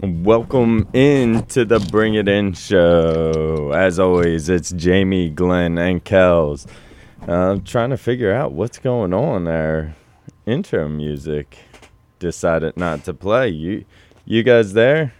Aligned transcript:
Welcome 0.00 0.88
into 0.92 1.64
the 1.64 1.80
Bring 1.80 2.14
It 2.14 2.28
In 2.28 2.52
show. 2.52 3.72
As 3.74 3.98
always, 3.98 4.48
it's 4.48 4.70
Jamie, 4.70 5.28
Glenn, 5.28 5.76
and 5.76 6.04
Kels. 6.04 6.68
Uh, 7.26 7.32
I'm 7.32 7.64
trying 7.64 7.90
to 7.90 7.96
figure 7.96 8.32
out 8.32 8.52
what's 8.52 8.78
going 8.78 9.12
on 9.12 9.48
Our 9.48 9.96
Intro 10.46 10.88
music 10.88 11.58
decided 12.20 12.76
not 12.76 13.02
to 13.06 13.12
play. 13.12 13.48
You, 13.48 13.84
you 14.24 14.44
guys 14.44 14.72
there? 14.72 15.14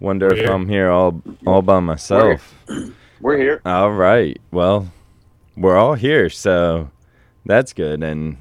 Wonder 0.00 0.28
We're 0.28 0.32
if 0.32 0.38
here. 0.38 0.50
I'm 0.50 0.66
here 0.66 0.90
all 0.90 1.22
all 1.46 1.60
by 1.60 1.80
myself. 1.80 2.54
We're 3.20 3.36
here. 3.36 3.60
All 3.66 3.92
right. 3.92 4.40
Well, 4.50 4.90
we're 5.54 5.76
all 5.76 5.94
here, 5.94 6.30
so 6.30 6.90
that's 7.44 7.74
good. 7.74 8.02
And 8.02 8.38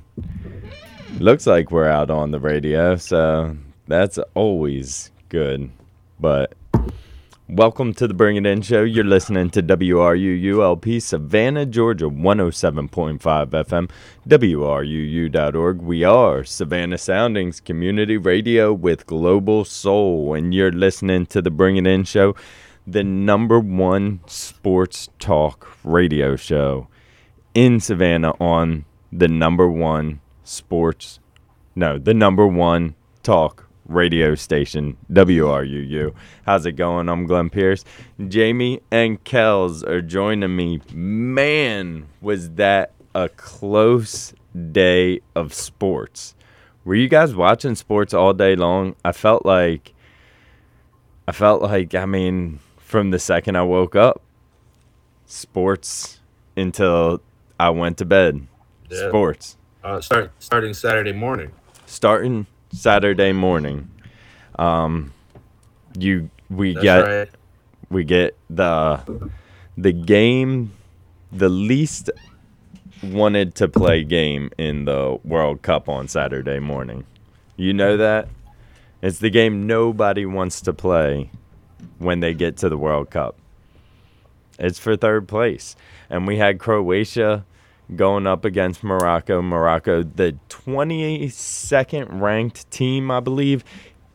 looks 1.20 1.46
like 1.46 1.72
we're 1.72 1.90
out 1.90 2.10
on 2.10 2.32
the 2.32 2.40
radio, 2.40 2.96
so 2.96 3.58
that's 3.92 4.18
always 4.36 5.12
good. 5.28 5.70
But 6.18 6.54
welcome 7.50 7.94
to 7.96 8.08
the 8.08 8.14
Bring 8.14 8.38
It 8.38 8.46
In 8.46 8.62
show. 8.62 8.84
You're 8.84 9.04
listening 9.04 9.50
to 9.50 9.62
WRUULP 9.62 11.02
Savannah, 11.02 11.66
Georgia, 11.66 12.06
107.5 12.06 13.20
FM, 13.20 13.90
WRUU.org. 14.26 15.82
We 15.82 16.06
are 16.06 16.44
Savannah 16.46 16.98
Soundings 16.98 17.60
Community 17.60 18.16
Radio 18.16 18.72
with 18.72 19.06
Global 19.06 19.66
Soul, 19.66 20.36
and 20.36 20.54
you're 20.54 20.72
listening 20.72 21.26
to 21.26 21.42
the 21.42 21.52
Bring 21.52 21.76
It 21.76 21.86
In 21.86 22.06
show 22.06 22.34
the 22.88 23.04
number 23.04 23.60
one 23.60 24.22
sports 24.26 25.10
talk 25.20 25.78
radio 25.84 26.36
show 26.38 26.88
in 27.54 27.80
Savannah 27.80 28.34
on 28.40 28.86
the 29.12 29.28
number 29.28 29.70
one 29.70 30.22
sports, 30.44 31.20
no, 31.76 32.00
the 32.00 32.14
number 32.14 32.48
one 32.48 32.96
talk 33.22 33.68
radio 33.92 34.36
station, 34.36 34.98
WRUU. 35.12 36.14
How's 36.46 36.66
it 36.66 36.74
going? 36.74 37.10
I'm 37.10 37.26
Glenn 37.26 37.50
Pierce. 37.50 37.84
Jamie 38.28 38.82
and 38.90 39.24
Kels 39.24 39.88
are 39.88 40.02
joining 40.02 40.56
me. 40.56 40.82
Man, 40.94 42.08
was 42.22 42.52
that 42.52 42.94
a 43.14 43.30
close 43.30 44.34
day 44.72 45.22
of 45.36 45.54
sports. 45.54 46.36
Were 46.84 46.96
you 46.96 47.08
guys 47.10 47.36
watching 47.36 47.76
sports 47.76 48.14
all 48.14 48.34
day 48.34 48.56
long? 48.56 48.96
I 49.06 49.12
felt 49.12 49.46
like 49.46 49.94
I 51.28 51.32
felt 51.32 51.62
like, 51.62 51.94
I 51.94 52.06
mean, 52.06 52.60
from 52.78 53.12
the 53.12 53.20
second 53.20 53.56
I 53.56 53.62
woke 53.62 53.96
up, 53.96 54.22
sports 55.26 56.20
until 56.58 57.22
I 57.60 57.70
went 57.70 57.98
to 58.00 58.06
bed. 58.06 58.48
Yeah. 58.90 59.08
Sports. 59.08 59.58
Uh, 59.84 60.02
start 60.02 60.32
starting 60.40 60.74
Saturday 60.74 61.14
morning. 61.14 61.52
Starting 61.86 62.48
Saturday 62.74 63.32
morning. 63.32 63.90
Um 64.58 65.14
you 65.98 66.30
we 66.50 66.74
That's 66.74 66.84
get 66.84 67.00
right. 67.00 67.30
we 67.90 68.04
get 68.04 68.38
the 68.50 69.32
the 69.78 69.92
game 69.92 70.74
the 71.32 71.50
least 71.50 72.10
wanted 73.04 73.56
to 73.56 73.68
play 73.68 74.04
game 74.04 74.52
in 74.58 74.86
the 74.86 75.18
World 75.24 75.62
Cup 75.62 75.90
on 75.90 76.08
Saturday 76.08 76.60
morning. 76.60 77.06
You 77.56 77.74
know 77.74 77.98
that? 77.98 78.28
It's 79.02 79.20
the 79.20 79.30
game 79.30 79.66
nobody 79.66 80.26
wants 80.26 80.62
to 80.62 80.74
play 80.74 81.32
when 81.98 82.20
they 82.20 82.34
get 82.34 82.58
to 82.58 82.70
the 82.70 82.78
World 82.78 83.10
Cup. 83.10 83.38
It's 84.60 84.78
for 84.78 84.96
third 84.96 85.28
place. 85.28 85.76
And 86.10 86.28
we 86.28 86.38
had 86.38 86.60
Croatia 86.60 87.46
going 87.96 88.28
up 88.28 88.46
against 88.46 88.84
Morocco. 88.84 89.42
Morocco, 89.42 90.04
the 90.04 90.38
22nd 90.50 92.22
ranked 92.22 92.70
team, 92.72 93.12
I 93.12 93.20
believe, 93.20 93.64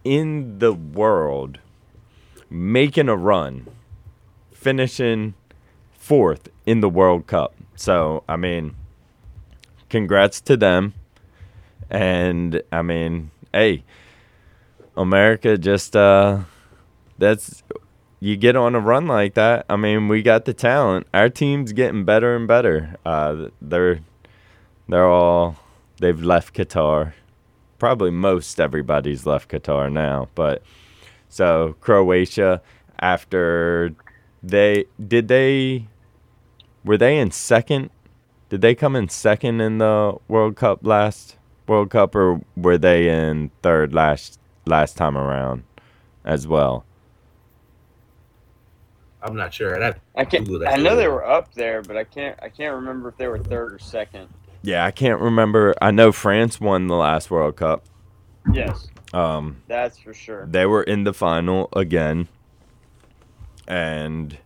in 0.04 0.58
the 0.58 0.72
world, 0.72 1.58
making 2.48 3.08
a 3.08 3.16
run, 3.16 3.66
finishing 4.52 5.34
fourth 5.92 6.48
in 6.64 6.80
the 6.80 6.88
World 6.88 7.26
Cup. 7.26 7.54
So, 7.74 8.24
I 8.28 8.36
mean, 8.36 8.74
congrats 9.88 10.40
to 10.42 10.56
them. 10.56 10.94
And, 11.90 12.62
I 12.72 12.82
mean, 12.82 13.30
hey, 13.52 13.84
America 14.96 15.58
just, 15.58 15.94
uh, 15.94 16.40
that's, 17.18 17.62
you 18.26 18.36
get 18.36 18.56
on 18.56 18.74
a 18.74 18.80
run 18.80 19.06
like 19.06 19.34
that. 19.34 19.64
I 19.70 19.76
mean, 19.76 20.08
we 20.08 20.20
got 20.20 20.46
the 20.46 20.52
talent. 20.52 21.06
Our 21.14 21.28
team's 21.28 21.72
getting 21.72 22.04
better 22.04 22.34
and 22.34 22.48
better. 22.48 22.96
Uh, 23.06 23.50
they're, 23.62 24.00
they're 24.88 25.06
all, 25.06 25.54
they've 26.00 26.20
left 26.20 26.52
Qatar. 26.52 27.12
Probably 27.78 28.10
most 28.10 28.58
everybody's 28.58 29.26
left 29.26 29.48
Qatar 29.48 29.92
now, 29.92 30.28
but 30.34 30.60
so 31.28 31.76
Croatia 31.80 32.60
after 32.98 33.94
they 34.42 34.86
did 35.06 35.28
they 35.28 35.86
were 36.84 36.96
they 36.96 37.18
in 37.18 37.30
second? 37.30 37.90
Did 38.48 38.60
they 38.60 38.74
come 38.74 38.96
in 38.96 39.08
second 39.08 39.60
in 39.60 39.78
the 39.78 40.16
World 40.26 40.56
Cup 40.56 40.80
last 40.82 41.36
World 41.68 41.90
Cup 41.90 42.16
or 42.16 42.40
were 42.56 42.78
they 42.78 43.08
in 43.08 43.52
third 43.62 43.94
last 43.94 44.40
last 44.64 44.96
time 44.96 45.16
around 45.16 45.62
as 46.24 46.48
well? 46.48 46.86
I'm 49.26 49.36
not 49.36 49.52
sure. 49.52 49.74
I'd 49.76 49.82
have 49.82 50.00
I 50.14 50.24
can't. 50.24 50.44
Google 50.44 50.60
that 50.60 50.78
I 50.78 50.82
know 50.82 50.94
they 50.96 51.08
were 51.08 51.26
up 51.26 51.52
there, 51.54 51.82
but 51.82 51.96
I 51.96 52.04
can't. 52.04 52.38
I 52.42 52.48
can't 52.48 52.74
remember 52.76 53.08
if 53.08 53.16
they 53.16 53.26
were 53.28 53.38
third 53.38 53.72
or 53.74 53.78
second. 53.78 54.28
Yeah, 54.62 54.84
I 54.84 54.90
can't 54.90 55.20
remember. 55.20 55.74
I 55.80 55.90
know 55.90 56.12
France 56.12 56.60
won 56.60 56.86
the 56.86 56.96
last 56.96 57.30
World 57.30 57.56
Cup. 57.56 57.84
Yes, 58.52 58.88
Um 59.12 59.62
that's 59.66 59.98
for 59.98 60.14
sure. 60.14 60.46
they 60.48 60.66
were 60.66 60.82
in 60.84 61.02
the 61.04 61.12
final 61.12 61.68
again. 61.74 62.28
And 63.66 64.38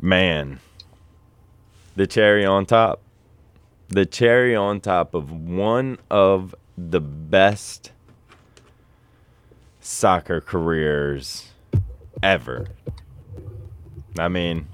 man, 0.00 0.58
the 1.94 2.06
cherry 2.08 2.44
on 2.44 2.66
top. 2.66 3.00
The 3.88 4.06
cherry 4.06 4.56
on 4.56 4.80
top 4.80 5.14
of 5.14 5.30
one 5.30 5.98
of 6.10 6.54
the 6.76 7.00
best 7.00 7.92
soccer 9.80 10.40
careers 10.40 11.50
ever. 12.22 12.66
I 14.18 14.28
mean, 14.28 14.68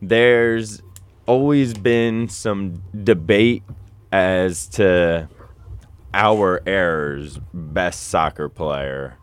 there's 0.00 0.82
always 1.26 1.74
been 1.74 2.28
some 2.28 2.82
debate 3.04 3.62
as 4.10 4.66
to 4.66 5.28
our 6.12 6.62
era's 6.66 7.38
best 7.54 8.08
soccer 8.08 8.48
player. 8.48 9.16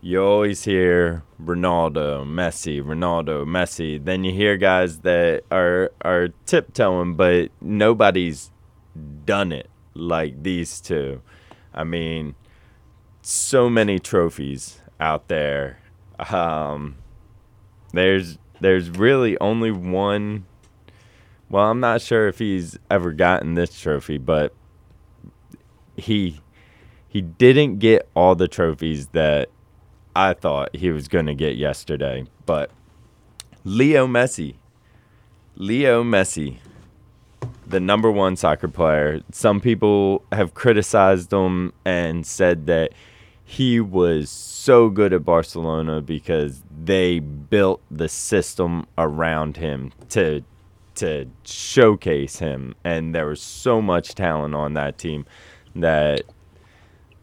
You 0.00 0.22
always 0.22 0.64
hear 0.64 1.22
Ronaldo, 1.40 2.26
Messi, 2.26 2.82
Ronaldo, 2.82 3.46
Messi. 3.46 4.04
Then 4.04 4.24
you 4.24 4.32
hear 4.32 4.56
guys 4.56 5.00
that 5.00 5.44
are 5.50 5.92
are 6.02 6.28
tiptoeing, 6.44 7.14
but 7.14 7.50
nobody's 7.60 8.50
done 9.24 9.52
it 9.52 9.70
like 9.94 10.42
these 10.42 10.80
two. 10.80 11.22
I 11.72 11.84
mean, 11.84 12.34
so 13.22 13.70
many 13.70 13.98
trophies 13.98 14.80
out 14.98 15.28
there. 15.28 15.78
Um, 16.18 16.96
there's 17.92 18.38
there's 18.60 18.90
really 18.90 19.38
only 19.40 19.70
one. 19.70 20.46
Well, 21.48 21.70
I'm 21.70 21.80
not 21.80 22.00
sure 22.00 22.28
if 22.28 22.38
he's 22.38 22.78
ever 22.90 23.12
gotten 23.12 23.54
this 23.54 23.78
trophy, 23.78 24.18
but 24.18 24.54
he 25.96 26.40
he 27.08 27.20
didn't 27.20 27.78
get 27.78 28.08
all 28.14 28.34
the 28.34 28.48
trophies 28.48 29.08
that 29.08 29.50
I 30.16 30.32
thought 30.32 30.74
he 30.74 30.90
was 30.90 31.08
going 31.08 31.26
to 31.26 31.34
get 31.34 31.56
yesterday. 31.56 32.26
But 32.46 32.70
Leo 33.64 34.06
Messi, 34.06 34.56
Leo 35.56 36.02
Messi, 36.02 36.58
the 37.66 37.80
number 37.80 38.10
one 38.10 38.36
soccer 38.36 38.68
player. 38.68 39.20
Some 39.32 39.60
people 39.60 40.22
have 40.32 40.54
criticized 40.54 41.32
him 41.32 41.72
and 41.84 42.26
said 42.26 42.66
that 42.66 42.92
he 43.52 43.80
was 43.80 44.30
so 44.30 44.88
good 44.88 45.12
at 45.12 45.26
Barcelona 45.26 46.00
because 46.00 46.62
they 46.84 47.18
built 47.18 47.82
the 47.90 48.08
system 48.08 48.86
around 48.96 49.58
him 49.58 49.92
to 50.08 50.42
to 50.94 51.26
showcase 51.44 52.38
him. 52.38 52.74
And 52.82 53.14
there 53.14 53.26
was 53.26 53.42
so 53.42 53.82
much 53.82 54.14
talent 54.14 54.54
on 54.54 54.72
that 54.72 54.96
team 54.96 55.26
that 55.74 56.22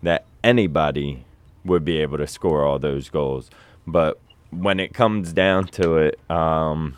that 0.04 0.26
anybody 0.44 1.26
would 1.66 1.84
be 1.84 1.98
able 1.98 2.20
to 2.20 2.28
score 2.28 2.64
all 2.64 2.78
those 2.78 3.10
goals. 3.10 3.50
But 3.88 4.20
when 4.52 4.80
it 4.80 4.94
comes 4.94 5.34
down 5.34 5.66
to 5.70 5.98
it 5.98 6.20
um 6.30 6.96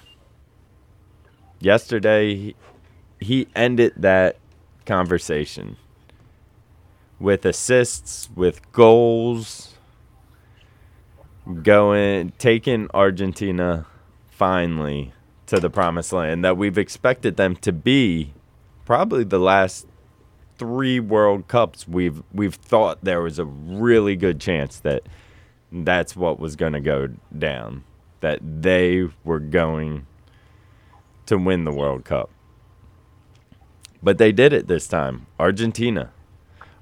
yesterday 1.61 2.35
he, 2.35 2.55
he 3.21 3.47
ended 3.55 3.93
that 3.95 4.35
conversation 4.85 5.77
with 7.21 7.45
assists 7.45 8.29
with 8.35 8.71
goals 8.71 9.75
going 11.61 12.33
taking 12.37 12.87
Argentina 12.93 13.85
finally 14.29 15.13
to 15.45 15.59
the 15.59 15.69
promised 15.69 16.11
land 16.11 16.43
that 16.43 16.57
we've 16.57 16.77
expected 16.77 17.37
them 17.37 17.55
to 17.55 17.71
be 17.71 18.33
probably 18.85 19.23
the 19.23 19.39
last 19.39 19.85
three 20.57 20.99
World 20.99 21.47
Cups, 21.47 21.87
we've 21.87 22.21
we've 22.33 22.55
thought 22.55 23.03
there 23.03 23.21
was 23.21 23.39
a 23.39 23.45
really 23.45 24.15
good 24.15 24.39
chance 24.39 24.79
that 24.79 25.03
that's 25.71 26.15
what 26.15 26.39
was 26.39 26.55
going 26.55 26.73
to 26.73 26.79
go 26.79 27.09
down, 27.37 27.83
that 28.19 28.39
they 28.43 29.07
were 29.23 29.39
going 29.39 30.05
to 31.25 31.37
win 31.37 31.63
the 31.63 31.71
World 31.71 32.03
Cup. 32.03 32.29
But 34.03 34.17
they 34.17 34.31
did 34.31 34.53
it 34.53 34.67
this 34.67 34.87
time. 34.87 35.27
Argentina. 35.39 36.11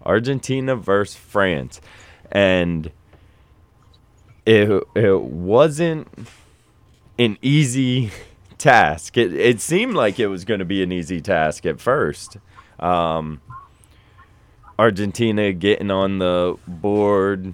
Argentina 0.05 0.75
versus 0.75 1.15
France. 1.15 1.81
And 2.31 2.91
it 4.45 4.83
it 4.95 5.21
wasn't 5.21 6.07
an 7.17 7.37
easy 7.41 8.11
task. 8.57 9.17
It 9.17 9.33
it 9.33 9.61
seemed 9.61 9.93
like 9.93 10.19
it 10.19 10.27
was 10.27 10.45
going 10.45 10.59
to 10.59 10.65
be 10.65 10.81
an 10.83 10.91
easy 10.91 11.21
task 11.21 11.65
at 11.65 11.79
first. 11.79 12.37
Um, 12.79 13.41
Argentina 14.77 15.51
getting 15.51 15.91
on 15.91 16.19
the 16.19 16.57
board 16.65 17.53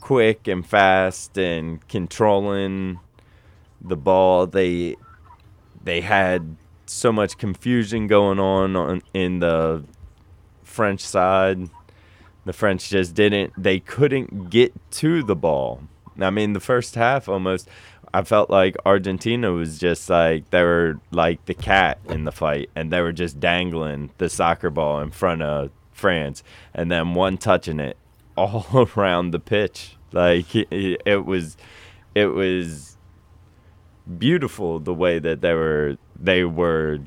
quick 0.00 0.48
and 0.48 0.66
fast 0.66 1.38
and 1.38 1.86
controlling 1.88 2.98
the 3.80 3.96
ball. 3.96 4.46
They 4.46 4.96
they 5.82 6.00
had 6.00 6.56
so 6.86 7.12
much 7.12 7.38
confusion 7.38 8.08
going 8.08 8.40
on, 8.40 8.74
on 8.74 9.02
in 9.14 9.38
the 9.38 9.84
French 10.70 11.00
side. 11.00 11.68
The 12.44 12.52
French 12.52 12.88
just 12.88 13.14
didn't 13.14 13.52
they 13.56 13.80
couldn't 13.80 14.50
get 14.50 14.72
to 14.92 15.22
the 15.22 15.36
ball. 15.36 15.82
I 16.18 16.30
mean, 16.30 16.52
the 16.52 16.60
first 16.60 16.94
half 16.94 17.28
almost 17.28 17.68
I 18.12 18.22
felt 18.22 18.50
like 18.50 18.76
Argentina 18.84 19.52
was 19.52 19.78
just 19.78 20.10
like 20.10 20.50
they 20.50 20.62
were 20.62 20.98
like 21.12 21.44
the 21.46 21.54
cat 21.54 21.98
in 22.08 22.24
the 22.24 22.32
fight, 22.32 22.70
and 22.74 22.92
they 22.92 23.00
were 23.00 23.12
just 23.12 23.38
dangling 23.38 24.10
the 24.18 24.28
soccer 24.28 24.70
ball 24.70 25.00
in 25.00 25.10
front 25.10 25.42
of 25.42 25.70
France, 25.92 26.42
and 26.74 26.90
then 26.90 27.14
one 27.14 27.38
touching 27.38 27.78
it 27.78 27.96
all 28.36 28.90
around 28.96 29.30
the 29.30 29.40
pitch. 29.40 29.96
Like 30.12 30.46
it, 30.54 31.24
was, 31.24 31.56
it 32.16 32.26
was 32.26 32.96
beautiful 34.18 34.80
the 34.80 34.94
way 34.94 35.20
that 35.20 35.40
they 35.40 35.54
were 35.54 35.96
they 36.18 36.42
were 36.42 36.98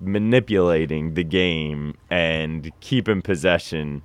manipulating 0.00 1.14
the 1.14 1.24
game 1.24 1.94
and 2.10 2.72
keeping 2.80 3.22
possession 3.22 4.02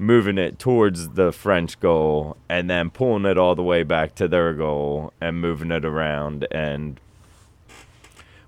moving 0.00 0.38
it 0.38 0.58
towards 0.58 1.10
the 1.10 1.30
French 1.30 1.78
goal 1.78 2.34
and 2.48 2.70
then 2.70 2.88
pulling 2.88 3.26
it 3.26 3.36
all 3.36 3.54
the 3.54 3.62
way 3.62 3.82
back 3.82 4.14
to 4.14 4.26
their 4.26 4.54
goal 4.54 5.12
and 5.20 5.38
moving 5.38 5.70
it 5.70 5.84
around 5.84 6.46
and 6.50 6.98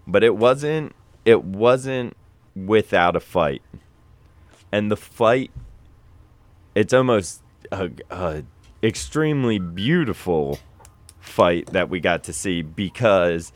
but 0.07 0.25
it 0.25 0.35
wasn't 0.35 0.95
it 1.27 1.45
wasn't 1.45 2.17
without 2.57 3.15
a 3.15 3.21
fight. 3.21 3.63
And 4.73 4.91
the 4.91 4.97
fight 4.97 5.51
it's 6.75 6.95
almost 6.95 7.43
a, 7.71 7.91
a 8.11 8.45
extremely 8.83 9.59
beautiful 9.59 10.59
fight 11.21 11.67
that 11.67 11.91
we 11.91 12.01
got 12.01 12.25
to 12.25 12.33
see 12.33 12.63
because 12.63 13.53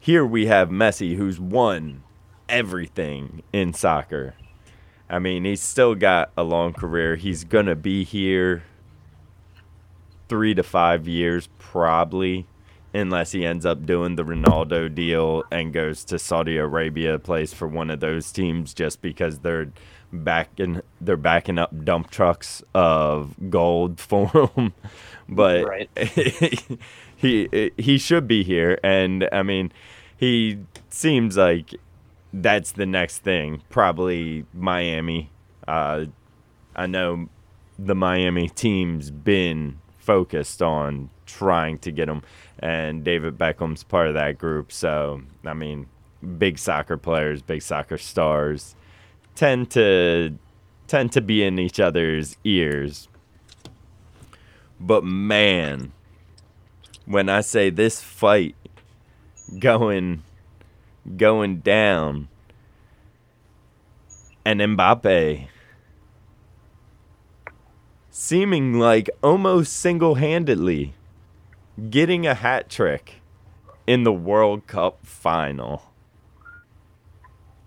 here 0.00 0.26
we 0.26 0.46
have 0.46 0.68
Messi 0.68 1.16
who's 1.16 1.38
won 1.38 2.02
everything 2.50 3.42
in 3.52 3.72
soccer 3.72 4.34
I 5.10 5.18
mean, 5.18 5.44
he's 5.44 5.60
still 5.60 5.96
got 5.96 6.30
a 6.36 6.44
long 6.44 6.72
career. 6.72 7.16
He's 7.16 7.42
going 7.42 7.66
to 7.66 7.74
be 7.74 8.04
here 8.04 8.62
three 10.28 10.54
to 10.54 10.62
five 10.62 11.08
years, 11.08 11.48
probably, 11.58 12.46
unless 12.94 13.32
he 13.32 13.44
ends 13.44 13.66
up 13.66 13.84
doing 13.84 14.14
the 14.14 14.24
Ronaldo 14.24 14.94
deal 14.94 15.42
and 15.50 15.72
goes 15.72 16.04
to 16.04 16.18
Saudi 16.20 16.56
Arabia, 16.58 17.18
plays 17.18 17.52
for 17.52 17.66
one 17.66 17.90
of 17.90 17.98
those 17.98 18.30
teams 18.30 18.72
just 18.72 19.02
because 19.02 19.40
they're 19.40 19.72
backing 20.12 20.80
they're 21.00 21.16
backing 21.16 21.56
up 21.56 21.84
dump 21.84 22.10
trucks 22.10 22.62
of 22.72 23.34
gold 23.50 23.98
for 24.00 24.28
him. 24.54 24.74
but 25.28 25.64
Right. 25.64 25.90
he 27.16 27.72
he 27.76 27.98
should 27.98 28.28
be 28.28 28.44
here, 28.44 28.78
and 28.84 29.28
I 29.32 29.42
mean, 29.42 29.72
he 30.16 30.60
seems 30.88 31.36
like 31.36 31.74
that's 32.32 32.72
the 32.72 32.86
next 32.86 33.18
thing. 33.18 33.62
Probably 33.70 34.44
Miami. 34.52 35.30
Uh, 35.66 36.06
I 36.74 36.86
know 36.86 37.28
the 37.78 37.94
Miami 37.94 38.48
team's 38.48 39.10
been 39.10 39.78
focused 39.98 40.62
on 40.62 41.10
trying 41.26 41.78
to 41.78 41.90
get 41.90 42.08
him, 42.08 42.22
and 42.58 43.04
David 43.04 43.38
Beckham's 43.38 43.84
part 43.84 44.08
of 44.08 44.14
that 44.14 44.38
group. 44.38 44.72
So, 44.72 45.22
I 45.44 45.54
mean, 45.54 45.86
big 46.38 46.58
soccer 46.58 46.96
players, 46.96 47.42
big 47.42 47.62
soccer 47.62 47.98
stars 47.98 48.74
tend 49.34 49.70
to 49.70 50.36
tend 50.86 51.12
to 51.12 51.20
be 51.20 51.42
in 51.42 51.58
each 51.58 51.78
other's 51.78 52.36
ears. 52.44 53.08
But 54.80 55.04
man, 55.04 55.92
when 57.04 57.28
I 57.28 57.42
say 57.42 57.70
this 57.70 58.00
fight 58.00 58.54
going 59.58 60.22
going 61.16 61.58
down 61.58 62.28
and 64.44 64.60
Mbappe 64.60 65.48
seeming 68.10 68.78
like 68.78 69.08
almost 69.22 69.72
single-handedly 69.72 70.94
getting 71.88 72.26
a 72.26 72.34
hat 72.34 72.68
trick 72.68 73.22
in 73.86 74.04
the 74.04 74.12
World 74.12 74.66
Cup 74.66 75.06
final 75.06 75.82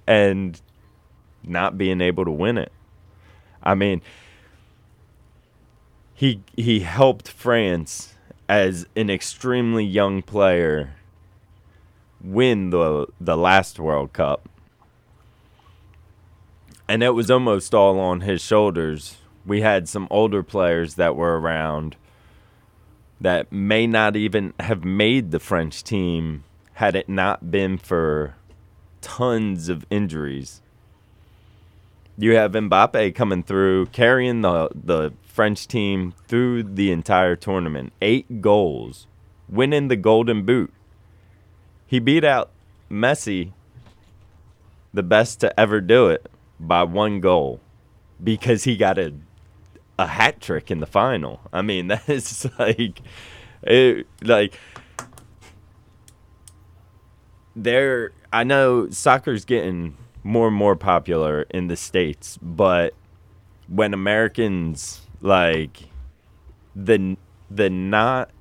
and 0.06 0.62
not 1.44 1.78
being 1.78 2.02
able 2.02 2.26
to 2.26 2.32
win 2.32 2.58
it. 2.58 2.72
I 3.62 3.76
mean, 3.76 4.02
he 6.14 6.42
he 6.56 6.82
helped 6.82 7.30
France 7.30 8.16
as 8.48 8.86
an 8.96 9.10
extremely 9.10 9.86
young 9.86 10.22
player 10.22 10.94
win 12.24 12.70
the 12.70 13.08
the 13.20 13.38
last 13.38 13.80
World 13.80 14.14
Cup. 14.14 14.48
And 16.88 17.04
it 17.04 17.12
was 17.12 17.30
almost 17.32 17.74
all 17.74 18.00
on 18.00 18.22
his 18.22 18.42
shoulders. 18.42 19.18
We 19.46 19.62
had 19.62 19.90
some 19.90 20.08
older 20.10 20.44
players 20.44 20.96
that 20.96 21.16
were 21.16 21.40
around 21.40 21.96
that 23.20 23.52
may 23.52 23.88
not 23.88 24.16
even 24.16 24.54
have 24.60 24.84
made 24.84 25.32
the 25.32 25.40
French 25.40 25.84
team 25.84 26.44
had 26.74 26.96
it 26.96 27.08
not 27.08 27.52
been 27.52 27.78
for 27.78 28.36
tons 29.02 29.70
of 29.70 29.86
injuries. 29.90 30.62
You 32.18 32.36
have 32.36 32.52
Mbappe 32.52 33.16
coming 33.16 33.44
through, 33.44 33.88
carrying 33.88 34.42
the 34.42 34.70
the 34.76 35.14
French 35.24 35.68
team 35.68 36.14
through 36.28 36.64
the 36.64 36.92
entire 36.92 37.36
tournament. 37.36 37.92
Eight 38.02 38.42
goals, 38.42 39.08
winning 39.50 39.88
the 39.88 39.96
Golden 39.96 40.46
Boot. 40.46 40.72
He 41.94 42.00
beat 42.00 42.24
out 42.24 42.50
Messi, 42.90 43.52
the 44.96 45.04
best 45.04 45.42
to 45.42 45.60
ever 45.60 45.80
do 45.80 46.08
it, 46.08 46.26
by 46.60 46.82
one 46.82 47.20
goal, 47.20 47.60
because 48.24 48.64
he 48.64 48.78
got 48.78 48.98
a 48.98 49.14
a 50.00 50.08
hat 50.08 50.42
trick 50.42 50.72
in 50.72 50.80
the 50.80 50.88
final. 50.88 51.40
I 51.54 51.62
mean, 51.62 51.88
that 51.90 52.10
is 52.10 52.48
like, 52.58 53.00
it, 53.62 54.08
like 54.24 54.58
there. 57.56 58.12
I 58.32 58.44
know 58.44 58.90
soccer's 58.90 59.46
getting 59.46 59.96
more 60.24 60.48
and 60.48 60.58
more 60.58 60.76
popular 60.76 61.44
in 61.52 61.68
the 61.68 61.76
states, 61.76 62.40
but 62.42 62.96
when 63.68 63.94
Americans 63.94 65.02
like 65.22 65.90
the 66.76 67.18
the 67.52 67.70
not 67.70 68.32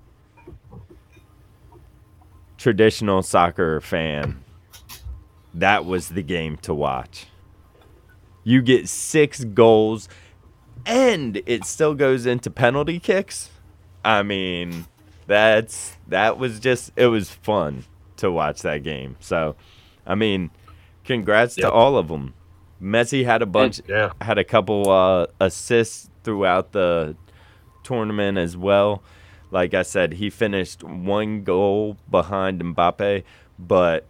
traditional 2.62 3.22
soccer 3.22 3.80
fan, 3.80 4.42
that 5.52 5.84
was 5.84 6.10
the 6.10 6.22
game 6.22 6.56
to 6.58 6.72
watch. 6.72 7.26
You 8.44 8.62
get 8.62 8.88
six 8.88 9.42
goals, 9.44 10.08
and 10.86 11.42
it 11.44 11.64
still 11.64 11.94
goes 11.94 12.24
into 12.24 12.50
penalty 12.50 13.00
kicks. 13.00 13.50
I 14.04 14.22
mean, 14.22 14.86
that's 15.26 15.96
that 16.08 16.38
was 16.38 16.60
just 16.60 16.92
it 16.96 17.06
was 17.08 17.30
fun 17.30 17.84
to 18.16 18.30
watch 18.30 18.62
that 18.62 18.82
game. 18.84 19.16
So, 19.20 19.56
I 20.06 20.14
mean, 20.14 20.50
congrats 21.04 21.56
to 21.56 21.70
all 21.70 21.96
of 21.96 22.08
them. 22.08 22.34
Messi 22.80 23.24
had 23.24 23.42
a 23.42 23.46
bunch, 23.46 23.80
Yeah. 23.88 24.10
had 24.20 24.38
a 24.38 24.44
couple 24.44 24.88
uh, 24.90 25.26
assists 25.40 26.08
throughout 26.24 26.72
the 26.72 27.16
tournament 27.84 28.38
as 28.38 28.56
well. 28.56 29.02
Like 29.52 29.74
I 29.74 29.82
said, 29.82 30.14
he 30.14 30.30
finished 30.30 30.82
one 30.82 31.44
goal 31.44 31.98
behind 32.10 32.60
Mbappe, 32.62 33.22
but 33.58 34.06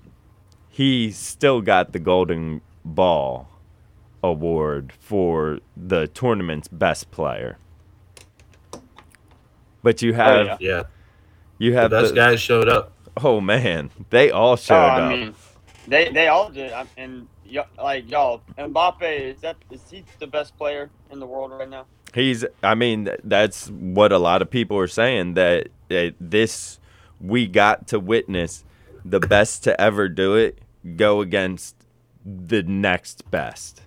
he 0.71 1.11
still 1.11 1.61
got 1.61 1.93
the 1.93 1.99
Golden 1.99 2.63
Ball 2.85 3.49
award 4.23 4.93
for 5.01 5.59
the 5.77 6.07
tournament's 6.07 6.69
best 6.69 7.11
player. 7.11 7.59
But 9.83 10.01
you 10.01 10.13
oh, 10.13 10.15
have 10.15 10.47
yeah. 10.47 10.57
Yeah. 10.61 10.83
you 11.59 11.73
The 11.73 11.77
have 11.81 11.91
best 11.91 12.11
the, 12.11 12.15
guys 12.15 12.41
showed 12.41 12.69
up. 12.69 12.93
oh 13.23 13.41
man, 13.41 13.91
they 14.11 14.31
all 14.31 14.53
oh, 14.53 14.57
showed 14.57 14.77
oh, 14.77 14.79
I 14.79 15.03
up. 15.03 15.11
mean, 15.11 15.35
they 15.89 16.11
they 16.13 16.29
all 16.29 16.51
did, 16.51 16.73
I- 16.73 16.87
and 16.97 17.27
y- 17.53 17.67
like 17.83 18.09
y'all, 18.09 18.43
Mbappe 18.57 19.03
is 19.35 19.41
that 19.41 19.57
is 19.73 19.81
he 19.91 20.05
the 20.21 20.29
best 20.29 20.57
player 20.57 20.89
in 21.11 21.19
the 21.19 21.27
world 21.27 21.51
right 21.51 21.69
now? 21.69 21.87
He's. 22.15 22.45
I 22.63 22.75
mean, 22.75 23.09
that's 23.25 23.69
what 23.69 24.13
a 24.13 24.19
lot 24.19 24.43
of 24.43 24.51
people 24.51 24.79
are 24.79 24.89
saying 24.89 25.35
that 25.35 25.69
uh, 25.91 26.11
this 26.21 26.79
we 27.21 27.47
got 27.47 27.87
to 27.89 28.01
witness 28.01 28.65
the 29.05 29.21
best 29.21 29.65
to 29.65 29.81
ever 29.81 30.09
do 30.09 30.35
it 30.35 30.59
go 30.97 31.21
against 31.21 31.77
the 32.25 32.63
next 32.63 33.31
best, 33.31 33.83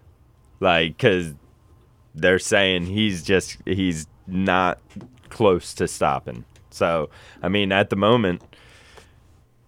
like 0.60 0.98
because 0.98 1.34
they're 2.13 2.39
saying 2.39 2.86
he's 2.86 3.24
just 3.24 3.58
he's 3.65 4.08
not 4.27 4.79
close 5.29 5.74
to 5.75 5.88
stopping. 5.88 6.46
So 6.70 7.10
I 7.41 7.50
mean, 7.50 7.72
at 7.72 7.89
the 7.89 7.96
moment, 7.96 8.41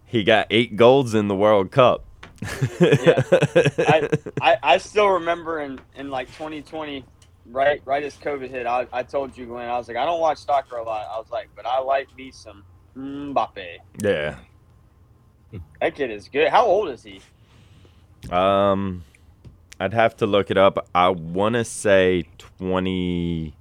he 0.04 0.24
got 0.24 0.46
eight 0.50 0.76
golds 0.76 1.14
in 1.14 1.28
the 1.28 1.36
World 1.36 1.70
Cup. 1.70 2.04
I, 2.80 4.08
I, 4.40 4.56
I 4.62 4.78
still 4.78 5.08
remember 5.08 5.60
in, 5.60 5.80
in 5.96 6.08
like 6.08 6.28
2020, 6.28 7.04
right 7.50 7.82
right 7.84 8.02
as 8.02 8.16
COVID 8.16 8.50
hit, 8.50 8.66
I, 8.66 8.86
I 8.92 9.02
told 9.02 9.36
you, 9.36 9.46
Glenn, 9.46 9.68
I 9.68 9.76
was 9.76 9.88
like, 9.88 9.96
I 9.96 10.04
don't 10.04 10.20
watch 10.20 10.38
soccer 10.38 10.76
a 10.76 10.82
lot. 10.82 11.06
I 11.12 11.18
was 11.18 11.30
like, 11.30 11.48
but 11.56 11.66
I 11.66 11.80
like 11.80 12.14
me 12.16 12.30
some 12.30 12.64
Mbappe. 12.96 13.78
yeah. 14.02 14.36
That 15.80 15.94
kid 15.94 16.10
is 16.10 16.28
good. 16.28 16.48
How 16.48 16.66
old 16.66 16.90
is 16.90 17.02
he? 17.02 17.20
Um, 18.30 19.04
I'd 19.80 19.94
have 19.94 20.16
to 20.18 20.26
look 20.26 20.50
it 20.50 20.58
up. 20.58 20.88
I 20.94 21.08
want 21.08 21.54
to 21.54 21.64
say 21.64 22.24
twenty 22.36 23.54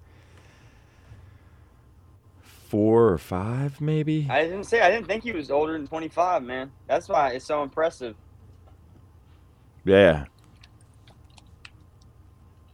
four 2.67 3.07
or 3.07 3.17
five, 3.17 3.79
maybe. 3.79 4.27
I 4.29 4.43
didn't 4.43 4.65
say 4.65 4.81
I 4.81 4.91
didn't 4.91 5.07
think 5.07 5.23
he 5.23 5.31
was 5.31 5.49
older 5.49 5.73
than 5.73 5.87
25, 5.87 6.43
man. 6.43 6.71
That's 6.85 7.07
why 7.07 7.29
it's 7.29 7.45
so 7.45 7.63
impressive. 7.63 8.15
Yeah, 9.85 10.25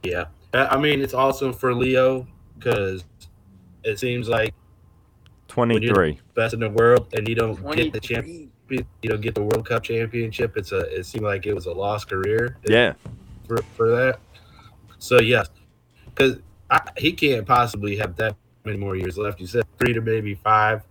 Yeah. 0.02 0.24
I 0.54 0.66
I 0.66 0.78
mean, 0.78 1.00
it's 1.02 1.14
awesome 1.14 1.52
for 1.52 1.74
Leo 1.74 2.26
because 2.58 3.04
it 3.82 3.98
seems 3.98 4.28
like 4.28 4.54
twenty 5.48 5.86
three. 5.88 6.20
best 6.34 6.54
in 6.54 6.60
the 6.60 6.70
world 6.70 7.08
and 7.12 7.28
you 7.28 7.34
don't 7.34 7.54
get 7.76 7.92
the 7.92 8.00
23. 8.00 8.00
champ, 8.00 8.26
you 9.02 9.10
don't 9.10 9.20
get 9.20 9.34
the 9.34 9.42
World 9.42 9.66
Cup 9.66 9.82
championship. 9.82 10.56
It's 10.56 10.72
a. 10.72 10.78
It 10.98 11.04
seemed 11.06 11.24
like 11.24 11.46
it 11.46 11.54
was 11.54 11.66
a 11.66 11.72
lost 11.72 12.08
career. 12.08 12.56
Yeah, 12.66 12.94
For, 13.46 13.58
for 13.76 13.90
that. 13.90 14.18
So 14.98 15.20
yes, 15.20 15.48
because 16.06 16.38
he 16.96 17.12
can't 17.12 17.46
possibly 17.46 17.96
have 17.96 18.16
that 18.16 18.36
many 18.64 18.78
more 18.78 18.96
years 18.96 19.18
left. 19.18 19.38
You 19.40 19.46
said 19.46 19.64
three 19.78 19.92
to 19.92 20.00
maybe 20.00 20.34
five. 20.34 20.82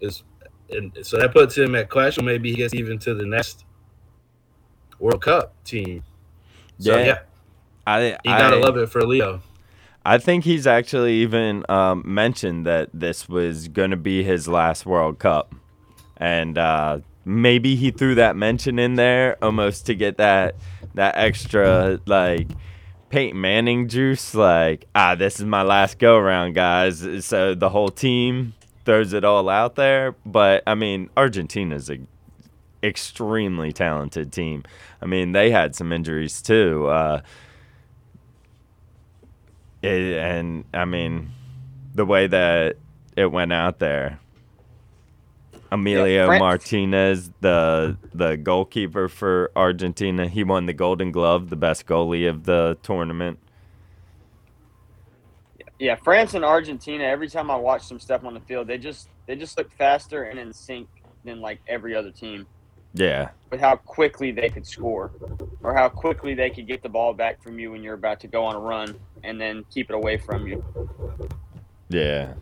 Is 0.00 0.22
and 0.70 0.96
so 1.02 1.18
that 1.18 1.32
puts 1.32 1.56
him 1.56 1.74
at 1.74 1.88
question. 1.88 2.24
Maybe 2.24 2.50
he 2.50 2.56
gets 2.56 2.74
even 2.74 2.98
to 3.00 3.14
the 3.14 3.24
next 3.26 3.64
World 4.98 5.22
Cup 5.22 5.54
team. 5.64 6.02
So 6.78 6.96
Yeah. 6.96 7.04
yeah, 7.04 7.18
I 7.86 8.06
you 8.06 8.16
gotta 8.24 8.56
I, 8.56 8.60
love 8.60 8.76
it 8.76 8.88
for 8.88 9.06
Leo. 9.06 9.42
I 10.04 10.18
think 10.18 10.44
he's 10.44 10.66
actually 10.66 11.14
even 11.16 11.64
um, 11.68 12.02
mentioned 12.04 12.66
that 12.66 12.90
this 12.92 13.28
was 13.28 13.68
to 13.90 13.96
be 13.96 14.22
his 14.22 14.48
last 14.48 14.84
World 14.84 15.18
Cup, 15.18 15.54
and 16.16 16.58
uh, 16.58 16.98
maybe 17.24 17.76
he 17.76 17.90
threw 17.90 18.14
that 18.16 18.36
mention 18.36 18.78
in 18.78 18.94
there 18.94 19.36
almost 19.42 19.86
to 19.86 19.94
get 19.94 20.16
that 20.16 20.56
that 20.94 21.16
extra 21.16 22.00
like 22.06 22.48
Peyton 23.10 23.40
Manning 23.40 23.88
juice. 23.88 24.34
Like, 24.34 24.86
ah, 24.94 25.14
this 25.14 25.38
is 25.38 25.46
my 25.46 25.62
last 25.62 25.98
go 25.98 26.16
around, 26.16 26.54
guys. 26.54 27.24
So 27.24 27.54
the 27.54 27.68
whole 27.68 27.90
team 27.90 28.54
throws 28.84 29.12
it 29.12 29.24
all 29.24 29.48
out 29.48 29.76
there. 29.76 30.12
But 30.26 30.62
I 30.66 30.74
mean, 30.74 31.10
Argentina's 31.16 31.90
a 31.90 31.98
extremely 32.82 33.72
talented 33.72 34.32
team. 34.32 34.64
I 35.00 35.06
mean, 35.06 35.32
they 35.32 35.50
had 35.50 35.76
some 35.76 35.92
injuries 35.92 36.42
too. 36.42 36.86
Uh, 36.86 37.20
it, 39.82 40.16
and 40.18 40.64
I 40.72 40.84
mean, 40.84 41.30
the 41.94 42.06
way 42.06 42.26
that 42.26 42.76
it 43.16 43.26
went 43.26 43.52
out 43.52 43.78
there. 43.78 44.20
Emilio 45.70 46.26
Fran- 46.26 46.40
Martinez, 46.40 47.30
the 47.40 47.96
the 48.12 48.36
goalkeeper 48.36 49.08
for 49.08 49.50
Argentina, 49.56 50.28
he 50.28 50.44
won 50.44 50.66
the 50.66 50.74
Golden 50.74 51.10
Glove, 51.10 51.48
the 51.48 51.56
best 51.56 51.86
goalie 51.86 52.28
of 52.28 52.44
the 52.44 52.76
tournament. 52.82 53.38
Yeah, 55.78 55.96
France 55.96 56.34
and 56.34 56.44
Argentina. 56.44 57.04
Every 57.04 57.28
time 57.28 57.50
I 57.50 57.56
watch 57.56 57.88
them 57.88 57.98
step 57.98 58.22
on 58.24 58.34
the 58.34 58.40
field, 58.40 58.66
they 58.66 58.76
just 58.76 59.08
they 59.26 59.34
just 59.34 59.56
look 59.56 59.72
faster 59.72 60.24
and 60.24 60.38
in 60.38 60.52
sync 60.52 60.88
than 61.24 61.40
like 61.40 61.60
every 61.66 61.96
other 61.96 62.10
team. 62.10 62.46
Yeah, 62.94 63.30
With 63.50 63.60
how 63.60 63.76
quickly 63.76 64.32
they 64.32 64.50
could 64.50 64.66
score, 64.66 65.12
or 65.62 65.74
how 65.74 65.88
quickly 65.88 66.34
they 66.34 66.50
could 66.50 66.66
get 66.66 66.82
the 66.82 66.90
ball 66.90 67.14
back 67.14 67.42
from 67.42 67.58
you 67.58 67.72
when 67.72 67.82
you're 67.82 67.94
about 67.94 68.20
to 68.20 68.26
go 68.26 68.44
on 68.44 68.54
a 68.54 68.60
run 68.60 68.94
and 69.24 69.40
then 69.40 69.64
keep 69.70 69.88
it 69.88 69.94
away 69.94 70.18
from 70.18 70.46
you. 70.46 70.62
yeah. 71.88 72.34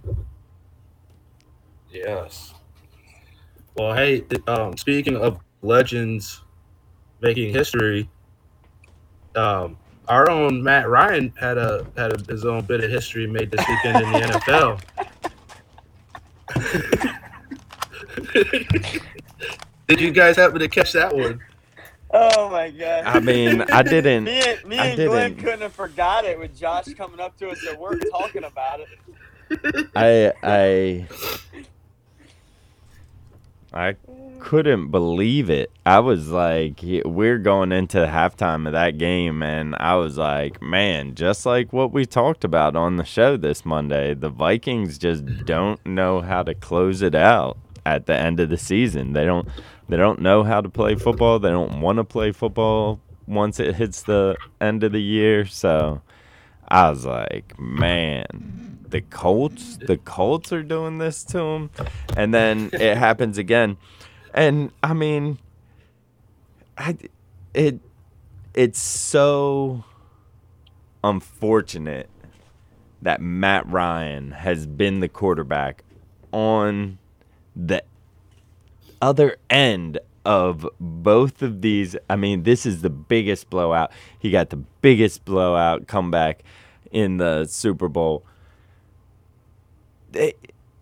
Yes. 1.92 2.54
Well, 3.76 3.94
hey, 3.94 4.24
um, 4.46 4.76
speaking 4.76 5.16
of 5.16 5.40
legends 5.62 6.42
making 7.20 7.52
history, 7.52 8.08
um, 9.36 9.76
our 10.08 10.30
own 10.30 10.62
Matt 10.62 10.88
Ryan 10.88 11.32
had 11.38 11.58
a 11.58 11.86
had 11.96 12.12
a, 12.12 12.32
his 12.32 12.44
own 12.44 12.64
bit 12.64 12.82
of 12.82 12.90
history 12.90 13.26
made 13.26 13.50
this 13.50 13.64
weekend 13.68 14.02
in 14.04 14.12
the 14.12 14.18
NFL. 14.28 14.80
Did 19.90 20.00
you 20.00 20.12
guys 20.12 20.36
happen 20.36 20.60
to 20.60 20.68
catch 20.68 20.92
that 20.92 21.12
one? 21.12 21.40
Oh 22.12 22.48
my 22.48 22.70
god! 22.70 23.04
I 23.06 23.18
mean, 23.18 23.62
I 23.72 23.82
didn't. 23.84 24.22
me 24.24 24.40
and, 24.40 24.64
me 24.64 24.78
I 24.78 24.86
and 24.86 24.96
Glenn 24.96 25.30
didn't. 25.30 25.42
couldn't 25.44 25.60
have 25.62 25.72
forgot 25.72 26.24
it 26.24 26.38
with 26.38 26.56
Josh 26.56 26.84
coming 26.96 27.18
up 27.18 27.36
to 27.38 27.50
us 27.50 27.66
at 27.66 27.76
work 27.76 28.00
talking 28.12 28.44
about 28.44 28.80
it. 29.50 29.88
I 29.96 30.32
I 30.44 31.06
I 33.72 33.96
couldn't 34.38 34.92
believe 34.92 35.50
it. 35.50 35.72
I 35.84 35.98
was 35.98 36.28
like, 36.30 36.80
we're 36.82 37.38
going 37.38 37.72
into 37.72 37.98
halftime 37.98 38.68
of 38.68 38.72
that 38.74 38.96
game, 38.96 39.42
and 39.42 39.74
I 39.80 39.96
was 39.96 40.16
like, 40.16 40.62
man, 40.62 41.16
just 41.16 41.44
like 41.46 41.72
what 41.72 41.92
we 41.92 42.06
talked 42.06 42.44
about 42.44 42.76
on 42.76 42.94
the 42.96 43.04
show 43.04 43.36
this 43.36 43.64
Monday, 43.64 44.14
the 44.14 44.30
Vikings 44.30 44.98
just 44.98 45.24
don't 45.46 45.84
know 45.84 46.20
how 46.20 46.44
to 46.44 46.54
close 46.54 47.02
it 47.02 47.16
out 47.16 47.56
at 47.84 48.06
the 48.06 48.14
end 48.16 48.38
of 48.40 48.50
the 48.50 48.56
season. 48.56 49.14
They 49.14 49.24
don't 49.24 49.48
they 49.90 49.96
don't 49.96 50.20
know 50.20 50.44
how 50.44 50.60
to 50.60 50.68
play 50.68 50.94
football. 50.94 51.40
They 51.40 51.50
don't 51.50 51.80
want 51.80 51.96
to 51.96 52.04
play 52.04 52.30
football 52.30 53.00
once 53.26 53.58
it 53.58 53.74
hits 53.74 54.02
the 54.02 54.36
end 54.60 54.84
of 54.84 54.92
the 54.92 55.02
year. 55.02 55.44
So 55.46 56.00
I 56.68 56.90
was 56.90 57.04
like, 57.04 57.58
man, 57.58 58.78
the 58.88 59.00
Colts, 59.00 59.78
the 59.78 59.96
Colts 59.96 60.52
are 60.52 60.62
doing 60.62 60.98
this 60.98 61.24
to 61.24 61.40
him, 61.40 61.70
and 62.16 62.32
then 62.32 62.70
it 62.72 62.96
happens 62.96 63.36
again, 63.36 63.76
and 64.32 64.70
I 64.82 64.94
mean, 64.94 65.38
I, 66.78 66.96
it, 67.52 67.80
it's 68.54 68.80
so 68.80 69.84
unfortunate 71.02 72.08
that 73.02 73.20
Matt 73.20 73.66
Ryan 73.66 74.32
has 74.32 74.66
been 74.66 75.00
the 75.00 75.08
quarterback 75.08 75.82
on 76.32 76.98
the 77.56 77.82
other 79.00 79.36
end 79.48 79.98
of 80.24 80.68
both 80.78 81.42
of 81.42 81.62
these. 81.62 81.96
I 82.08 82.16
mean, 82.16 82.42
this 82.42 82.66
is 82.66 82.82
the 82.82 82.90
biggest 82.90 83.50
blowout. 83.50 83.90
He 84.18 84.30
got 84.30 84.50
the 84.50 84.56
biggest 84.56 85.24
blowout 85.24 85.86
comeback 85.86 86.42
in 86.90 87.16
the 87.16 87.46
Super 87.46 87.88
Bowl. 87.88 88.24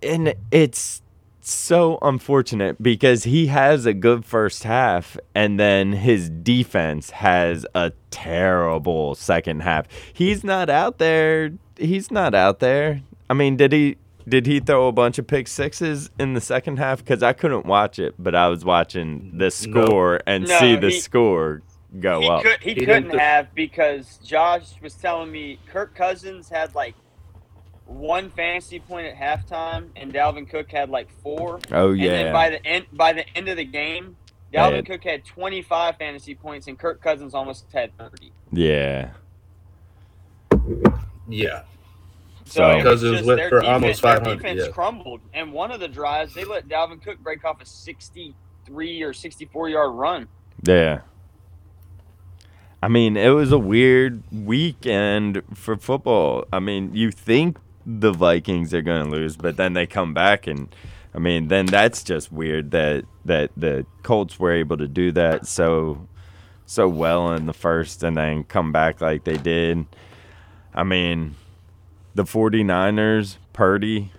And 0.03 0.35
it's 0.51 1.03
so 1.41 1.99
unfortunate 2.03 2.83
because 2.83 3.25
he 3.25 3.47
has 3.47 3.87
a 3.87 3.95
good 3.95 4.25
first 4.25 4.65
half 4.65 5.17
and 5.35 5.59
then 5.59 5.93
his 5.93 6.29
defense 6.29 7.11
has 7.11 7.65
a 7.75 7.93
terrible 8.11 9.15
second 9.15 9.61
half. 9.61 9.87
He's 10.13 10.45
not 10.45 10.69
out 10.69 10.99
there. 10.99 11.53
He's 11.77 12.11
not 12.11 12.35
out 12.35 12.59
there. 12.59 13.03
I 13.31 13.35
mean, 13.35 13.57
did 13.57 13.73
he 13.73 13.97
did 14.29 14.47
he 14.47 14.61
throw 14.61 14.89
a 14.89 14.93
bunch 14.93 15.19
of 15.19 15.27
pick 15.27 15.49
sixes 15.49 16.11
in 16.19 16.35
the 16.35 16.41
second 16.41 16.79
half 16.79 17.05
cuz 17.05 17.23
I 17.23 17.33
couldn't 17.33 17.67
watch 17.67 17.99
it, 17.99 18.15
but 18.19 18.35
I 18.35 18.49
was 18.49 18.65
watching 18.65 19.33
the 19.39 19.51
score 19.51 20.21
and 20.27 20.47
No, 20.49 20.59
see 20.59 20.77
the 20.77 20.91
he- 20.91 21.01
score 21.01 21.63
go 22.01 22.21
he 22.21 22.29
up. 22.29 22.43
could 22.43 22.61
he, 22.63 22.75
He 22.75 22.85
couldn't 22.85 23.11
th- 23.11 23.21
have 23.21 23.55
because 23.55 24.19
Josh 24.25 24.75
was 24.83 24.95
telling 24.95 25.31
me 25.33 25.59
Kirk 25.69 25.95
Cousins 25.95 26.49
had 26.51 26.75
like 26.75 26.95
one 27.87 28.29
fantasy 28.29 28.79
point 28.81 29.07
at 29.07 29.17
halftime 29.17 29.89
and 29.97 30.13
Dalvin 30.13 30.49
Cook 30.49 30.71
had 30.71 30.91
like 30.91 31.09
four. 31.23 31.59
Oh 31.73 31.93
And 31.93 32.01
then 32.03 32.27
yeah. 32.27 32.33
by 32.33 32.51
the 32.51 32.67
end 32.67 32.85
by 32.93 33.13
the 33.15 33.25
end 33.37 33.49
of 33.49 33.57
the 33.57 33.65
game, 33.65 34.17
Dalvin 34.53 34.77
Yeah. 34.77 34.83
Cook 34.83 35.05
had 35.05 35.25
25 35.25 35.97
fantasy 35.97 36.35
points 36.35 36.67
and 36.67 36.79
Kirk 36.79 37.01
Cousins 37.03 37.35
almost 37.35 37.65
had 37.73 37.97
30. 37.97 38.33
Yeah. 38.53 39.11
Yeah. 41.29 41.63
So 42.49 42.71
it 42.71 42.75
was 42.77 42.85
Cousins 42.85 43.17
just 43.19 43.27
went 43.27 43.39
their 43.39 43.49
for 43.49 43.61
defense- 43.61 43.73
almost 43.75 44.03
their 44.03 44.17
500, 44.17 44.37
defense 44.37 44.61
yeah. 44.67 44.73
crumbled, 44.73 45.21
and 45.35 45.53
one 45.53 45.71
of 45.71 45.81
the 45.81 45.89
drives 45.89 46.35
they 46.35 46.45
let 46.45 46.69
Dalvin 46.69 47.03
Cook 47.03 47.19
break 47.21 47.45
off 47.45 47.61
a 47.61 47.67
63 47.67 49.03
or 49.03 49.13
64 49.13 49.69
yard 49.69 49.93
run. 49.95 50.29
yeah. 50.65 51.01
I 52.81 52.87
mean, 52.87 53.17
it 53.17 53.31
was 53.31 53.51
a 53.51 53.59
weird 53.59 54.23
weekend 54.31 55.43
for 55.53 55.77
football. 55.77 56.45
I 56.53 56.61
mean, 56.61 56.95
you 56.95 57.11
think 57.11 57.59
the 57.85 58.13
Vikings 58.13 58.73
are 58.73 58.83
going 58.83 59.05
to 59.05 59.11
lose, 59.11 59.37
but 59.37 59.57
then 59.57 59.73
they 59.73 59.85
come 59.85 60.15
back 60.15 60.47
and 60.47 60.73
I 61.13 61.19
mean, 61.19 61.49
then 61.49 61.67
that's 61.67 62.05
just 62.05 62.31
weird 62.31 62.71
that 62.71 63.05
that 63.25 63.51
the 63.57 63.85
Colts 64.05 64.39
were 64.39 64.53
able 64.53 64.77
to 64.77 64.87
do 64.87 65.11
that 65.13 65.47
so 65.47 66.07
so 66.67 66.87
well 66.87 67.33
in 67.33 67.47
the 67.47 67.53
first 67.53 68.05
and 68.05 68.17
then 68.17 68.45
come 68.45 68.71
back 68.71 69.01
like 69.01 69.25
they 69.25 69.39
did. 69.39 69.85
I 70.73 70.85
mean, 70.85 71.35
the 72.19 72.25
49ers, 72.25 73.37
Purdy. 73.53 74.11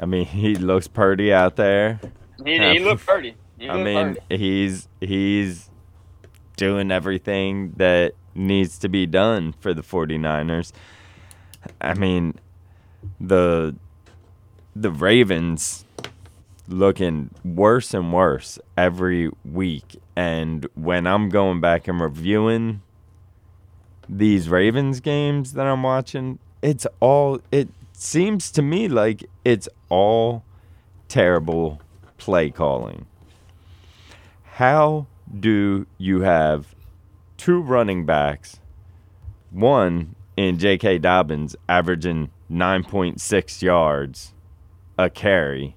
I 0.00 0.06
mean, 0.06 0.24
he 0.42 0.54
looks 0.54 0.88
Purdy 0.88 1.34
out 1.34 1.56
there. 1.56 2.00
He, 2.42 2.58
he 2.58 2.78
looked 2.78 3.04
Purdy. 3.04 3.36
He 3.58 3.68
I 3.68 3.74
looked 3.74 3.84
mean, 3.84 4.14
Purdy. 4.14 4.38
he's 4.38 4.88
he's 5.02 5.70
doing 6.56 6.90
everything 6.90 7.74
that 7.76 8.14
needs 8.34 8.78
to 8.78 8.88
be 8.88 9.04
done 9.04 9.52
for 9.60 9.74
the 9.74 9.82
49ers. 9.82 10.72
I 11.78 11.92
mean, 11.92 12.36
the 13.20 13.76
the 14.74 14.90
Ravens 14.90 15.84
looking 16.66 17.34
worse 17.44 17.92
and 17.92 18.14
worse 18.14 18.58
every 18.78 19.30
week 19.44 20.00
and 20.16 20.66
when 20.74 21.06
I'm 21.06 21.28
going 21.28 21.60
back 21.60 21.86
and 21.86 22.00
reviewing 22.00 22.80
these 24.08 24.48
Ravens 24.48 25.00
games 25.00 25.52
that 25.52 25.66
I'm 25.66 25.82
watching, 25.82 26.38
it's 26.64 26.86
all 26.98 27.40
it 27.52 27.68
seems 27.92 28.50
to 28.50 28.62
me 28.62 28.88
like 28.88 29.22
it's 29.44 29.68
all 29.90 30.42
terrible 31.08 31.78
play 32.16 32.50
calling. 32.50 33.04
How 34.54 35.06
do 35.40 35.86
you 35.98 36.22
have 36.22 36.74
two 37.36 37.60
running 37.60 38.06
backs, 38.06 38.60
one 39.50 40.14
in 40.38 40.58
J.K. 40.58 40.98
Dobbins 40.98 41.54
averaging 41.68 42.30
9.6 42.50 43.60
yards 43.60 44.32
a 44.98 45.10
carry, 45.10 45.76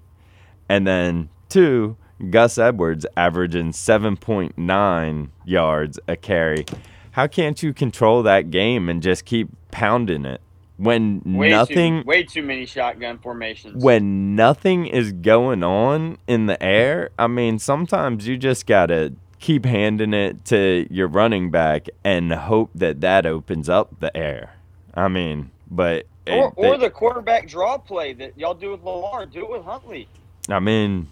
and 0.69 0.87
then 0.87 1.27
two, 1.49 1.97
Gus 2.29 2.57
Edwards 2.57 3.05
averaging 3.17 3.73
7.9 3.73 5.29
yards 5.43 5.99
a 6.07 6.15
carry? 6.15 6.65
How 7.11 7.27
can't 7.27 7.61
you 7.61 7.73
control 7.73 8.23
that 8.23 8.51
game 8.51 8.87
and 8.87 9.03
just 9.03 9.25
keep 9.25 9.49
pounding 9.71 10.23
it 10.23 10.39
when 10.77 11.21
Way 11.25 11.49
nothing 11.49 12.03
Too, 12.03 12.07
way 12.07 12.23
too 12.23 12.43
many 12.43 12.65
shotgun 12.65 13.17
formations. 13.19 13.83
when 13.83 14.35
nothing 14.35 14.85
is 14.85 15.11
going 15.11 15.63
on 15.63 16.17
in 16.27 16.45
the 16.45 16.61
air, 16.63 17.09
I 17.17 17.27
mean, 17.27 17.59
sometimes 17.59 18.27
you 18.27 18.37
just 18.37 18.65
got 18.67 18.87
to 18.87 19.13
keep 19.39 19.65
handing 19.65 20.13
it 20.13 20.45
to 20.45 20.87
your 20.89 21.07
running 21.07 21.51
back 21.51 21.87
and 22.03 22.31
hope 22.31 22.69
that 22.75 23.01
that 23.01 23.25
opens 23.25 23.69
up 23.69 23.99
the 23.99 24.15
air. 24.15 24.55
I 24.93 25.07
mean, 25.07 25.51
but 25.69 26.05
it- 26.25 26.33
or, 26.33 26.53
or 26.55 26.77
they- 26.77 26.85
the 26.85 26.89
quarterback 26.89 27.47
draw 27.47 27.77
play 27.77 28.13
that 28.13 28.37
y'all 28.37 28.53
do 28.53 28.71
with 28.71 28.83
Lamar, 28.83 29.25
do 29.25 29.41
it 29.41 29.49
with 29.49 29.63
Huntley. 29.63 30.07
I 30.49 30.59
mean, 30.59 31.07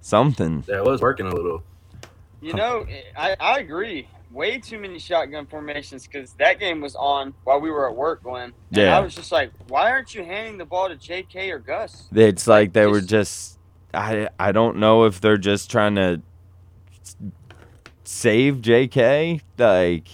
something. 0.00 0.62
That 0.66 0.84
was 0.84 1.00
working 1.00 1.26
a 1.26 1.34
little. 1.34 1.62
You 2.40 2.54
know, 2.54 2.84
I, 3.16 3.36
I 3.38 3.58
agree. 3.60 4.08
Way 4.32 4.58
too 4.58 4.78
many 4.78 4.98
shotgun 4.98 5.46
formations 5.46 6.06
because 6.06 6.32
that 6.34 6.58
game 6.58 6.80
was 6.80 6.94
on 6.96 7.34
while 7.44 7.60
we 7.60 7.70
were 7.70 7.88
at 7.88 7.94
work, 7.94 8.22
Glenn. 8.22 8.52
And 8.70 8.78
Yeah. 8.78 8.96
I 8.96 9.00
was 9.00 9.14
just 9.14 9.30
like, 9.30 9.50
why 9.68 9.90
aren't 9.90 10.14
you 10.14 10.24
handing 10.24 10.56
the 10.58 10.64
ball 10.64 10.88
to 10.88 10.96
J.K. 10.96 11.50
or 11.50 11.58
Gus? 11.58 12.08
It's 12.14 12.46
like 12.46 12.72
they 12.72 12.86
were 12.86 13.00
just- 13.00 13.10
just. 13.10 13.58
I 13.94 14.28
I 14.38 14.52
don't 14.52 14.78
know 14.78 15.04
if 15.04 15.20
they're 15.20 15.36
just 15.36 15.70
trying 15.70 15.96
to 15.96 16.22
save 18.04 18.62
J.K. 18.62 19.40
like 19.58 20.08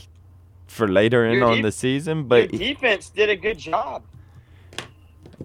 for 0.66 0.88
later 0.88 1.24
in 1.24 1.34
Your 1.38 1.44
on 1.44 1.56
def- 1.56 1.62
the 1.64 1.72
season, 1.72 2.24
but 2.28 2.50
defense 2.50 3.10
did 3.10 3.30
a 3.30 3.36
good 3.36 3.58
job. 3.58 4.02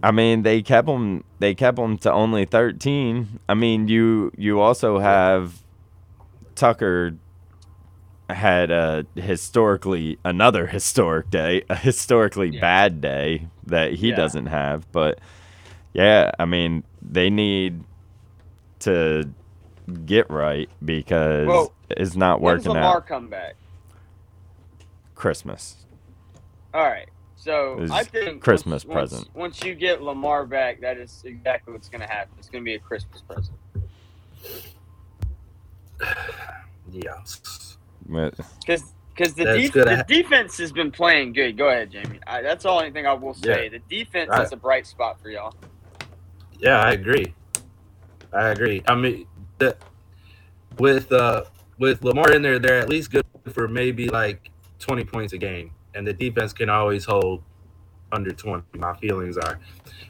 I 0.02 0.12
mean, 0.12 0.42
they 0.42 0.62
kept 0.64 0.88
them. 0.88 1.24
They 1.40 1.54
kept 1.54 1.78
them 1.78 1.98
to 2.00 2.12
only 2.12 2.46
thirteen. 2.46 3.40
I 3.48 3.54
mean, 3.54 3.88
you 3.88 4.32
you 4.38 4.60
also 4.60 5.00
have 5.00 5.64
Tucker 6.56 7.16
had 8.34 8.72
a 8.72 9.06
historically 9.16 10.18
another 10.26 10.68
historic 10.68 11.30
day, 11.30 11.64
a 11.70 11.76
historically 11.76 12.50
Yeah. 12.50 12.62
bad 12.62 13.02
day 13.02 13.48
that 13.66 13.94
he 13.94 14.10
Yeah. 14.10 14.16
doesn't 14.16 14.48
have. 14.48 14.92
But 14.92 15.20
yeah, 15.94 16.32
I 16.40 16.46
mean, 16.46 16.84
they 17.02 17.30
need 17.30 17.84
to 18.80 19.30
get 20.06 20.30
right 20.30 20.70
because 20.84 21.48
Well, 21.48 21.74
it's 21.90 22.16
not 22.16 22.42
working 22.42 22.56
When's 22.56 22.68
working 22.68 22.82
Lamar 22.82 22.98
out. 22.98 23.08
come 23.08 23.28
back? 23.30 23.56
Christmas. 25.16 25.86
All 26.74 26.84
right. 26.84 27.08
So 27.36 27.86
I 27.92 28.04
think 28.04 28.42
Christmas 28.42 28.86
once, 28.86 29.12
present. 29.12 29.36
Once, 29.36 29.60
once 29.60 29.64
you 29.68 29.76
get 29.76 30.02
Lamar 30.02 30.46
back, 30.46 30.80
that 30.82 30.98
is 30.98 31.24
exactly 31.26 31.74
what's 31.74 31.90
going 31.90 32.00
to 32.02 32.08
happen. 32.08 32.34
It's 32.40 32.50
going 32.50 32.64
to 32.64 32.66
be 32.66 32.76
a 32.76 32.80
Christmas 32.80 33.22
present. 33.22 33.58
Yes. 36.92 37.73
But- 38.08 38.36
Because 38.60 38.94
because 39.16 39.36
the, 39.36 39.44
def- 39.46 39.74
the 39.74 40.06
defense 40.08 40.58
has 40.58 40.72
been 40.72 40.90
playing 40.92 41.34
good. 41.34 41.56
Go 41.56 41.68
ahead, 41.68 41.92
Jamie. 41.92 42.20
I, 42.26 42.42
that's 42.42 42.66
all 42.66 42.80
anything 42.80 43.06
I 43.06 43.14
will 43.14 43.36
say. 43.36 43.70
The 43.70 43.78
defense 43.88 44.32
I- 44.32 44.42
is 44.44 44.52
a 44.52 44.58
bright 44.58 44.88
spot 44.88 45.22
for 45.22 45.30
y'all. 45.30 45.54
Yeah, 46.58 46.80
I 46.80 46.92
agree. 46.94 47.34
I 48.32 48.48
agree. 48.50 48.82
I 48.88 48.96
mean, 48.96 49.28
the, 49.60 49.76
with 50.80 51.12
uh 51.12 51.44
with 51.78 52.04
Lamar 52.04 52.32
in 52.32 52.42
there, 52.42 52.58
they're 52.58 52.80
at 52.80 52.90
least 52.90 53.12
good 53.12 53.24
for 53.52 53.68
maybe 53.68 54.10
like 54.10 54.50
twenty 54.80 55.04
points 55.04 55.34
a 55.34 55.38
game, 55.38 55.72
and 55.94 56.08
the 56.08 56.14
defense 56.14 56.54
can 56.54 56.70
always 56.70 57.06
hold 57.06 57.44
under 58.12 58.32
twenty. 58.32 58.64
My 58.80 58.96
feelings 58.98 59.38
are, 59.38 59.60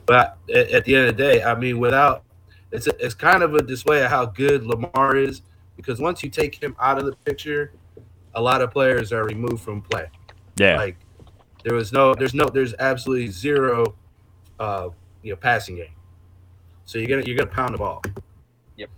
but 0.05 0.37
at, 0.49 0.69
at 0.71 0.85
the 0.85 0.95
end 0.95 1.09
of 1.09 1.17
the 1.17 1.23
day, 1.23 1.43
I 1.43 1.55
mean, 1.55 1.79
without 1.79 2.23
it's 2.71 2.87
a, 2.87 3.05
it's 3.05 3.13
kind 3.15 3.43
of 3.43 3.53
a 3.55 3.61
display 3.61 4.01
of 4.03 4.09
how 4.09 4.25
good 4.27 4.65
Lamar 4.65 5.17
is 5.17 5.41
because 5.75 5.99
once 5.99 6.23
you 6.23 6.29
take 6.29 6.55
him 6.63 6.75
out 6.79 6.97
of 6.97 7.05
the 7.05 7.13
picture, 7.25 7.73
a 8.35 8.41
lot 8.41 8.61
of 8.61 8.71
players 8.71 9.11
are 9.13 9.23
removed 9.25 9.61
from 9.63 9.81
play. 9.81 10.07
yeah, 10.57 10.77
Like 10.77 10.97
there 11.63 11.73
was 11.75 11.91
no, 11.93 12.13
there's 12.15 12.33
no, 12.33 12.45
there's 12.45 12.73
absolutely 12.79 13.27
zero, 13.27 13.95
uh, 14.59 14.89
you 15.21 15.31
know, 15.31 15.35
passing 15.37 15.75
game. 15.75 15.93
So 16.85 16.97
you're 16.97 17.07
gonna 17.07 17.23
you're 17.25 17.37
gonna 17.37 17.49
pound 17.49 17.73
the 17.73 17.77
ball. 17.77 18.01
Yep. 18.75 18.89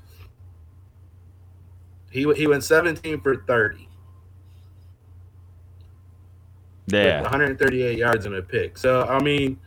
He 2.09 2.21
w- 2.23 2.37
he 2.39 2.47
went 2.47 2.63
17 2.63 3.21
for 3.21 3.35
30. 3.45 3.87
yeah, 6.87 7.21
138 7.21 7.97
yards 7.97 8.25
and 8.25 8.35
a 8.35 8.41
pick. 8.41 8.77
So 8.77 9.03
I 9.03 9.21
mean, 9.21 9.59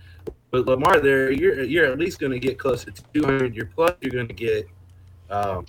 with 0.51 0.67
Lamar 0.69 1.01
there, 1.01 1.31
you're 1.31 1.63
you're 1.63 1.87
at 1.87 1.99
least 1.99 2.19
gonna 2.21 2.39
get 2.39 2.59
close 2.59 2.85
to 2.85 2.93
200. 3.13 3.55
You're 3.55 3.67
plus 3.67 3.93
you're 4.01 4.11
gonna 4.13 4.27
get, 4.33 4.67
um, 5.31 5.65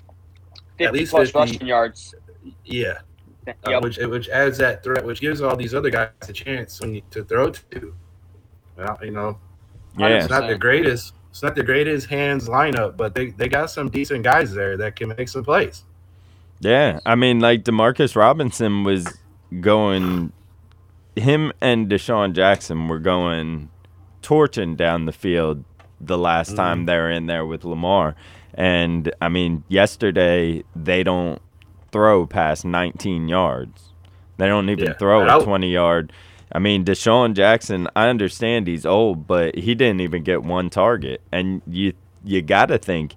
50 0.78 0.86
At 0.86 0.94
least 0.94 1.12
plus 1.12 1.28
50. 1.32 1.38
rushing 1.40 1.68
yards. 1.68 2.16
yeah, 2.66 3.00
uh, 3.64 3.80
which 3.82 3.98
which 3.98 4.30
adds 4.30 4.58
that 4.60 4.84
threat, 4.84 5.06
which 5.06 5.22
gives 5.22 5.42
all 5.42 5.56
these 5.56 5.74
other 5.74 5.90
guys 5.90 6.10
a 6.28 6.34
chance 6.34 6.80
when 6.82 6.96
you, 6.96 7.02
to 7.12 7.24
throw 7.24 7.52
to. 7.52 7.94
Well, 8.78 8.98
you 9.02 9.12
know, 9.12 9.38
yeah. 9.98 10.08
It's 10.08 10.30
not 10.30 10.48
the 10.48 10.58
greatest. 10.58 11.14
It's 11.30 11.44
not 11.44 11.56
the 11.56 11.64
greatest 11.64 12.08
hands 12.08 12.48
lineup, 12.48 12.98
but 12.98 13.14
they, 13.14 13.28
they 13.32 13.48
got 13.48 13.70
some 13.70 13.90
decent 13.90 14.24
guys 14.24 14.54
there 14.54 14.78
that 14.78 14.96
can 14.96 15.10
make 15.10 15.30
some 15.30 15.44
plays. 15.44 15.84
Yeah, 16.60 17.00
I 17.06 17.16
mean, 17.16 17.40
like 17.40 17.64
Demarcus 17.64 18.16
Robinson 18.16 18.84
was 18.84 19.08
going, 19.62 20.34
him 21.16 21.54
and 21.62 21.88
DeSean 21.90 22.34
Jackson 22.34 22.88
were 22.88 23.00
going 23.00 23.70
torching 24.22 24.76
down 24.76 25.06
the 25.06 25.12
field 25.12 25.64
the 26.02 26.18
last 26.18 26.54
Mhm. 26.54 26.56
time 26.56 26.86
they 26.86 26.98
were 26.98 27.12
in 27.12 27.28
there 27.28 27.46
with 27.46 27.64
Lamar. 27.64 28.16
And 28.54 29.12
I 29.22 29.30
mean, 29.30 29.64
yesterday 29.70 30.64
they 30.76 31.04
don't 31.04 31.42
throw 31.92 32.26
past 32.26 32.66
19 32.66 33.28
yards. 33.28 33.90
They 34.38 34.48
don't 34.48 34.70
even 34.70 34.86
Yeah. 34.88 34.94
throw 34.94 35.22
And 35.22 35.30
a 35.30 35.36
I- 35.36 35.44
20 35.44 35.72
yard. 35.72 36.14
I 36.52 36.60
mean, 36.60 36.84
DeSean 36.84 37.34
Jackson, 37.36 37.88
I 37.96 38.08
understand 38.10 38.66
he's 38.68 38.86
old, 38.86 39.28
but 39.28 39.56
he 39.56 39.76
didn't 39.76 40.02
even 40.02 40.24
get 40.24 40.44
one 40.44 40.70
target. 40.70 41.22
And 41.32 41.62
you 41.68 41.94
you 42.26 42.42
got 42.42 42.66
to 42.68 42.78
think 42.78 43.16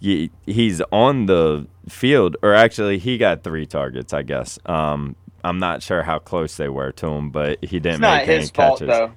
he, 0.00 0.30
he's 0.44 0.82
on 0.92 1.24
the 1.26 1.66
field, 1.88 2.36
or 2.42 2.52
actually, 2.52 2.98
he 2.98 3.16
got 3.16 3.42
three 3.42 3.64
targets, 3.64 4.12
I 4.12 4.22
guess. 4.22 4.58
Um, 4.66 5.16
I'm 5.42 5.58
not 5.58 5.82
sure 5.82 6.02
how 6.02 6.18
close 6.18 6.56
they 6.58 6.68
were 6.68 6.92
to 6.92 7.06
him, 7.06 7.30
but 7.30 7.58
he 7.64 7.78
didn't 7.80 7.94
It's 7.94 8.00
not 8.00 8.18
make 8.18 8.28
any 8.28 8.40
his 8.40 8.50
fault 8.50 8.80
catches. 8.80 8.88
though. 8.94 9.12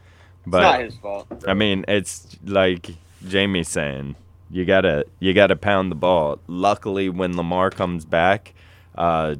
But 0.46 0.58
it's 0.58 0.64
not 0.72 0.82
his 0.82 0.96
fault. 0.98 1.44
I 1.48 1.54
mean, 1.56 1.84
it's 1.90 2.38
like 2.46 2.92
Jamie's 3.28 3.68
saying, 3.68 4.16
you 4.50 4.64
gotta 4.64 5.06
you 5.20 5.34
gotta 5.34 5.56
pound 5.58 5.92
the 5.92 5.96
ball. 5.96 6.40
Luckily, 6.48 7.10
when 7.10 7.36
Lamar 7.36 7.70
comes 7.70 8.06
back 8.06 8.54
uh, 8.98 9.36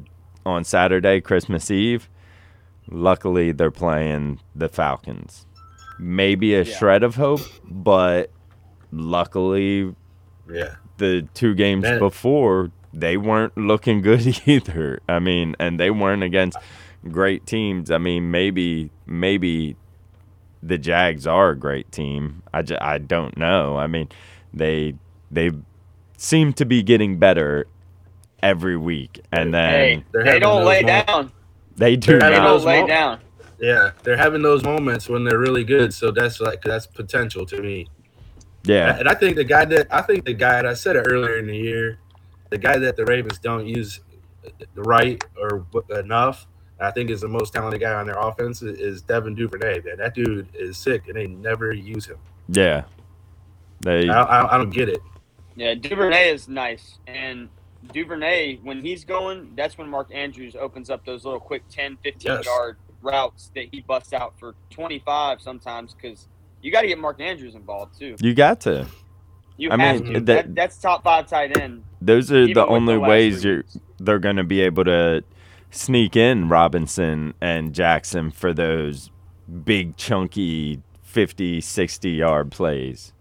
on 0.46 0.64
Saturday, 0.64 1.20
Christmas 1.20 1.70
Eve, 1.70 2.08
luckily 2.90 3.52
they're 3.52 3.70
playing 3.70 4.40
the 4.54 4.68
Falcons. 4.68 5.46
Maybe 5.98 6.54
a 6.54 6.62
Yeah. 6.62 6.74
shred 6.76 7.02
of 7.02 7.16
hope, 7.16 7.40
but 7.64 8.30
luckily 8.92 9.94
Yeah. 10.50 10.76
the 10.98 11.28
two 11.34 11.54
games 11.54 11.82
Man. 11.82 11.98
before 11.98 12.70
they 12.92 13.16
weren't 13.16 13.56
looking 13.56 14.00
good 14.00 14.40
either. 14.46 15.00
I 15.08 15.18
mean, 15.18 15.54
and 15.58 15.78
they 15.78 15.90
weren't 15.90 16.22
against 16.22 16.56
great 17.10 17.46
teams. 17.46 17.90
I 17.90 17.98
mean, 17.98 18.30
maybe 18.30 18.90
maybe 19.06 19.76
the 20.62 20.78
Jags 20.78 21.26
are 21.26 21.50
a 21.50 21.56
great 21.56 21.92
team. 21.92 22.42
I, 22.52 22.62
j- 22.62 22.78
I 22.80 22.98
don't 22.98 23.36
know. 23.36 23.76
I 23.76 23.86
mean, 23.86 24.08
they 24.52 24.94
they 25.30 25.50
seem 26.16 26.52
to 26.54 26.64
be 26.64 26.82
getting 26.82 27.18
better 27.18 27.66
every 28.42 28.76
week, 28.76 29.20
and 29.32 29.52
then 29.52 29.70
Hey, 29.70 30.04
They're 30.12 30.24
they 30.24 30.38
don't 30.38 30.64
lay 30.64 30.82
moments. 30.82 31.06
down. 31.12 31.32
they 31.76 31.96
do 31.96 32.12
they're 32.12 32.18
They 32.20 32.24
having 32.26 32.38
not. 32.38 32.44
don't 32.44 32.56
those 32.58 32.64
lay 32.64 32.80
mo- 32.82 32.86
down. 32.86 33.20
Yeah, 33.60 33.90
they're 34.04 34.16
having 34.16 34.42
those 34.42 34.62
moments 34.62 35.08
when 35.08 35.24
they're 35.24 35.38
really 35.38 35.64
good. 35.64 35.92
So 35.92 36.10
that's 36.12 36.40
like 36.40 36.62
that's 36.62 36.86
potential 36.86 37.44
to 37.46 37.60
me. 37.60 37.86
Yeah, 38.64 38.96
And 38.98 39.08
I 39.08 39.14
think 39.14 39.36
the 39.36 39.44
guy 39.44 39.64
that 39.64 39.86
I 39.90 40.02
think 40.02 40.24
the 40.24 40.34
guy 40.34 40.56
that 40.56 40.66
I 40.66 40.74
said 40.74 40.96
it 40.96 41.06
earlier 41.08 41.38
in 41.38 41.46
the 41.46 41.56
year, 41.56 41.98
the 42.50 42.58
guy 42.58 42.78
that 42.78 42.96
the 42.96 43.04
Ravens 43.04 43.38
don't 43.38 43.66
use 43.66 44.00
right 44.74 45.22
or 45.40 45.64
enough, 45.98 46.46
I 46.80 46.90
think 46.90 47.10
is 47.10 47.20
the 47.20 47.28
most 47.28 47.52
talented 47.54 47.80
guy 47.80 47.94
on 47.94 48.06
their 48.06 48.18
offense 48.18 48.62
is- 48.62 48.78
is 48.78 49.02
Devin 49.02 49.34
Duvernay. 49.34 49.80
Man, 49.84 49.96
that 49.98 50.14
dude 50.14 50.48
is 50.54 50.76
sick, 50.76 51.08
and 51.08 51.16
they 51.16 51.26
never 51.26 51.72
use 51.72 52.06
him. 52.06 52.18
yeah. 52.48 52.84
They 53.80 54.08
I, 54.08 54.22
I, 54.22 54.54
I 54.54 54.58
don't 54.58 54.70
get 54.70 54.88
it. 54.88 55.00
Yeah, 55.54 55.74
Duvernay 55.74 56.30
is 56.30 56.48
nice. 56.48 56.98
And 57.06 57.48
Duvernay, 57.92 58.56
when 58.62 58.82
he's 58.82 59.04
going, 59.04 59.52
that's 59.56 59.78
when 59.78 59.88
Mark 59.88 60.08
Andrews 60.12 60.56
opens 60.56 60.90
up 60.90 61.04
those 61.04 61.24
little 61.24 61.40
quick 61.40 61.62
10, 61.70 61.96
15 62.02 62.32
Yes. 62.32 62.44
yard 62.44 62.76
routes 63.02 63.50
that 63.54 63.66
he 63.72 63.80
busts 63.80 64.12
out 64.12 64.34
for 64.38 64.54
25 64.70 65.40
sometimes 65.40 65.94
because 65.94 66.26
you 66.60 66.72
got 66.72 66.80
to 66.82 66.88
get 66.88 66.98
Mark 66.98 67.20
Andrews 67.20 67.54
involved 67.54 67.98
too. 67.98 68.16
you 68.20 68.34
got 68.34 68.60
to. 68.62 68.86
You 69.56 69.70
I 69.70 69.76
have 69.78 70.02
mean, 70.02 70.14
to. 70.14 70.20
that- 70.20 70.24
That, 70.46 70.54
that's 70.54 70.78
top 70.78 71.04
five 71.04 71.26
tight 71.28 71.56
end. 71.56 71.84
Those 72.00 72.30
are 72.32 72.46
the 72.52 72.66
only 72.66 72.96
last 72.96 73.08
ways 73.08 73.44
you're 73.44 73.64
they're 73.98 74.18
going 74.20 74.36
to 74.36 74.44
be 74.44 74.60
able 74.60 74.84
to 74.84 75.24
sneak 75.70 76.14
in 76.16 76.48
Robinson 76.48 77.34
and 77.40 77.74
Jackson 77.74 78.30
for 78.30 78.52
those 78.52 79.10
big 79.64 79.96
chunky 79.96 80.80
50 81.02 81.60
60 81.60 82.10
yard 82.10 82.50
plays 82.52 83.12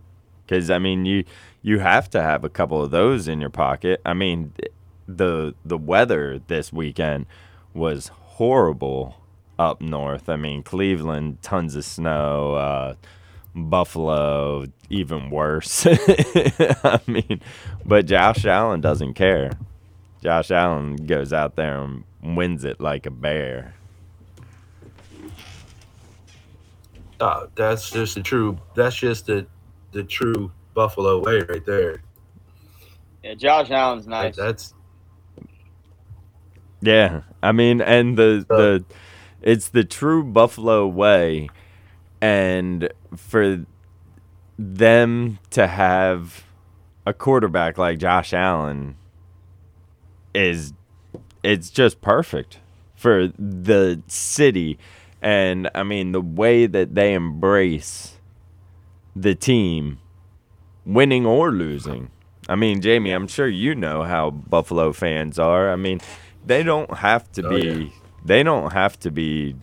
cuz 0.47 0.69
I 0.69 0.77
mean 0.77 1.05
you 1.05 1.23
you 1.67 1.79
have 1.79 2.09
to 2.09 2.21
have 2.21 2.45
a 2.45 2.49
couple 2.49 2.81
of 2.81 2.91
those 2.91 3.27
in 3.27 3.41
your 3.41 3.49
pocket. 3.49 4.01
I 4.05 4.13
mean 4.13 4.53
the 5.05 5.53
the 5.65 5.77
weather 5.77 6.39
this 6.47 6.71
weekend 6.71 7.25
was 7.73 8.07
horrible 8.07 9.17
up 9.59 9.81
north. 9.81 10.29
I 10.29 10.37
mean 10.37 10.63
Cleveland 10.63 11.41
tons 11.41 11.75
of 11.75 11.83
snow 11.83 12.55
uh 12.55 12.95
Buffalo, 13.53 14.67
even 14.89 15.29
worse. 15.29 15.85
I 15.89 17.01
mean, 17.07 17.41
but 17.85 18.05
Josh 18.05 18.45
Allen 18.45 18.81
doesn't 18.81 19.15
care. 19.15 19.51
Josh 20.23 20.51
Allen 20.51 20.95
goes 20.95 21.33
out 21.33 21.57
there 21.57 21.81
and 21.81 22.05
wins 22.23 22.63
it 22.63 22.79
like 22.79 23.07
a 23.07 23.11
bear. 23.11 23.73
Uh, 27.19 27.47
that's 27.55 27.89
just 27.89 28.15
the 28.15 28.21
true. 28.21 28.57
That's 28.75 28.95
just 28.95 29.25
the 29.25 29.47
the 29.91 30.03
true 30.03 30.51
Buffalo 30.77 31.19
way 31.23 31.41
right 31.49 31.65
there. 31.65 32.03
Yeah, 33.23 33.33
Josh 33.33 33.71
Allen's 33.71 34.07
Like, 34.19 34.37
nice. 34.37 34.37
that's 34.37 34.75
Yeah, 36.81 37.21
I 37.41 37.51
mean, 37.51 37.81
and 37.81 38.17
the 38.17 38.45
Uh, 38.49 38.55
the 38.57 38.85
it's 39.41 39.69
the 39.69 39.83
true 39.83 40.23
Buffalo 40.23 40.87
way, 40.87 41.49
and 42.21 42.89
for 43.15 43.65
them 44.59 45.39
to 45.51 45.67
have 45.67 46.45
a 47.07 47.13
quarterback 47.13 47.77
like 47.79 47.99
Josh 47.99 48.33
Allen 48.33 48.95
is 50.35 50.73
it's 51.43 51.71
just 51.71 52.01
perfect 52.01 52.59
for 52.95 53.29
the 53.39 54.03
city, 54.07 54.77
and 55.21 55.69
I 55.73 55.83
mean 55.83 56.11
the 56.11 56.21
way 56.21 56.67
that 56.67 56.93
they 56.93 57.13
embrace 57.15 58.17
the 59.15 59.33
team, 59.35 59.99
winning 60.87 61.25
or 61.25 61.51
losing. 61.51 62.09
I 62.49 62.55
mean, 62.55 62.81
Jamie, 62.81 63.11
I'm 63.11 63.27
sure 63.27 63.47
you 63.47 63.75
know 63.75 64.03
how 64.03 64.29
Buffalo 64.31 64.93
fans 64.93 65.37
are. 65.37 65.69
I 65.71 65.75
mean, 65.75 65.99
they 66.45 66.63
don't 66.63 66.97
have 66.97 67.29
to 67.33 67.45
Oh, 67.45 67.49
be 67.49 67.61
yeah. 67.65 67.89
they 68.23 68.41
don't 68.41 68.71
have 68.71 68.97
to 69.01 69.11
be 69.11 69.55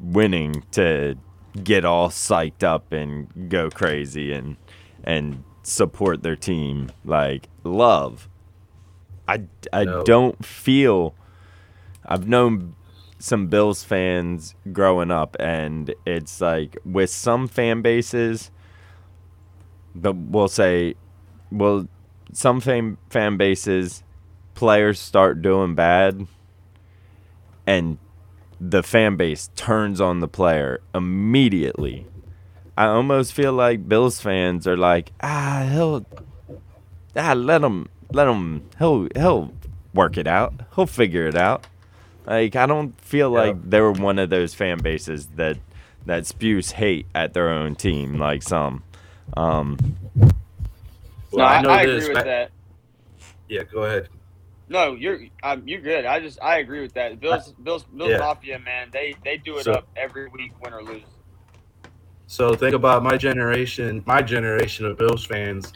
winning 0.00 0.64
to 0.72 1.16
get 1.62 1.84
all 1.84 2.08
psyched 2.08 2.62
up 2.62 2.92
and 2.92 3.48
go 3.50 3.70
crazy 3.70 4.32
and 4.32 4.56
and 5.04 5.44
support 5.62 6.22
their 6.22 6.36
team 6.36 6.90
like 7.04 7.48
love. 7.64 8.28
I 9.28 9.42
I 9.72 9.84
No. 9.84 10.02
don't 10.04 10.44
feel 10.44 11.14
I've 12.06 12.26
known 12.28 12.74
some 13.18 13.46
Bills 13.48 13.82
fans 13.82 14.54
growing 14.72 15.10
up 15.10 15.36
and 15.40 15.94
it's 16.06 16.40
like 16.40 16.76
with 16.84 17.10
some 17.10 17.48
fan 17.48 17.82
bases 17.82 18.50
the 20.00 20.12
we'll 20.12 20.48
say 20.48 20.94
well 21.50 21.88
some 22.32 22.60
fan 22.60 22.96
fan 23.10 23.36
bases 23.36 24.02
players 24.54 24.98
start 24.98 25.42
doing 25.42 25.74
bad 25.74 26.26
and 27.66 27.98
the 28.60 28.82
fan 28.82 29.16
base 29.16 29.50
turns 29.56 30.00
on 30.00 30.20
the 30.20 30.28
player 30.28 30.80
immediately. 30.94 32.06
I 32.76 32.86
almost 32.86 33.32
feel 33.32 33.52
like 33.52 33.88
Bills 33.88 34.20
fans 34.20 34.66
are 34.66 34.76
like, 34.76 35.12
ah, 35.22 35.68
he'll, 35.70 36.06
ah, 37.16 37.32
let 37.34 37.62
him, 37.62 37.88
let 38.12 38.28
him, 38.28 38.68
he'll, 38.78 39.08
he'll 39.14 39.52
work 39.94 40.16
it 40.16 40.26
out. 40.26 40.54
He'll 40.74 40.86
figure 40.86 41.26
it 41.26 41.36
out. 41.36 41.66
Like 42.26 42.56
I 42.56 42.66
don't 42.66 42.98
feel 43.00 43.32
Yeah. 43.32 43.38
like 43.38 43.70
they're 43.70 43.92
one 43.92 44.18
of 44.18 44.30
those 44.30 44.54
fan 44.54 44.78
bases 44.78 45.26
that 45.36 45.58
that 46.06 46.24
spews 46.26 46.72
hate 46.72 47.06
at 47.14 47.34
their 47.34 47.48
own 47.50 47.74
team 47.74 48.18
like 48.18 48.42
some. 48.42 48.82
Um, 49.36 49.76
well, 50.16 50.30
no, 51.32 51.44
I, 51.44 51.60
know 51.62 51.70
I 51.70 51.86
this. 51.86 52.04
agree 52.04 52.14
with 52.14 52.22
I- 52.24 52.26
that. 52.26 52.50
Yeah, 53.48 53.62
go 53.64 53.84
ahead. 53.84 54.08
No, 54.68 54.94
you're 54.94 55.20
um, 55.44 55.62
you're 55.66 55.80
good. 55.80 56.04
I 56.04 56.18
just 56.18 56.42
I 56.42 56.58
agree 56.58 56.80
with 56.80 56.92
that. 56.94 57.20
Bills 57.20 57.52
Bills 57.62 57.84
Bills 57.84 58.10
Yeah. 58.10 58.18
Mafia, 58.18 58.58
man, 58.58 58.88
they 58.92 59.14
they 59.24 59.36
do 59.36 59.58
it 59.58 59.64
So- 59.64 59.74
up 59.74 59.88
every 59.96 60.26
week, 60.28 60.52
win 60.60 60.72
or 60.74 60.82
lose. 60.82 61.02
So 62.26 62.54
think 62.54 62.74
about 62.74 63.04
my 63.04 63.16
generation, 63.16 64.02
my 64.06 64.20
generation 64.22 64.84
of 64.86 64.98
Bills 64.98 65.24
fans. 65.24 65.72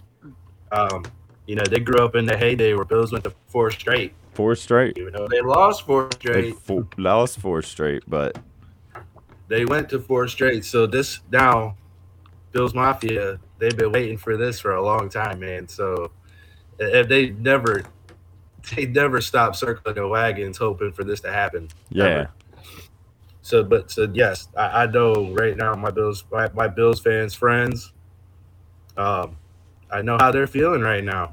Um, 0.72 1.04
you 1.46 1.54
know, 1.54 1.62
they 1.70 1.78
grew 1.78 2.04
up 2.04 2.16
in 2.16 2.26
the 2.26 2.36
heyday 2.36 2.74
where 2.74 2.84
Bills 2.84 3.12
went 3.12 3.22
to 3.24 3.32
four 3.46 3.70
straight. 3.70 4.12
four 4.34 4.56
straight. 4.56 4.98
Even 4.98 5.12
though 5.12 5.28
they 5.28 5.40
lost 5.40 5.86
four 5.86 6.08
They 6.08 6.16
straight, 6.18 6.56
fo- 6.58 6.88
lost 6.96 7.38
four 7.38 7.62
straight, 7.62 8.02
but 8.08 8.36
they 9.46 9.64
went 9.64 9.88
to 9.90 10.00
four 10.00 10.26
straight. 10.26 10.64
So 10.64 10.86
this 10.88 11.20
now, 11.30 11.76
Bills 12.52 12.74
Mafia, 12.74 13.38
they've 13.58 13.76
been 13.76 13.92
waiting 13.92 14.18
for 14.18 14.36
this 14.36 14.60
for 14.60 14.74
a 14.74 14.82
long 14.82 15.08
time, 15.08 15.40
man. 15.40 15.68
So 15.68 16.10
if 16.78 17.08
they 17.08 17.30
never, 17.30 17.82
they 18.74 18.86
never 18.86 19.20
stop 19.20 19.56
circling 19.56 19.94
the 19.96 20.08
wagons, 20.08 20.58
hoping 20.58 20.92
for 20.92 21.04
this 21.04 21.20
to 21.20 21.32
happen. 21.32 21.68
yeah, 21.90 22.04
Ever. 22.04 22.30
So, 23.42 23.64
but 23.64 23.90
so 23.90 24.08
yes, 24.12 24.48
I, 24.56 24.82
I 24.82 24.86
know 24.86 25.32
right 25.32 25.56
now 25.56 25.74
my 25.74 25.90
Bills, 25.90 26.24
my, 26.30 26.48
my 26.52 26.68
Bills 26.68 27.00
fans, 27.00 27.34
friends, 27.34 27.92
um, 28.96 29.36
I 29.90 30.02
know 30.02 30.18
how 30.18 30.30
they're 30.30 30.46
feeling 30.46 30.82
right 30.82 31.02
now 31.02 31.32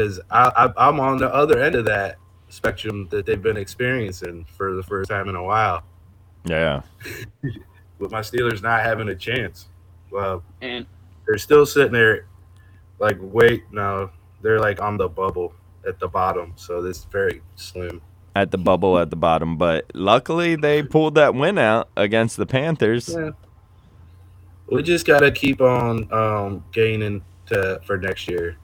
because 0.00 0.20
I, 0.30 0.50
I 0.56 0.88
I'm 0.88 1.00
on 1.00 1.18
the 1.18 1.32
other 1.32 1.60
end 1.60 1.74
of 1.74 1.84
that 1.86 2.16
spectrum 2.48 3.06
that 3.10 3.26
they've 3.26 3.40
been 3.40 3.56
experiencing 3.56 4.46
for 4.56 4.74
the 4.74 4.82
first 4.82 5.10
time 5.10 5.28
in 5.28 5.36
a 5.36 5.42
while. 5.42 5.82
yeah, 6.44 6.82
With 7.98 8.10
my 8.10 8.20
Steelers 8.20 8.62
not 8.62 8.80
having 8.82 9.08
a 9.08 9.14
chance, 9.14 9.68
well, 10.10 10.42
And 10.60 10.86
they're 11.26 11.38
still 11.38 11.66
sitting 11.66 11.92
there, 11.92 12.26
like 12.98 13.16
wait, 13.20 13.64
no, 13.72 14.10
they're 14.42 14.60
like 14.60 14.80
on 14.80 14.96
the 14.96 15.08
bubble 15.08 15.54
at 15.86 15.98
the 15.98 16.08
bottom, 16.08 16.52
so 16.56 16.82
this 16.82 16.98
is 16.98 17.04
very 17.04 17.40
slim. 17.56 18.00
at 18.36 18.50
the 18.50 18.58
bubble 18.58 18.98
at 18.98 19.10
the 19.10 19.16
bottom. 19.16 19.56
But 19.56 19.86
luckily, 19.94 20.56
they 20.56 20.82
pulled 20.82 21.14
that 21.16 21.34
win 21.34 21.58
out 21.58 21.88
against 21.96 22.36
the 22.36 22.46
Panthers. 22.46 23.08
Yeah. 23.08 23.30
We 24.68 24.82
just 24.82 25.04
gotta 25.06 25.32
keep 25.32 25.60
on 25.60 26.12
um, 26.12 26.64
gaining 26.72 27.22
to 27.46 27.80
for 27.84 27.96
next 27.98 28.28
year. 28.28 28.56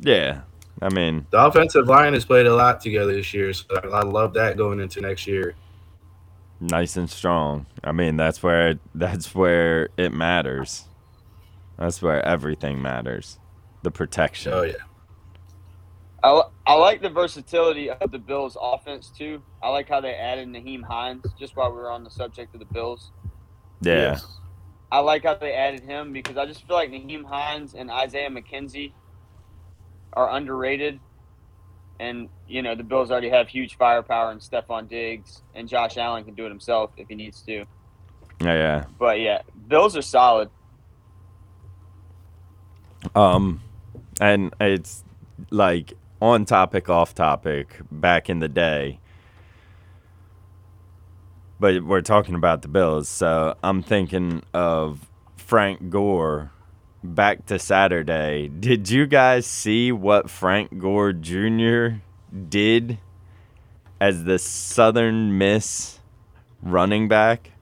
Yeah, 0.00 0.42
I 0.82 0.90
mean, 0.90 1.26
The 1.30 1.42
offensive 1.42 1.86
line 1.86 2.12
has 2.12 2.26
played 2.26 2.46
a 2.46 2.54
lot 2.54 2.82
together 2.82 3.12
this 3.14 3.32
year, 3.32 3.52
so 3.54 3.64
I 3.92 4.02
love 4.02 4.34
that 4.34 4.58
going 4.58 4.80
into 4.80 5.00
next 5.00 5.26
year. 5.26 5.54
Nice 6.60 6.96
and 6.96 7.10
strong. 7.10 7.66
I 7.84 7.92
mean, 7.92 8.16
that's 8.16 8.42
where 8.42 8.78
that's 8.94 9.34
where 9.34 9.88
it 9.96 10.12
matters. 10.12 10.84
That's 11.78 12.00
where 12.00 12.24
everything 12.24 12.80
matters. 12.80 13.38
The 13.82 13.90
protection. 13.90 14.52
Oh 14.52 14.62
yeah, 14.62 14.74
I, 16.24 16.42
I 16.66 16.74
like 16.74 17.02
the 17.02 17.10
versatility 17.10 17.90
of 17.90 18.10
the 18.10 18.18
Bills' 18.18 18.56
offense 18.60 19.10
too. 19.16 19.42
I 19.62 19.68
like 19.68 19.88
how 19.88 20.00
they 20.00 20.14
added 20.14 20.48
Nyheim 20.48 20.82
Hines. 20.82 21.24
Just 21.38 21.56
while 21.56 21.70
we 21.70 21.76
were 21.76 21.90
on 21.90 22.02
the 22.02 22.10
subject 22.10 22.54
of 22.54 22.60
the 22.60 22.66
Bills, 22.66 23.12
yeah. 23.80 23.94
Yes. 23.94 24.26
I 24.90 25.00
like 25.00 25.24
how 25.24 25.34
they 25.34 25.52
added 25.52 25.82
him 25.82 26.12
because 26.12 26.36
I 26.36 26.46
just 26.46 26.66
feel 26.66 26.76
like 26.76 26.90
Nyheim 26.90 27.24
Hines 27.24 27.74
and 27.74 27.90
Isaiah 27.90 28.30
McKenzie 28.30 28.92
are 30.12 30.30
underrated. 30.30 31.00
And 31.98 32.28
you 32.46 32.62
know 32.62 32.74
the 32.74 32.82
Bills 32.82 33.10
already 33.10 33.30
have 33.30 33.48
huge 33.48 33.76
firepower 33.76 34.30
and 34.30 34.40
Stefon 34.40 34.88
Diggs, 34.88 35.42
and 35.54 35.68
Josh 35.68 35.96
Allen 35.96 36.24
can 36.24 36.34
do 36.34 36.44
it 36.44 36.50
himself 36.50 36.90
if 36.96 37.08
he 37.08 37.14
needs 37.14 37.40
to. 37.42 37.64
Yeah, 38.40 38.54
yeah. 38.54 38.84
But 38.98 39.20
yeah, 39.20 39.42
Bills 39.68 39.96
are 39.96 40.02
solid. 40.02 40.50
Um, 43.14 43.62
and 44.20 44.54
it's 44.60 45.04
like 45.50 45.94
on 46.20 46.44
topic, 46.44 46.90
off 46.90 47.14
topic. 47.14 47.78
Back 47.90 48.28
in 48.28 48.40
the 48.40 48.48
day, 48.48 49.00
but 51.58 51.82
we're 51.84 52.02
talking 52.02 52.34
about 52.34 52.62
the 52.62 52.68
Bills, 52.68 53.08
so 53.08 53.56
I'm 53.62 53.82
thinking 53.82 54.42
of 54.52 55.08
Frank 55.36 55.88
Gore. 55.88 56.50
Back 57.14 57.46
to 57.46 57.58
Saturday. 57.58 58.48
Did 58.48 58.90
you 58.90 59.06
guys 59.06 59.46
see 59.46 59.92
what 59.92 60.28
Frank 60.28 60.78
Gore 60.78 61.12
Jr. 61.12 61.98
did 62.48 62.98
as 64.00 64.24
the 64.24 64.38
Southern 64.38 65.38
Miss 65.38 66.00
running 66.62 67.06
back? 67.06 67.52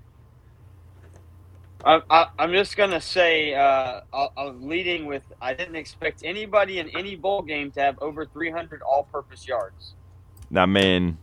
I, 1.85 2.01
I, 2.09 2.29
I'm 2.39 2.53
just 2.53 2.77
gonna 2.77 3.01
say, 3.01 3.55
uh, 3.55 4.01
I'll 4.13 4.55
leading 4.59 5.05
with 5.05 5.23
I 5.41 5.53
didn't 5.53 5.77
expect 5.77 6.23
anybody 6.25 6.79
in 6.79 6.89
any 6.97 7.15
bowl 7.15 7.43
game 7.43 7.71
to 7.73 7.81
have 7.81 7.99
over 8.01 8.25
300 8.25 8.81
all-purpose 8.81 9.47
yards. 9.47 9.93
I 10.55 10.65
mean, 10.65 11.19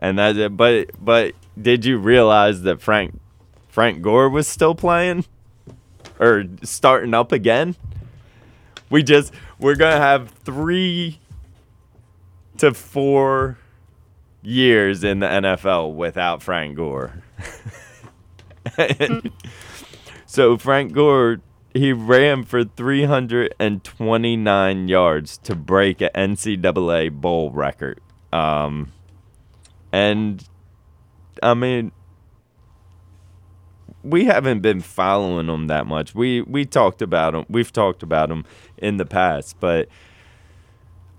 and 0.00 0.18
that's 0.18 0.36
it. 0.36 0.56
But 0.56 0.90
but 1.02 1.34
did 1.60 1.84
you 1.84 1.98
realize 1.98 2.62
that 2.62 2.80
Frank 2.80 3.20
Frank 3.68 4.02
Gore 4.02 4.28
was 4.28 4.48
still 4.48 4.74
playing 4.74 5.24
or 6.18 6.44
starting 6.62 7.14
up 7.14 7.32
again? 7.32 7.76
We 8.90 9.02
just 9.02 9.32
we're 9.58 9.74
gonna 9.74 9.98
have 9.98 10.30
three 10.30 11.20
to 12.58 12.72
four 12.72 13.58
years 14.42 15.04
in 15.04 15.20
the 15.20 15.26
NFL 15.26 15.94
without 15.94 16.42
Frank 16.42 16.76
Gore. 16.76 17.22
so 20.26 20.56
Frank 20.56 20.92
Gore 20.92 21.40
he 21.76 21.92
ran 21.92 22.44
for 22.44 22.64
329 22.64 24.88
yards 24.88 25.36
to 25.38 25.54
break 25.54 26.00
an 26.00 26.10
NCAA 26.14 27.12
bowl 27.12 27.50
record. 27.50 28.00
Um, 28.32 28.92
and 29.92 30.42
I 31.42 31.54
mean, 31.54 31.92
we 34.10 34.24
haven't 34.26 34.60
been 34.60 34.80
following 34.80 35.46
them 35.48 35.66
that 35.68 35.86
much. 35.86 36.14
We 36.14 36.42
we 36.42 36.64
talked 36.64 37.02
about 37.02 37.32
them. 37.32 37.44
We've 37.48 37.72
talked 37.72 38.02
about 38.02 38.28
them 38.28 38.44
in 38.78 38.96
the 38.98 39.06
past, 39.06 39.56
but 39.60 39.88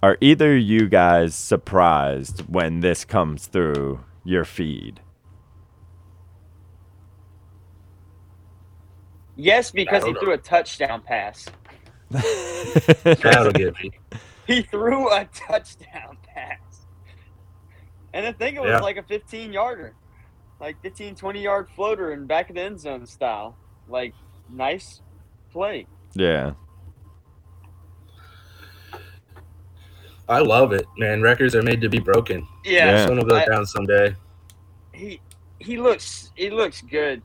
are 0.03 0.17
either 0.21 0.55
you 0.55 0.87
guys 0.89 1.35
surprised 1.35 2.41
when 2.49 2.79
this 2.81 3.05
comes 3.05 3.47
through 3.47 4.03
your 4.23 4.45
feed? 4.45 5.01
Yes, 9.35 9.71
because 9.71 10.03
he 10.03 10.13
don't 10.13 10.19
threw 10.19 10.33
a 10.33 10.37
touchdown 10.37 11.01
pass. 11.01 11.47
That'll 12.09 13.51
get 13.51 13.75
me. 13.81 13.91
He 14.47 14.61
threw 14.63 15.11
a 15.11 15.25
touchdown 15.25 16.17
pass. 16.23 16.87
And 18.13 18.25
I 18.25 18.31
think 18.31 18.55
it 18.57 18.61
was 18.61 18.69
Yeah. 18.71 18.79
like 18.79 18.97
a 18.97 19.03
15 19.03 19.53
yarder, 19.53 19.95
like 20.59 20.81
15, 20.81 21.15
20 21.15 21.41
yard 21.41 21.67
floater 21.75 22.13
in 22.13 22.25
back 22.25 22.49
of 22.49 22.55
the 22.55 22.61
end 22.61 22.79
zone 22.79 23.05
style. 23.05 23.55
Like, 23.87 24.13
nice 24.49 25.01
play. 25.51 25.87
yeah. 26.13 26.53
I 30.29 30.39
love 30.39 30.73
it, 30.73 30.85
man. 30.97 31.21
Records 31.21 31.55
are 31.55 31.61
made 31.61 31.79
to 31.81 31.89
be 31.89 31.99
broken. 31.99 32.45
Yeah. 32.65 33.05
Sun 33.05 33.17
will 33.17 33.23
go 33.25 33.37
I- 33.37 33.45
down 33.45 33.65
someday. 33.65 34.13
He 34.93 35.21
he 35.59 35.77
looks 35.77 36.31
he 36.35 36.49
looks 36.49 36.81
good. 36.81 37.21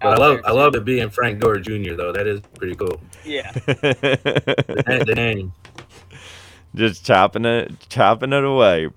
But 0.00 0.08
I 0.08 0.16
love 0.16 0.36
there, 0.36 0.46
I 0.46 0.50
too. 0.50 0.56
love 0.56 0.74
it 0.74 0.84
being 0.84 1.08
Frank 1.10 1.38
Gore 1.40 1.58
Jr. 1.58 1.94
though. 1.94 2.12
That 2.12 2.26
is 2.26 2.40
pretty 2.56 2.74
cool. 2.74 3.00
Yeah. 3.24 3.50
The, 3.66 5.04
the 5.06 5.14
name. 5.14 5.52
Just 6.74 7.04
chopping 7.06 7.44
it, 7.46 7.72
chopping 7.88 8.32
it 8.32 8.44
away. 8.44 8.88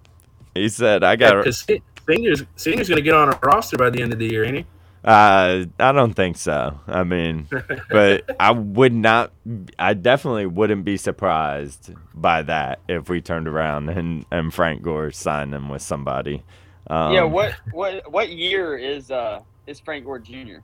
He 0.54 0.68
said, 0.68 1.04
"I 1.04 1.16
got." 1.16 1.38
Because 1.38 1.66
Singer's 2.12 2.44
Singer's 2.56 2.90
gonna 2.90 3.02
get 3.02 3.14
on 3.14 3.30
a 3.30 3.40
roster 3.42 3.78
by 3.78 3.90
the 3.90 4.02
end 4.02 4.14
of 4.14 4.20
the 4.20 4.28
year, 4.28 4.44
ain't 4.44 4.58
he? 4.58 4.66
Uh, 5.04 5.66
I 5.80 5.92
don't 5.94 6.14
think 6.14 6.38
so. 6.38 6.80
I 6.88 7.04
mean, 7.04 7.48
but 7.90 8.36
I 8.40 8.52
would 8.52 8.94
not. 8.94 9.32
I 9.80 9.94
definitely 9.94 10.46
wouldn't 10.46 10.86
be 10.86 10.98
surprised 10.98 11.92
by 12.14 12.44
that 12.44 12.80
if 12.88 13.10
we 13.10 13.22
turned 13.22 13.48
around 13.48 13.90
and 13.90 14.26
and 14.32 14.54
Frank 14.54 14.84
Gore 14.84 15.12
signed 15.12 15.54
him 15.54 15.70
with 15.70 15.82
somebody. 15.82 16.44
Um, 16.88 17.14
yeah, 17.14 17.24
what 17.24 17.56
what 17.72 18.12
what 18.12 18.30
year 18.30 18.78
is 18.78 19.10
uh 19.10 19.42
is 19.68 19.80
Frank 19.80 20.06
Gore 20.06 20.20
Jr.? 20.20 20.60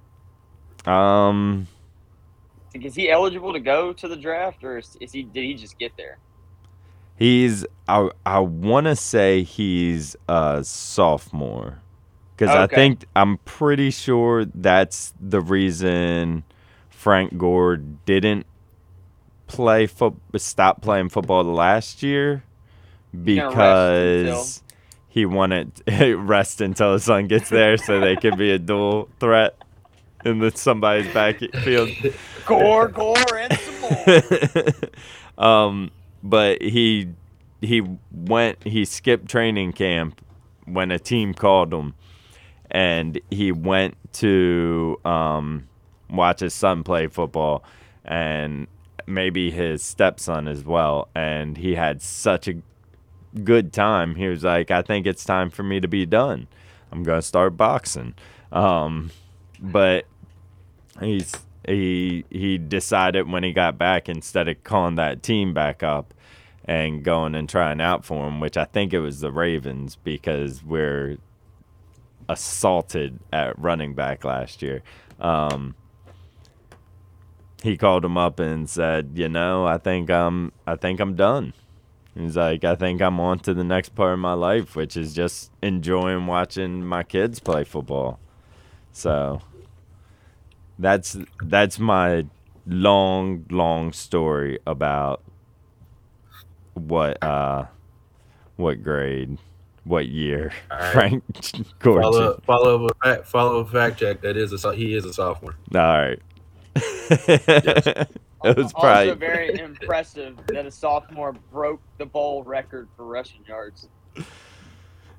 Um, 0.89 1.67
Is 2.73 2.95
he 2.95 3.09
eligible 3.09 3.53
to 3.53 3.59
go 3.59 3.91
to 3.93 4.07
the 4.07 4.15
draft, 4.15 4.63
or 4.63 4.77
is, 4.77 4.97
is 5.01 5.11
he 5.11 5.23
did 5.23 5.43
he 5.43 5.53
just 5.55 5.79
get 5.79 5.93
there? 5.97 6.19
He's. 7.17 7.65
I 7.87 8.09
I 8.25 8.39
want 8.39 8.85
to 8.85 8.95
say 8.95 9.43
he's 9.43 10.15
a 10.27 10.63
sophomore 10.63 11.81
because 12.35 12.53
I 12.53 12.67
think 12.67 13.05
I'm 13.15 13.37
pretty 13.39 13.91
sure 13.91 14.45
that's 14.45 15.13
the 15.19 15.41
reason 15.41 16.43
Frank 16.89 17.37
Gore 17.37 17.77
didn't 17.77 18.45
play 19.47 19.87
foot 19.87 20.15
stop 20.35 20.81
playing 20.81 21.09
football 21.09 21.43
last 21.43 22.03
year 22.03 22.43
He's 23.25 23.37
gonna 23.37 23.55
rest 23.55 23.55
because 23.55 24.63
he 25.07 25.25
wanted 25.25 25.71
rest 26.27 26.61
until 26.61 26.93
his 26.93 27.05
son 27.05 27.27
gets 27.27 27.49
there 27.49 27.77
so 27.77 27.99
they 27.99 28.15
could 28.15 28.37
be 28.37 28.51
a 28.51 28.59
dual 28.59 29.09
threat 29.19 29.55
in 30.25 30.39
the 30.39 30.51
somebody's 30.51 31.11
backfield. 31.13 31.89
Gore, 32.45 32.87
Gore, 32.87 33.37
and 33.37 33.59
some 33.59 33.79
more. 35.37 35.37
um, 35.37 35.91
but 36.23 36.61
he 36.61 37.09
he 37.61 37.81
went 38.11 38.63
he 38.63 38.85
skipped 38.85 39.27
training 39.27 39.73
camp 39.73 40.21
when 40.65 40.91
a 40.91 40.99
team 40.99 41.33
called 41.33 41.73
him, 41.73 41.93
and 42.69 43.19
he 43.31 43.51
went 43.51 43.95
to 44.13 44.99
um, 45.05 45.67
watch 46.09 46.39
his 46.41 46.53
son 46.53 46.83
play 46.83 47.07
football, 47.07 47.63
and 48.05 48.67
maybe 49.05 49.49
his 49.51 49.81
stepson 49.81 50.47
as 50.47 50.63
well, 50.63 51.07
and 51.15 51.57
he 51.57 51.75
had 51.75 52.01
such 52.01 52.47
a 52.47 52.55
good 53.43 53.71
time. 53.71 54.15
He 54.15 54.27
was 54.27 54.43
like, 54.43 54.71
"I 54.71 54.81
think 54.81 55.07
it's 55.07 55.23
time 55.23 55.49
for 55.49 55.63
me 55.63 55.79
to 55.79 55.87
be 55.87 56.05
done. 56.05 56.47
I'm 56.91 57.03
gonna 57.03 57.21
start 57.21 57.57
boxing." 57.57 58.13
Um, 58.51 59.11
but 59.59 60.05
he's 60.99 61.33
he 61.67 62.25
he 62.29 62.57
decided 62.57 63.29
when 63.29 63.43
he 63.43 63.51
got 63.51 63.77
back 63.77 64.09
instead 64.09 64.47
of 64.47 64.63
calling 64.63 64.95
that 64.95 65.21
team 65.21 65.53
back 65.53 65.83
up 65.83 66.13
and 66.65 67.03
going 67.03 67.35
and 67.35 67.47
trying 67.47 67.81
out 67.81 68.03
for 68.05 68.27
him, 68.27 68.39
which 68.39 68.57
I 68.57 68.65
think 68.65 68.93
it 68.93 68.99
was 68.99 69.19
the 69.19 69.31
Ravens 69.31 69.95
because 69.95 70.63
we're 70.63 71.17
assaulted 72.29 73.19
at 73.31 73.57
running 73.57 73.93
back 73.93 74.23
last 74.25 74.61
year. 74.61 74.83
Um, 75.19 75.75
he 77.63 77.77
called 77.77 78.05
him 78.05 78.17
up 78.17 78.39
and 78.39 78.69
said, 78.69 79.11
"You 79.15 79.29
know, 79.29 79.65
I 79.65 79.77
think 79.77 80.09
I'm 80.09 80.51
I 80.65 80.75
think 80.75 80.99
I'm 80.99 81.15
done." 81.15 81.53
He's 82.15 82.37
like, 82.37 82.63
"I 82.63 82.75
think 82.75 83.01
I'm 83.01 83.19
on 83.19 83.39
to 83.39 83.53
the 83.53 83.63
next 83.63 83.89
part 83.95 84.13
of 84.13 84.19
my 84.19 84.33
life, 84.33 84.75
which 84.75 84.97
is 84.97 85.13
just 85.13 85.51
enjoying 85.61 86.27
watching 86.27 86.85
my 86.85 87.03
kids 87.03 87.39
play 87.39 87.63
football." 87.63 88.19
So 88.91 89.41
that's 90.79 91.17
that's 91.43 91.79
my 91.79 92.25
long 92.65 93.45
long 93.49 93.93
story 93.93 94.59
about 94.67 95.23
what 96.73 97.21
uh 97.23 97.65
what 98.57 98.83
grade 98.83 99.37
what 99.83 100.07
year 100.07 100.51
All 100.69 100.77
right. 100.77 100.93
Frank 100.93 101.23
Gorge. 101.79 102.03
Follow 102.03 102.41
follow 102.45 102.87
a 102.87 102.93
fact, 103.03 103.27
follow 103.27 103.57
a 103.59 103.65
fact 103.65 103.99
check. 103.99 104.21
That 104.21 104.37
is 104.37 104.51
a 104.65 104.75
he 104.75 104.93
is 104.93 105.05
a 105.05 105.13
sophomore. 105.13 105.55
All 105.73 105.81
right. 105.81 106.19
it 106.75 108.07
was 108.43 108.71
also 108.73 108.79
probably 108.79 109.13
very 109.15 109.59
impressive 109.59 110.37
that 110.47 110.65
a 110.65 110.71
sophomore 110.71 111.33
broke 111.51 111.81
the 111.97 112.05
bowl 112.05 112.43
record 112.43 112.87
for 112.95 113.05
rushing 113.05 113.43
yards 113.47 113.87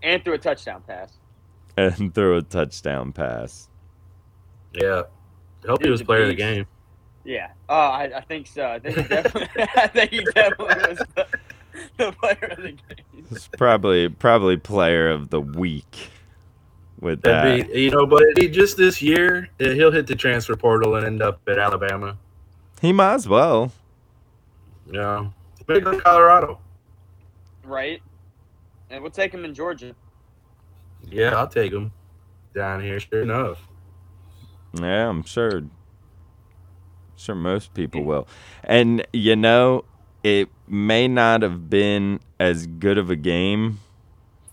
and 0.03 0.23
threw 0.23 0.35
a 0.35 0.39
touchdown 0.39 0.83
pass. 0.87 1.15
and 1.77 2.15
threw 2.15 2.37
a 2.37 2.43
touchdown 2.43 3.13
pass. 3.13 3.69
Yeah. 4.73 5.03
I 5.65 5.71
hope 5.71 5.83
he 5.83 5.91
was 5.91 6.01
the 6.01 6.07
player 6.07 6.23
of 6.23 6.29
the 6.29 6.35
game. 6.35 6.67
Yeah. 7.25 7.51
Oh, 7.69 7.75
I, 7.75 8.05
I 8.17 8.21
think 8.23 8.47
so. 8.47 8.67
I 8.67 8.79
think 8.79 8.97
he 8.97 9.03
definitely, 9.03 9.49
I 9.77 9.87
think 9.87 10.11
he 10.13 10.25
definitely 10.25 10.67
was 10.67 10.99
the, 11.15 11.27
the 11.97 12.13
player 12.13 12.49
of 12.51 12.63
the 12.63 12.73
game. 12.73 13.27
It's 13.31 13.49
probably 13.49 14.09
probably 14.09 14.57
player 14.57 15.11
of 15.11 15.31
the 15.31 15.41
week 15.41 16.11
with 17.01 17.23
that. 17.23 17.45
That'd 17.45 17.73
be, 17.73 17.83
you 17.83 17.91
know, 17.91 18.07
but 18.07 18.23
he, 18.39 18.49
just 18.49 18.77
this 18.77 19.03
year, 19.03 19.49
he'll 19.59 19.93
hit 19.93 20.07
the 20.07 20.17
transfer 20.17 20.57
portal 20.57 20.95
and 20.95 21.05
end 21.05 21.23
up 21.23 21.41
at 21.49 21.59
Alabama. 21.59 22.17
He 22.81 22.93
might 22.93 23.15
as 23.15 23.29
well. 23.29 23.73
Yeah. 24.87 24.93
know, 24.93 25.35
maybe 25.67 25.81
go 25.81 25.93
to 25.93 26.01
Colorado. 26.01 26.61
Right? 27.65 28.01
and 28.91 29.03
we'll 29.03 29.11
take 29.11 29.33
him 29.33 29.45
in 29.45 29.55
Georgia. 29.55 29.95
Yeah, 31.11 31.35
I'll 31.35 31.49
take 31.49 31.73
him 31.73 31.93
down 32.55 32.83
here. 32.83 33.01
Sure 33.01 33.23
enough. 33.23 33.59
Yeah, 34.73 35.09
I'm 35.09 35.23
sure. 35.23 35.63
Sure, 37.17 37.35
most 37.35 37.75
people 37.75 38.05
will. 38.05 38.29
And 38.65 39.07
you 39.13 39.35
know, 39.35 39.85
it 40.23 40.49
may 40.67 41.09
not 41.09 41.43
have 41.43 41.69
been 41.69 42.21
as 42.39 42.67
good 42.67 42.99
of 42.99 43.11
a 43.11 43.17
game 43.17 43.81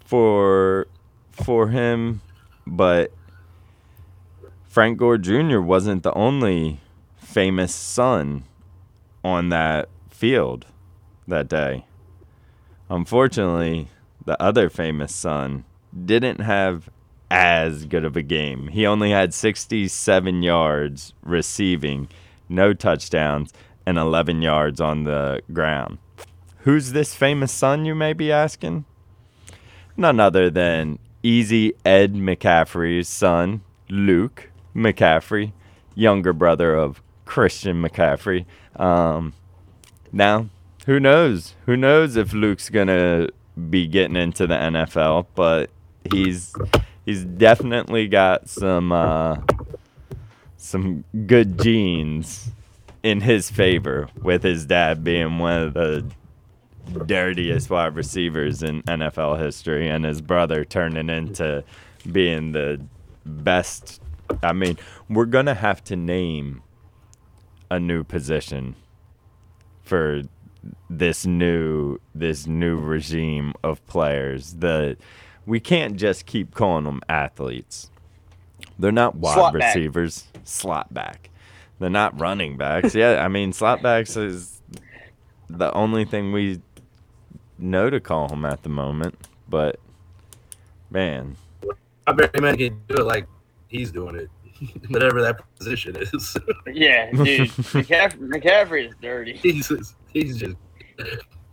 for 0.03 0.87
for 1.31 1.67
him, 1.69 2.21
but 2.65 3.11
Frank 4.63 4.97
Gore 4.97 5.17
Jr. 5.17 5.59
wasn't 5.59 6.03
the 6.03 6.13
only 6.13 6.79
famous 7.17 7.73
son 7.73 8.45
on 9.23 9.49
that 9.49 9.89
field 10.09 10.65
that 11.27 11.47
day. 11.47 11.85
Unfortunately, 12.89 13.89
the 14.25 14.41
other 14.41 14.69
famous 14.69 15.13
son 15.13 15.65
didn't 16.05 16.39
have 16.41 16.89
as 17.29 17.85
good 17.85 18.05
of 18.05 18.15
a 18.15 18.21
game. 18.21 18.67
He 18.67 18.85
only 18.85 19.11
had 19.11 19.33
67 19.33 20.43
yards 20.43 21.13
receiving, 21.23 22.07
no 22.49 22.73
touchdowns, 22.73 23.53
and 23.85 23.97
11 23.97 24.41
yards 24.41 24.81
on 24.81 25.03
the 25.03 25.41
ground. 25.51 25.97
Who's 26.59 26.91
this 26.91 27.13
famous 27.13 27.51
son, 27.51 27.85
you 27.85 27.93
may 27.93 28.13
be 28.13 28.31
asking? 28.31 28.85
None 29.97 30.19
other 30.19 30.49
than 30.49 30.99
Easy 31.23 31.73
Ed 31.85 32.13
McCaffrey's 32.13 33.07
son, 33.07 33.61
Luke 33.89 34.49
McCaffrey, 34.75 35.53
younger 35.93 36.33
brother 36.33 36.75
of 36.75 37.01
Christian 37.25 37.81
McCaffrey. 37.81 38.45
Um, 38.75 39.33
now, 40.11 40.49
who 40.85 40.99
knows? 40.99 41.55
Who 41.65 41.75
knows 41.75 42.15
if 42.15 42.33
Luke's 42.33 42.69
gonna 42.69 43.29
be 43.69 43.87
getting 43.87 44.15
into 44.15 44.45
the 44.45 44.55
NFL? 44.55 45.27
But 45.35 45.69
he's 46.11 46.53
he's 47.05 47.23
definitely 47.23 48.07
got 48.07 48.49
some 48.49 48.91
uh, 48.91 49.37
some 50.57 51.03
good 51.27 51.61
genes 51.61 52.49
in 53.03 53.21
his 53.21 53.51
favor, 53.51 54.09
with 54.21 54.43
his 54.43 54.65
dad 54.65 55.03
being 55.03 55.37
one 55.37 55.61
of 55.61 55.73
the 55.75 56.05
dirtiest 57.05 57.69
wide 57.69 57.95
receivers 57.95 58.63
in 58.63 58.81
NFL 58.83 59.39
history, 59.39 59.87
and 59.87 60.05
his 60.05 60.21
brother 60.21 60.65
turning 60.65 61.09
into 61.09 61.63
being 62.11 62.51
the 62.51 62.81
best. 63.25 64.01
I 64.41 64.53
mean, 64.53 64.77
we're 65.07 65.25
gonna 65.25 65.53
have 65.53 65.83
to 65.85 65.95
name 65.95 66.63
a 67.69 67.79
new 67.79 68.03
position 68.03 68.75
for 69.83 70.23
this 70.89 71.25
new 71.25 71.99
this 72.15 72.47
new 72.47 72.77
regime 72.77 73.53
of 73.63 73.85
players. 73.85 74.53
The 74.53 74.97
we 75.45 75.59
can't 75.59 75.95
just 75.95 76.25
keep 76.25 76.53
calling 76.53 76.85
them 76.85 77.01
athletes. 77.09 77.89
They're 78.79 78.91
not 78.91 79.15
wide 79.15 79.33
Slot 79.35 79.53
back. 79.53 79.75
receivers, 79.75 80.25
slot 80.43 80.93
back. 80.93 81.29
They're 81.79 81.89
not 81.89 82.19
running 82.19 82.57
backs. 82.57 82.95
yeah, 82.95 83.23
I 83.23 83.27
mean 83.27 83.53
slot 83.53 83.81
backs 83.81 84.15
is 84.17 84.61
the 85.49 85.71
only 85.73 86.05
thing 86.05 86.31
we 86.31 86.61
know 87.57 87.89
to 87.89 87.99
call 87.99 88.27
them 88.27 88.45
at 88.45 88.63
the 88.63 88.69
moment. 88.69 89.15
But 89.47 89.79
man, 90.89 91.35
I 92.07 92.11
bet 92.13 92.39
man 92.41 92.57
can 92.57 92.81
do 92.87 92.95
it 92.97 93.03
like 93.05 93.27
he's 93.67 93.91
doing 93.91 94.15
it, 94.15 94.29
whatever 94.89 95.21
that 95.21 95.41
position 95.57 95.95
is. 95.97 96.37
Yeah, 96.67 97.11
dude. 97.11 97.49
McCaffrey, 97.49 98.29
McCaffrey 98.29 98.89
is 98.89 98.95
dirty. 99.01 99.33
he's 99.43 99.67
just, 99.69 99.95
he's 100.11 100.37
just 100.37 100.55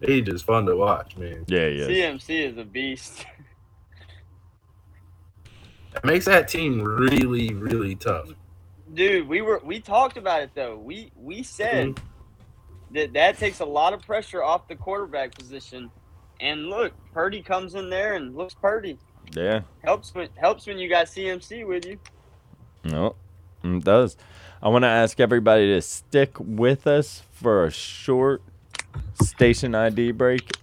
he's 0.00 0.24
just 0.24 0.44
fun 0.46 0.66
to 0.66 0.74
watch, 0.76 1.16
man. 1.16 1.44
yeah, 1.48 1.66
yeah. 1.66 1.84
CMC 1.86 2.50
is 2.52 2.58
a 2.58 2.64
beast. 2.64 3.24
It 5.94 6.04
makes 6.04 6.24
that 6.24 6.48
team 6.48 6.82
really, 6.82 7.52
really 7.54 7.94
tough. 7.94 8.30
Dude, 8.94 9.28
we 9.28 9.40
were 9.40 9.60
we 9.64 9.80
talked 9.80 10.16
about 10.16 10.42
it 10.42 10.50
though. 10.54 10.76
We 10.76 11.12
we 11.16 11.42
said 11.42 11.88
mm-hmm. 11.88 12.94
that 12.94 13.12
that 13.14 13.38
takes 13.38 13.60
a 13.60 13.64
lot 13.64 13.92
of 13.92 14.02
pressure 14.02 14.42
off 14.42 14.68
the 14.68 14.76
quarterback 14.76 15.34
position. 15.34 15.90
And 16.40 16.68
look, 16.68 16.92
Purdy 17.12 17.42
comes 17.42 17.74
in 17.74 17.88
there 17.88 18.14
and 18.14 18.36
looks 18.36 18.54
Purdy. 18.54 18.98
Yeah. 19.32 19.62
Helps 19.84 20.14
when 20.14 20.28
helps 20.36 20.66
when 20.66 20.78
you 20.78 20.88
got 20.88 21.06
CMC 21.06 21.66
with 21.66 21.86
you. 21.86 21.98
No, 22.84 23.14
it 23.62 23.66
mm, 23.66 23.84
does. 23.84 24.16
I 24.62 24.68
want 24.68 24.82
to 24.82 24.88
ask 24.88 25.20
everybody 25.20 25.74
to 25.74 25.82
stick 25.82 26.36
with 26.38 26.86
us 26.86 27.22
for 27.32 27.64
a 27.64 27.70
short 27.70 28.42
station 29.20 29.74
ID 29.74 30.12
break 30.12 30.56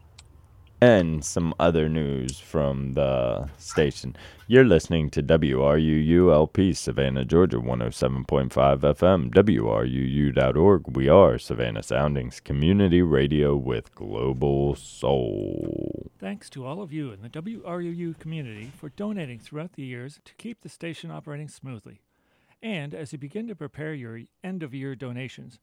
and 0.82 1.24
some 1.24 1.54
other 1.60 1.90
news 1.90 2.40
from 2.40 2.94
the 2.94 3.50
station. 3.58 4.16
You're 4.48 4.66
listening 4.66 5.10
to 5.12 5.22
WRUULP 5.22 6.76
Savannah, 6.76 7.26
Georgia 7.26 7.58
107.5 7.58 8.50
FM, 8.50 9.30
WRUU.org. 9.32 10.96
We 10.96 11.10
are 11.10 11.38
Savannah 11.38 11.84
Soundings 11.84 12.40
Community 12.40 13.02
Radio 13.02 13.56
with 13.56 13.94
Global 13.94 14.76
Soul. 14.76 16.12
Thanks 16.18 16.50
to 16.52 16.66
all 16.66 16.82
of 16.82 16.94
you 16.94 17.12
in 17.12 17.22
the 17.22 17.30
WRUU 17.30 18.18
community 18.18 18.72
for 18.78 18.90
donating 18.90 19.40
throughout 19.40 19.74
the 19.74 19.84
years 19.84 20.20
to 20.26 20.34
keep 20.36 20.62
the 20.62 20.70
station 20.70 21.12
operating 21.12 21.50
smoothly. 21.50 22.02
And 22.62 22.94
as 22.94 23.12
you 23.12 23.20
begin 23.20 23.48
to 23.48 23.56
prepare 23.56 23.94
your 23.94 24.22
end 24.44 24.64
of 24.64 24.74
year 24.74 24.96
donations, 24.96 25.60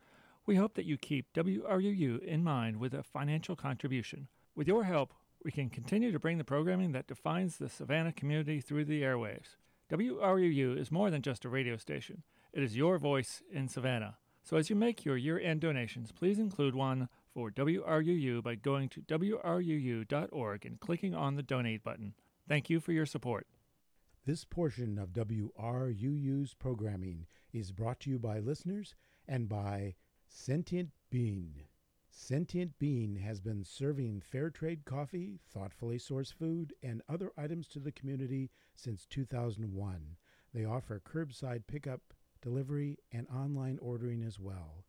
we 0.47 0.57
hope 0.57 0.75
that 0.75 0.87
you 0.87 0.97
keep 0.97 1.27
WRUU 1.35 2.23
in 2.23 2.45
mind 2.45 2.77
with 2.77 2.95
a 2.95 3.03
financial 3.03 3.57
contribution. 3.57 4.29
With 4.57 4.67
your 4.67 4.85
help, 4.85 5.13
we 5.45 5.51
can 5.51 5.69
continue 5.69 6.11
to 6.11 6.19
bring 6.19 6.39
the 6.39 6.45
programming 6.45 6.93
that 6.93 7.07
defines 7.07 7.59
the 7.59 7.69
Savannah 7.69 8.13
community 8.13 8.63
through 8.63 8.87
the 8.87 9.03
airwaves. 9.03 9.57
WRUU 9.93 10.79
is 10.79 10.91
more 10.91 11.11
than 11.11 11.21
just 11.21 11.45
a 11.45 11.51
radio 11.51 11.77
station, 11.77 12.23
it 12.55 12.63
is 12.63 12.75
your 12.75 12.99
voice 12.99 13.43
in 13.53 13.69
Savannah. 13.69 14.17
So 14.43 14.57
as 14.57 14.71
you 14.71 14.77
make 14.77 15.05
your 15.05 15.19
year 15.19 15.39
end 15.39 15.61
donations, 15.61 16.11
please 16.11 16.39
include 16.39 16.75
one 16.75 17.11
for 17.35 17.51
WRUU 17.51 18.43
by 18.43 18.55
going 18.55 18.89
to 18.89 19.03
WRUU.org 19.03 20.65
and 20.65 20.81
clicking 20.81 21.15
on 21.15 21.35
the 21.37 21.43
donate 21.43 21.85
button. 21.85 22.15
Thank 22.49 22.71
you 22.71 22.81
for 22.81 22.93
your 22.93 23.07
support. 23.07 23.47
This 24.25 24.47
portion 24.47 24.99
of 24.99 25.13
WRUU's 25.13 26.55
programming 26.55 27.27
is 27.53 27.73
brought 27.73 28.01
to 28.01 28.11
you 28.11 28.19
by 28.19 28.39
listeners 28.39 28.95
and 29.29 29.51
by 29.51 29.97
Sentient 30.27 30.93
Bean. 31.11 31.65
Sentient 32.19 32.79
Bean 32.79 33.17
has 33.17 33.43
been 33.43 33.63
serving 33.63 34.23
fair 34.23 34.49
trade 34.49 34.87
coffee, 34.87 35.39
thoughtfully 35.53 35.99
sourced 35.99 36.33
food, 36.33 36.73
and 36.83 37.03
other 37.11 37.31
items 37.37 37.69
to 37.69 37.79
the 37.79 37.93
community 37.93 38.51
since 38.75 39.05
2001. 39.05 40.17
They 40.55 40.65
offer 40.65 40.99
curbside 40.99 41.67
pickup, 41.67 42.15
delivery, 42.41 42.99
and 43.13 43.29
online 43.29 43.79
ordering 43.83 44.23
as 44.23 44.41
well. 44.41 44.87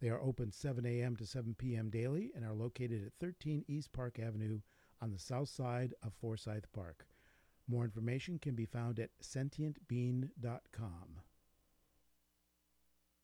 They 0.00 0.08
are 0.08 0.22
open 0.22 0.52
7 0.52 0.86
a.m. 0.86 1.16
to 1.16 1.26
7 1.26 1.54
p.m. 1.54 1.90
daily 1.90 2.32
and 2.34 2.46
are 2.46 2.54
located 2.54 3.04
at 3.04 3.12
13 3.20 3.62
East 3.68 3.92
Park 3.92 4.18
Avenue 4.18 4.62
on 5.02 5.10
the 5.10 5.18
south 5.18 5.50
side 5.50 5.92
of 6.02 6.14
Forsyth 6.14 6.72
Park. 6.72 7.06
More 7.68 7.84
information 7.84 8.38
can 8.38 8.54
be 8.54 8.64
found 8.64 8.98
at 8.98 9.10
sentientbean.com. 9.22 11.20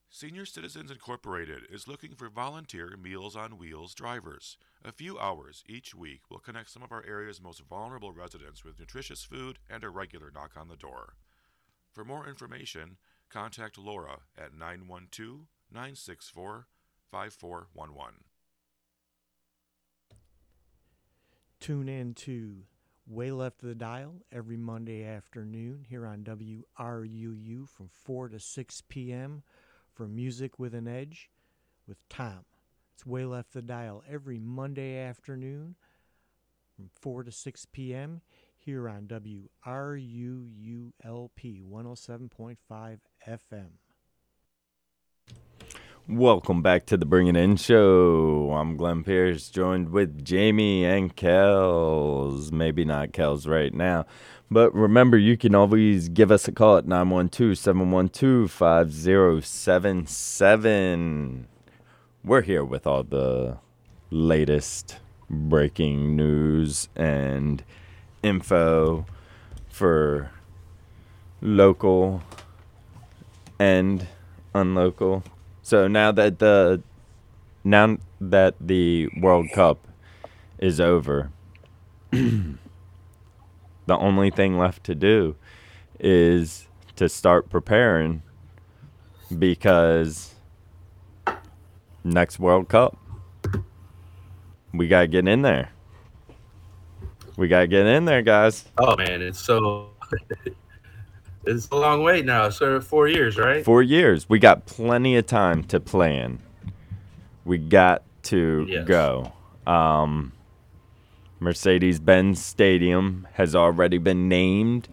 Senior 0.08 0.46
Citizens 0.46 0.90
Incorporated 0.90 1.64
is 1.68 1.88
looking 1.88 2.14
for 2.14 2.30
volunteer 2.30 2.96
Meals 2.96 3.36
on 3.36 3.58
Wheels 3.58 3.92
drivers. 3.92 4.56
A 4.84 4.92
few 4.92 5.18
hours 5.18 5.62
each 5.68 5.94
week 5.94 6.22
will 6.30 6.38
connect 6.38 6.70
some 6.70 6.82
of 6.82 6.92
our 6.92 7.04
area's 7.06 7.42
most 7.42 7.62
vulnerable 7.68 8.12
residents 8.12 8.64
with 8.64 8.78
nutritious 8.78 9.24
food 9.24 9.58
and 9.68 9.84
a 9.84 9.90
regular 9.90 10.30
knock 10.32 10.52
on 10.56 10.68
the 10.68 10.76
door. 10.76 11.14
For 11.92 12.04
more 12.04 12.26
information, 12.26 12.96
contact 13.28 13.76
Laura 13.76 14.20
at 14.38 14.54
912 14.54 15.48
964 15.70 16.66
5411. 17.10 18.14
Tune 21.60 21.88
in 21.88 22.14
to 22.14 22.62
Way 23.08 23.32
Left 23.32 23.62
of 23.62 23.68
the 23.68 23.74
Dial 23.74 24.22
every 24.32 24.56
Monday 24.56 25.04
afternoon 25.04 25.84
here 25.88 26.06
on 26.06 26.24
WRUU 26.24 27.68
from 27.68 27.88
4 27.88 28.28
to 28.30 28.40
6 28.40 28.82
p.m. 28.88 29.42
for 29.96 30.06
Music 30.06 30.58
with 30.58 30.74
an 30.74 30.86
Edge 30.86 31.30
with 31.88 32.06
Tom. 32.10 32.44
It's 32.94 33.06
Way 33.06 33.24
Left 33.24 33.54
the 33.54 33.62
Dial 33.62 34.04
every 34.08 34.38
Monday 34.38 34.98
afternoon 34.98 35.74
from 36.74 36.90
4 37.00 37.22
to 37.24 37.32
6 37.32 37.66
p.m. 37.72 38.20
here 38.58 38.90
on 38.90 39.06
WRUULP 39.06 40.92
107.5 41.00 42.98
FM. 43.26 43.68
Welcome 46.08 46.62
back 46.62 46.86
to 46.86 46.96
the 46.96 47.04
Bring 47.04 47.26
It 47.26 47.34
In 47.34 47.56
Show. 47.56 48.52
I'm 48.52 48.76
Glenn 48.76 49.02
Pierce, 49.02 49.48
joined 49.48 49.88
with 49.88 50.24
Jamie 50.24 50.84
and 50.84 51.16
Kels. 51.16 52.52
Maybe 52.52 52.84
not 52.84 53.10
Kels 53.10 53.48
right 53.48 53.74
now, 53.74 54.06
but 54.48 54.72
remember, 54.72 55.18
you 55.18 55.36
can 55.36 55.56
always 55.56 56.08
give 56.08 56.30
us 56.30 56.46
a 56.46 56.52
call 56.52 56.76
at 56.76 56.86
912 56.86 57.58
712 57.58 58.52
5077. 58.52 61.48
We're 62.22 62.42
here 62.42 62.64
with 62.64 62.86
all 62.86 63.02
the 63.02 63.58
latest 64.10 64.98
breaking 65.28 66.14
news 66.14 66.88
and 66.94 67.64
info 68.22 69.06
for 69.68 70.30
local 71.42 72.22
and 73.58 74.06
unlocal. 74.54 75.24
So 75.66 75.88
now 75.88 76.12
that 76.12 76.38
the 76.38 76.80
now 77.64 77.98
that 78.20 78.54
the 78.60 79.08
World 79.20 79.48
Cup 79.52 79.88
is 80.60 80.80
over, 80.80 81.32
the 82.12 82.56
only 83.88 84.30
thing 84.30 84.58
left 84.58 84.84
to 84.84 84.94
do 84.94 85.34
is 85.98 86.68
to 86.94 87.08
start 87.08 87.50
preparing 87.50 88.22
because 89.36 90.36
next 92.04 92.38
World 92.38 92.68
Cup 92.68 92.96
we 94.72 94.86
got 94.86 95.00
to 95.00 95.08
get 95.08 95.26
in 95.26 95.42
there. 95.42 95.72
We 97.36 97.48
got 97.48 97.62
to 97.62 97.66
get 97.66 97.86
in 97.86 98.04
there, 98.04 98.22
guys. 98.22 98.66
Oh 98.78 98.96
man, 98.96 99.20
it's 99.20 99.40
so 99.40 99.90
it's 101.46 101.68
a 101.70 101.76
long 101.76 102.02
wait 102.02 102.24
now. 102.24 102.48
So 102.50 102.80
four 102.80 103.08
years, 103.08 103.36
right? 103.38 103.64
Four 103.64 103.82
years. 103.82 104.28
We 104.28 104.38
got 104.38 104.66
plenty 104.66 105.16
of 105.16 105.26
time 105.26 105.64
to 105.64 105.80
plan. 105.80 106.38
We 107.44 107.58
got 107.58 108.02
to 108.24 108.66
Yes. 108.68 108.86
go. 108.86 109.32
Um, 109.66 110.32
Mercedes 111.40 111.98
Benz 112.00 112.42
Stadium 112.44 113.26
has 113.34 113.54
already 113.54 113.98
been 113.98 114.28
named 114.28 114.88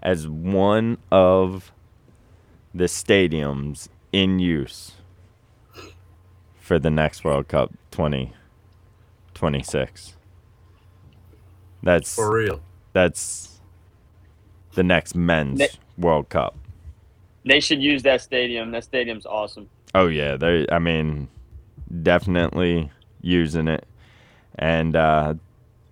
as 0.00 0.28
one 0.28 0.98
of 1.10 1.72
the 2.74 2.84
stadiums 2.84 3.88
in 4.12 4.38
use 4.38 4.92
for 6.60 6.78
the 6.78 6.90
next 6.90 7.24
World 7.24 7.48
Cup 7.48 7.72
2026. 7.90 10.16
That's 11.82 12.14
For 12.14 12.32
real. 12.34 12.60
that's 12.92 13.60
the 14.74 14.82
next 14.82 15.14
men's 15.14 15.58
Ne- 15.58 15.68
World 15.98 16.28
Cup. 16.28 16.56
They 17.44 17.60
should 17.60 17.82
use 17.82 18.02
that 18.02 18.20
stadium. 18.20 18.70
That 18.72 18.84
stadium's 18.84 19.26
awesome. 19.26 19.68
Oh 19.94 20.08
yeah, 20.08 20.36
they. 20.36 20.66
I 20.70 20.78
mean, 20.78 21.28
definitely 22.02 22.90
using 23.22 23.68
it, 23.68 23.86
and 24.56 24.96
uh, 24.96 25.34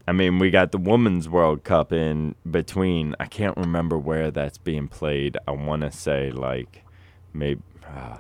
I 0.07 0.13
mean 0.13 0.39
we 0.39 0.51
got 0.51 0.73
the 0.73 0.79
women's 0.79 1.29
World 1.29 1.65
Cup 1.65 1.93
in 1.93 2.35
between. 2.51 3.15
I 3.21 3.27
can't 3.27 3.57
remember 3.57 3.97
where 3.99 4.31
that's 4.31 4.59
being 4.59 4.89
played. 4.89 5.37
I 5.47 5.53
want 5.53 5.83
to 5.83 5.91
say 5.93 6.31
like 6.31 6.85
maybe. 7.33 7.63
Uh, 7.87 8.19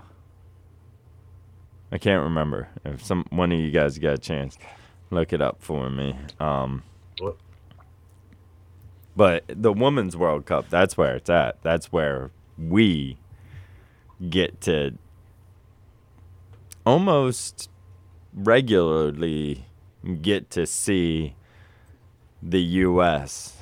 I 1.91 1.99
can't 1.99 2.23
remember. 2.25 2.69
If 2.85 3.05
some 3.05 3.25
one 3.31 3.53
of 3.53 3.59
you 3.59 3.71
guys 3.71 3.99
got 3.99 4.15
a 4.15 4.19
chance, 4.19 4.59
look 5.11 5.33
it 5.33 5.41
up 5.41 5.57
for 5.61 5.91
me. 5.91 6.17
Um, 6.41 6.83
What? 7.19 7.37
But 9.17 9.45
the 9.49 9.73
women's 9.73 10.17
World 10.17 10.47
Cup, 10.47 10.69
that's 10.69 10.97
where 10.97 11.17
it's 11.17 11.31
at. 11.31 11.63
That's 11.63 11.93
where 11.93 12.31
we 12.59 13.19
get 14.29 14.61
to 14.63 14.97
almost 16.85 17.71
regularly 18.33 19.67
get 20.21 20.51
to 20.51 20.67
see 20.67 21.35
the 22.43 22.61
U.S. 22.61 23.57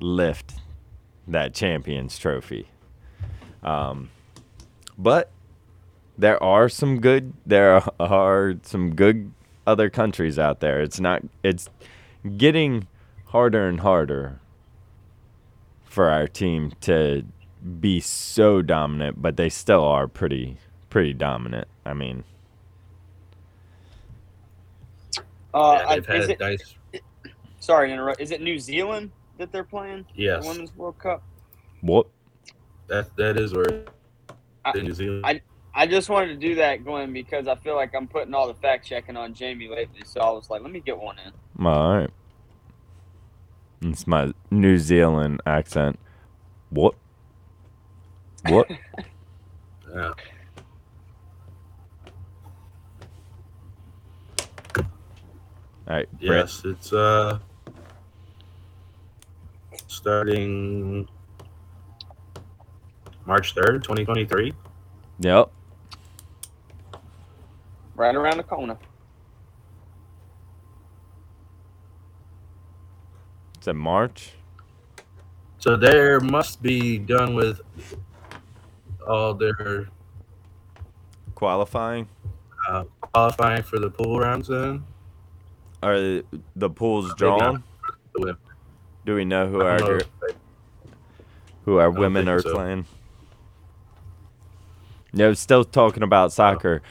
lift 0.00 0.54
that 1.26 1.54
Champions 1.54 2.18
Trophy. 2.18 2.68
Um, 3.62 4.10
but 4.96 5.30
there 6.16 6.42
are 6.42 6.68
some 6.68 7.00
good. 7.00 7.32
There 7.44 7.82
are 7.98 8.54
some 8.62 8.94
good 8.94 9.32
other 9.66 9.90
countries 9.90 10.38
out 10.38 10.60
there. 10.60 10.80
It's 10.80 11.00
not. 11.00 11.22
It's 11.42 11.68
getting 12.36 12.86
harder 13.26 13.66
and 13.66 13.80
harder 13.80 14.40
for 15.94 16.10
our 16.10 16.26
team 16.26 16.72
to 16.80 17.24
be 17.80 18.00
so 18.00 18.60
dominant, 18.60 19.22
but 19.22 19.36
they 19.36 19.48
still 19.48 19.84
are 19.84 20.08
pretty 20.08 20.56
pretty 20.90 21.12
dominant. 21.12 21.68
I 21.86 21.94
mean, 21.94 22.24
Uh, 25.52 25.78
yeah, 25.80 25.88
I- 25.88 25.94
they've 26.00 26.10
is 26.10 26.20
had 26.26 26.30
it, 26.30 26.40
nice. 26.40 26.74
sorry 27.60 27.88
to 27.88 27.94
interrupt. 27.94 28.20
Is 28.20 28.32
it 28.32 28.40
New 28.42 28.58
Zealand 28.58 29.12
that 29.38 29.52
they're 29.52 29.62
playing? 29.64 30.04
Yes. 30.14 30.42
The 30.42 30.48
Women's 30.50 30.76
World 30.76 30.98
Cup. 30.98 31.22
what? 31.80 32.06
That 32.88 33.14
that 33.16 33.38
is 33.38 33.54
where 33.54 33.84
I- 34.64 34.72
in 34.76 34.84
New 34.84 34.92
Zealand. 34.92 35.24
I- 35.24 35.42
I 35.76 35.86
just 35.86 36.08
wanted 36.10 36.28
to 36.28 36.36
do 36.36 36.54
that, 36.56 36.84
Glenn, 36.84 37.12
because 37.12 37.46
I 37.48 37.54
feel 37.56 37.74
like 37.76 37.94
I'm 37.94 38.06
putting 38.08 38.32
all 38.34 38.46
the 38.46 38.54
fact 38.54 38.86
checking 38.86 39.16
on 39.16 39.32
Jamie 39.34 39.68
lately. 39.68 40.02
So 40.04 40.20
I 40.20 40.30
was 40.30 40.48
like, 40.50 40.62
let 40.62 40.70
me 40.70 40.80
get 40.80 40.96
one 40.98 41.16
in. 41.18 41.32
All 41.66 41.96
right. 41.96 42.10
It's 43.84 44.06
my 44.06 44.32
New 44.50 44.78
Zealand 44.78 45.42
accent. 45.44 45.98
What? 46.70 46.94
What? 48.48 48.70
yeah. 49.94 50.12
All 55.86 55.96
right, 55.96 56.10
Brett. 56.12 56.20
Yes, 56.20 56.62
it's 56.64 56.94
uh 56.94 57.38
starting 59.86 61.06
March 63.26 63.52
third, 63.52 63.84
twenty 63.84 64.06
twenty 64.06 64.24
three. 64.24 64.54
Yep. 65.18 65.50
Right 67.96 68.14
around 68.14 68.38
the 68.38 68.44
corner. 68.44 68.78
In 73.66 73.76
March. 73.76 74.32
So 75.58 75.76
there 75.76 76.20
must 76.20 76.62
be 76.62 76.98
done 76.98 77.34
with 77.34 77.60
all 79.06 79.32
their 79.34 79.88
Qualifying. 81.34 82.08
Uh, 82.68 82.84
qualifying 83.00 83.62
for 83.62 83.78
the 83.78 83.90
pool 83.90 84.18
rounds 84.20 84.48
then. 84.48 84.84
Are 85.82 86.22
the 86.56 86.70
pools 86.70 87.14
drawn? 87.14 87.62
Do 89.04 89.14
we 89.14 89.24
know 89.24 89.48
who 89.48 89.60
our 89.62 89.78
know 89.78 89.98
they- 89.98 90.34
who 91.64 91.78
our 91.78 91.90
women 91.90 92.28
are 92.28 92.40
so. 92.40 92.52
playing? 92.54 92.86
No, 95.12 95.32
still 95.34 95.64
talking 95.64 96.02
about 96.02 96.32
soccer. 96.32 96.82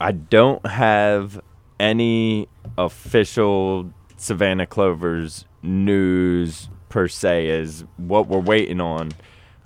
I 0.00 0.12
don't 0.12 0.64
have 0.66 1.40
any 1.80 2.48
official 2.78 3.92
Savannah 4.16 4.66
Clovers 4.66 5.44
news 5.66 6.68
per 6.88 7.08
se. 7.08 7.48
Is 7.48 7.84
what 7.96 8.28
we're 8.28 8.38
waiting 8.38 8.80
on 8.80 9.12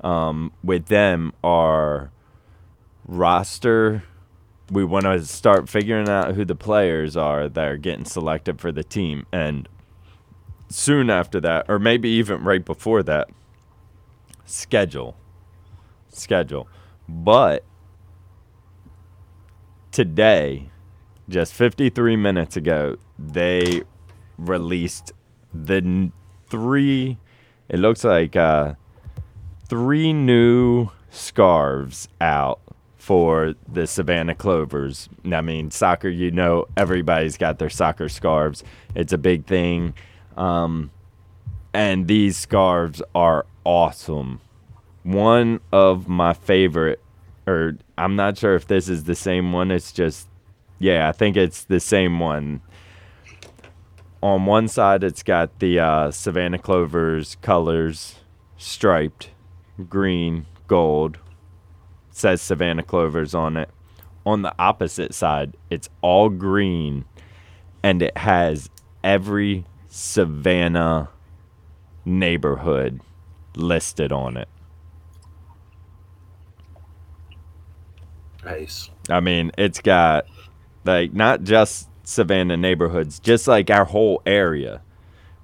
um, 0.03 0.53
with 0.63 0.87
them 0.87 1.33
are 1.45 2.11
roster. 3.07 4.05
We 4.71 4.85
want 4.85 5.05
to 5.05 5.25
start 5.25 5.69
figuring 5.69 6.09
out 6.09 6.35
who 6.35 6.45
the 6.45 6.55
players 6.55 7.17
are 7.17 7.49
that 7.49 7.69
are 7.69 7.77
getting 7.77 8.05
selected 8.05 8.61
for 8.61 8.71
the 8.71 8.85
team, 8.85 9.27
and 9.33 9.69
soon 10.69 11.11
after 11.11 11.41
that, 11.41 11.67
or 11.69 11.79
maybe 11.79 12.09
even 12.11 12.45
right 12.45 12.65
before 12.65 13.03
that, 13.03 13.29
schedule. 14.45 15.17
Schedule. 16.09 16.69
But 17.09 17.65
today, 19.91 20.71
just 21.29 21.53
53 21.55 22.17
minutes 22.17 22.57
ago, 22.57 22.97
they 23.19 23.83
released 24.39 25.13
the 25.53 26.11
three, 26.49 27.19
it 27.69 27.79
looks 27.79 28.05
like 28.05 28.37
uh, 28.37 28.75
three 29.69 30.13
new 30.13 30.91
scarves 31.11 32.09
out 32.21 32.61
for 32.97 33.55
the 33.67 33.87
Savannah 33.87 34.35
Clovers. 34.35 35.09
I 35.33 35.41
mean, 35.41 35.71
soccer, 35.71 36.09
you 36.09 36.31
know, 36.31 36.67
everybody's 36.77 37.37
got 37.37 37.59
their 37.59 37.71
soccer 37.71 38.09
scarves. 38.09 38.63
It's 38.95 39.13
a 39.13 39.19
big 39.19 39.47
thing. 39.47 39.95
Um, 40.37 40.91
and 41.73 42.07
these 42.07 42.37
scarves 42.37 43.03
are 43.15 43.47
awesome. 43.65 44.41
One 45.03 45.61
of 45.73 46.09
my 46.09 46.35
favorite, 46.35 47.01
or 47.47 47.79
I'm 47.97 48.17
not 48.17 48.37
sure 48.37 48.55
if 48.55 48.67
this 48.67 48.89
is 48.89 49.05
the 49.05 49.15
same 49.15 49.53
one. 49.53 49.71
It's 49.71 49.93
just, 49.93 50.29
yeah, 50.79 51.09
I 51.09 51.13
think 51.13 51.37
it's 51.37 51.65
the 51.65 51.81
same 51.81 52.21
one. 52.21 52.61
On 54.23 54.45
one 54.45 54.69
side, 54.69 55.03
it's 55.03 55.23
got 55.23 55.59
the 55.61 55.79
uh, 55.79 56.11
Savannah 56.11 56.59
Clovers 56.59 57.37
colors 57.41 58.17
striped 58.59 59.31
green, 59.89 60.47
gold. 60.67 61.19
Says 62.11 62.43
Savannah 62.43 62.83
Clovers 62.83 63.35
on 63.35 63.57
it. 63.57 63.71
On 64.27 64.43
the 64.43 64.55
opposite 64.59 65.15
side, 65.15 65.57
it's 65.71 65.89
all 66.03 66.29
green 66.29 67.07
and 67.83 68.03
it 68.03 68.17
has 68.19 68.69
every 69.03 69.65
Savannah 69.89 71.09
neighborhood 72.05 73.01
listed 73.57 74.13
on 74.13 74.37
it. 74.37 74.49
Nice. 78.45 78.91
I 79.09 79.21
mean, 79.21 79.53
it's 79.59 79.81
got 79.81 80.27
like 80.85 81.13
not 81.13 81.43
just 81.43 81.90
Savannah 82.05 82.57
neighborhoods, 82.57 83.19
just 83.19 83.47
like 83.47 83.71
our 83.71 83.85
whole 83.85 84.23
area. 84.27 84.83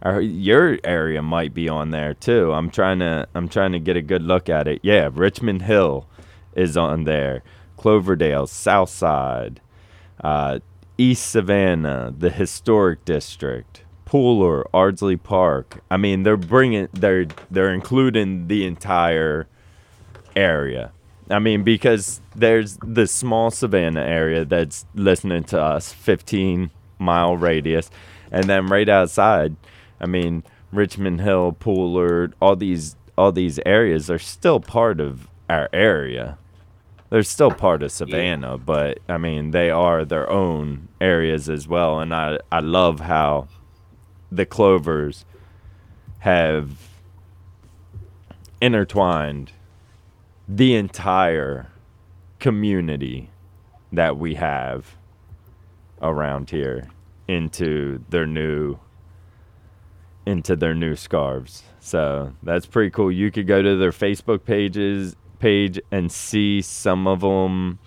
Or 0.02 0.20
your 0.20 0.78
area 0.84 1.22
might 1.22 1.54
be 1.54 1.68
on 1.68 1.90
there 1.90 2.14
too. 2.14 2.52
I'm 2.52 2.70
trying 2.70 2.98
to 3.00 3.26
I'm 3.34 3.48
trying 3.48 3.72
to 3.72 3.78
get 3.78 3.96
a 3.96 4.02
good 4.02 4.22
look 4.22 4.48
at 4.48 4.68
it. 4.68 4.80
Yeah, 4.82 5.08
Richmond 5.12 5.62
Hill 5.62 6.06
is 6.54 6.76
on 6.76 7.04
there. 7.04 7.42
Cloverdale, 7.76 8.46
Southside, 8.46 9.60
uh, 10.22 10.60
East 10.98 11.30
Savannah, 11.30 12.14
the 12.16 12.30
historic 12.30 13.04
district, 13.04 13.82
Pooler, 14.06 14.64
Ardsley 14.72 15.22
Park. 15.22 15.82
I 15.90 15.96
mean, 15.96 16.22
they're 16.22 16.36
bringing 16.36 16.88
they're 16.92 17.26
they're 17.50 17.72
including 17.72 18.48
the 18.48 18.66
entire 18.66 19.48
area. 20.34 20.92
I 21.28 21.38
mean, 21.38 21.64
because 21.64 22.20
there's 22.34 22.78
the 22.78 23.06
small 23.06 23.50
Savannah 23.50 24.02
area 24.02 24.44
that's 24.44 24.86
listening 24.94 25.44
to 25.44 25.60
us, 25.60 25.92
15 25.92 26.70
mile 26.98 27.36
radius, 27.36 27.90
and 28.30 28.44
then 28.44 28.66
right 28.66 28.88
outside, 28.88 29.56
I 30.00 30.06
mean, 30.06 30.44
Richmond 30.72 31.20
Hill, 31.20 31.56
Pooler, 31.58 32.32
all 32.40 32.56
these 32.56 32.96
all 33.18 33.32
these 33.32 33.58
areas 33.64 34.10
are 34.10 34.18
still 34.18 34.60
part 34.60 35.00
of 35.00 35.26
our 35.48 35.70
area. 35.72 36.38
They're 37.08 37.22
still 37.22 37.50
part 37.50 37.82
of 37.82 37.92
Savannah, 37.92 38.58
but 38.58 38.98
I 39.08 39.16
mean, 39.16 39.52
they 39.52 39.70
are 39.70 40.04
their 40.04 40.28
own 40.28 40.88
areas 41.00 41.48
as 41.48 41.66
well. 41.66 41.98
And 42.00 42.14
I 42.14 42.38
I 42.52 42.60
love 42.60 43.00
how 43.00 43.48
the 44.30 44.44
Clovers 44.44 45.24
have 46.20 46.70
intertwined 48.60 49.52
the 50.48 50.74
entire 50.74 51.68
community 52.38 53.30
that 53.92 54.16
we 54.16 54.34
have 54.34 54.96
around 56.02 56.50
here 56.50 56.88
into 57.26 58.04
their 58.10 58.26
new 58.26 58.78
into 60.26 60.56
their 60.56 60.74
new 60.74 60.96
scarves. 60.96 61.62
So 61.78 62.32
that's 62.42 62.66
pretty 62.66 62.90
cool. 62.90 63.12
You 63.12 63.30
could 63.30 63.46
go 63.46 63.62
to 63.62 63.76
their 63.76 63.92
Facebook 63.92 64.44
pages 64.44 65.14
page 65.38 65.78
and 65.90 66.10
see 66.10 66.62
some 66.62 67.06
of 67.06 67.20
them. 67.20 67.78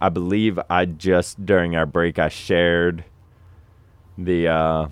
I 0.00 0.08
believe 0.08 0.58
I 0.68 0.86
just 0.86 1.44
during 1.44 1.76
our 1.76 1.86
break 1.86 2.18
I 2.18 2.28
shared 2.28 3.04
the 4.16 4.48
uh, 4.48 4.88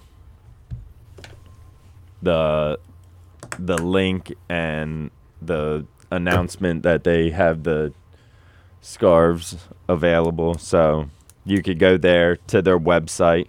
the 2.23 2.79
the 3.59 3.79
link 3.79 4.35
and 4.49 5.11
the 5.41 5.87
announcement 6.11 6.83
that 6.83 7.05
they 7.05 7.31
have 7.31 7.65
the 7.65 7.93
scarves 8.81 9.69
available. 9.89 10.55
So 10.55 11.11
you 11.45 11.63
could 11.63 11.79
go 11.79 11.97
there 11.97 12.37
to 12.49 12.63
their 12.63 12.79
website, 12.79 13.49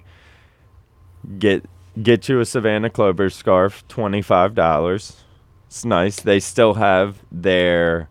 get 1.38 1.66
get 2.02 2.30
you 2.30 2.40
a 2.40 2.46
Savannah 2.46 2.90
Clover 2.90 3.30
scarf, 3.30 3.88
twenty 3.88 4.22
five 4.22 4.56
dollars. 4.56 5.24
It's 5.68 5.86
nice. 5.86 6.20
They 6.20 6.40
still 6.40 6.76
have 6.76 7.22
their 7.32 8.10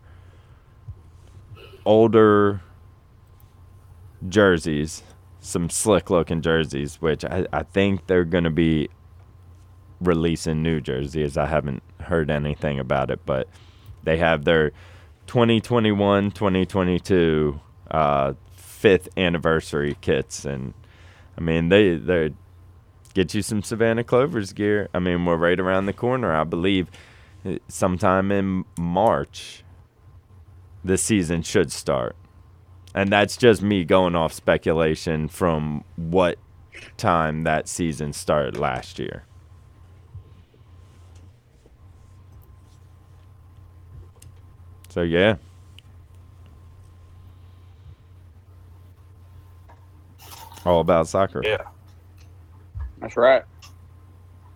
older 1.85 2.61
jerseys, 4.27 5.03
some 5.39 5.69
slick 5.69 6.09
looking 6.09 6.41
jerseys, 6.41 7.01
which 7.01 7.25
I, 7.25 7.47
I 7.51 7.63
think 7.63 8.07
they're 8.07 8.25
gonna 8.25 8.49
be 8.49 8.89
releasing 9.99 10.63
new 10.63 10.79
jerseys. 10.79 11.37
I 11.37 11.47
haven't 11.47 11.83
heard 12.01 12.29
anything 12.29 12.79
about 12.79 13.11
it, 13.11 13.19
but 13.25 13.47
they 14.03 14.17
have 14.17 14.45
their 14.45 14.71
2021 15.27 16.31
2022 16.31 17.59
uh, 17.91 18.33
fifth 18.53 19.09
anniversary 19.17 19.97
kits. 20.01 20.45
And 20.45 20.73
I 21.37 21.41
mean, 21.41 21.69
they, 21.69 21.95
they 21.95 22.33
get 23.13 23.33
you 23.33 23.41
some 23.41 23.61
Savannah 23.61 24.03
Clovers 24.03 24.53
gear. 24.53 24.89
I 24.93 24.99
mean, 24.99 25.25
we're 25.25 25.35
right 25.35 25.59
around 25.59 25.85
the 25.85 25.93
corner, 25.93 26.33
I 26.33 26.43
believe. 26.43 26.89
Sometime 27.67 28.31
in 28.31 28.65
March, 28.77 29.63
the 30.83 30.97
season 30.97 31.41
should 31.41 31.71
start. 31.71 32.15
And 32.93 33.11
that's 33.11 33.37
just 33.37 33.61
me 33.61 33.85
going 33.85 34.15
off 34.15 34.33
speculation 34.33 35.27
from 35.27 35.83
what 35.95 36.37
time 36.97 37.43
that 37.43 37.67
season 37.67 38.13
started 38.13 38.57
last 38.57 38.99
year. 38.99 39.25
So 44.99 45.03
yeah. 45.03 45.37
All 50.65 50.81
about 50.81 51.07
soccer. 51.07 51.41
Yeah. 51.41 51.61
That's 52.99 53.15
right. 53.15 53.43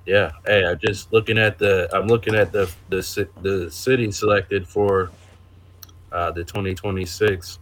Yeah. 0.06 0.34
Hey, 0.46 0.66
I'm 0.66 0.78
just 0.80 1.14
looking 1.14 1.38
at 1.38 1.58
the. 1.58 1.88
I'm 1.94 2.08
looking 2.08 2.36
at 2.36 2.52
the 2.52 2.70
the 2.90 3.30
the 3.42 3.72
city 3.72 4.12
selected 4.12 4.68
for 4.68 5.12
uh, 6.12 6.32
the 6.32 6.44
2026 6.44 7.60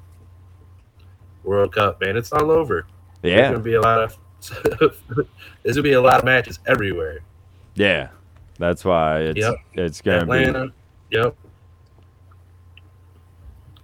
World 1.44 1.76
Cup. 1.76 2.02
Man, 2.02 2.18
it's 2.18 2.32
all 2.32 2.50
over. 2.50 2.88
There's 3.22 3.36
Yeah. 3.38 3.52
gonna 3.52 3.60
be 3.64 3.76
a 3.76 3.82
lot 3.82 4.02
of. 4.02 4.18
there's 5.62 5.76
gonna 5.76 5.84
be 5.84 5.94
a 5.94 6.02
lot 6.02 6.18
of 6.18 6.26
matches 6.26 6.58
everywhere. 6.66 7.20
Yeah. 7.76 8.08
That's 8.58 8.84
why 8.84 9.20
it's 9.20 9.38
Yep. 9.40 9.56
it's 9.76 10.02
gonna 10.02 10.26
be 10.26 10.46
Atlanta. 10.46 10.74
Yep. 11.12 11.36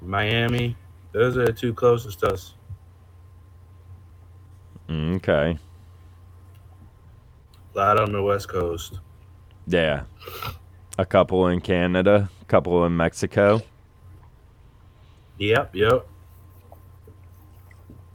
Miami. 0.08 0.76
Those 1.12 1.38
are 1.38 1.46
the 1.46 1.54
two 1.54 1.74
closest 1.74 2.20
to 2.20 2.34
us. 2.34 2.54
okay. 4.90 5.58
A 7.76 7.78
lot 7.78 8.00
on 8.00 8.12
the 8.12 8.24
West 8.24 8.48
Coast. 8.48 9.00
Yeah. 9.68 10.04
A 10.98 11.06
couple 11.06 11.48
in 11.48 11.62
Canada, 11.62 12.30
a 12.42 12.46
couple 12.46 12.86
in 12.86 12.96
Mexico. 12.96 13.62
Yep. 15.38 15.76
Yep. 15.76 16.08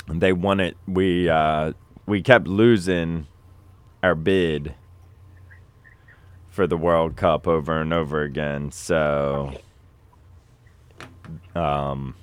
And 0.09 0.21
They 0.21 0.33
won 0.33 0.61
it. 0.61 0.77
We 0.89 1.29
uh 1.29 1.75
we 2.07 2.23
kept 2.23 2.49
losing 2.49 3.27
our 4.03 4.15
bid 4.15 4.75
for 6.49 6.67
the 6.67 6.77
World 6.77 7.17
Cup 7.17 7.47
over 7.47 7.81
and 7.81 7.93
over 7.93 8.23
again. 8.23 8.73
So 8.73 9.53
um 11.55 12.15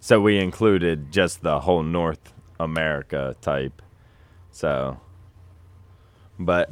so 0.00 0.20
we 0.20 0.38
included 0.38 1.12
just 1.12 1.42
the 1.42 1.60
whole 1.60 1.84
North 1.84 2.32
America 2.58 3.36
type. 3.40 3.80
So 4.50 4.98
but 6.38 6.70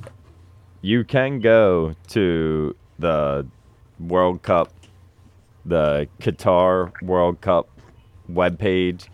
you 0.83 1.05
can 1.05 1.39
go 1.39 1.95
to 2.09 2.75
the 2.99 3.47
World 4.01 4.43
Cup 4.43 4.73
the 5.65 6.09
Qatar 6.21 6.91
World 7.03 7.41
Cup 7.41 7.69
webpage 8.29 9.07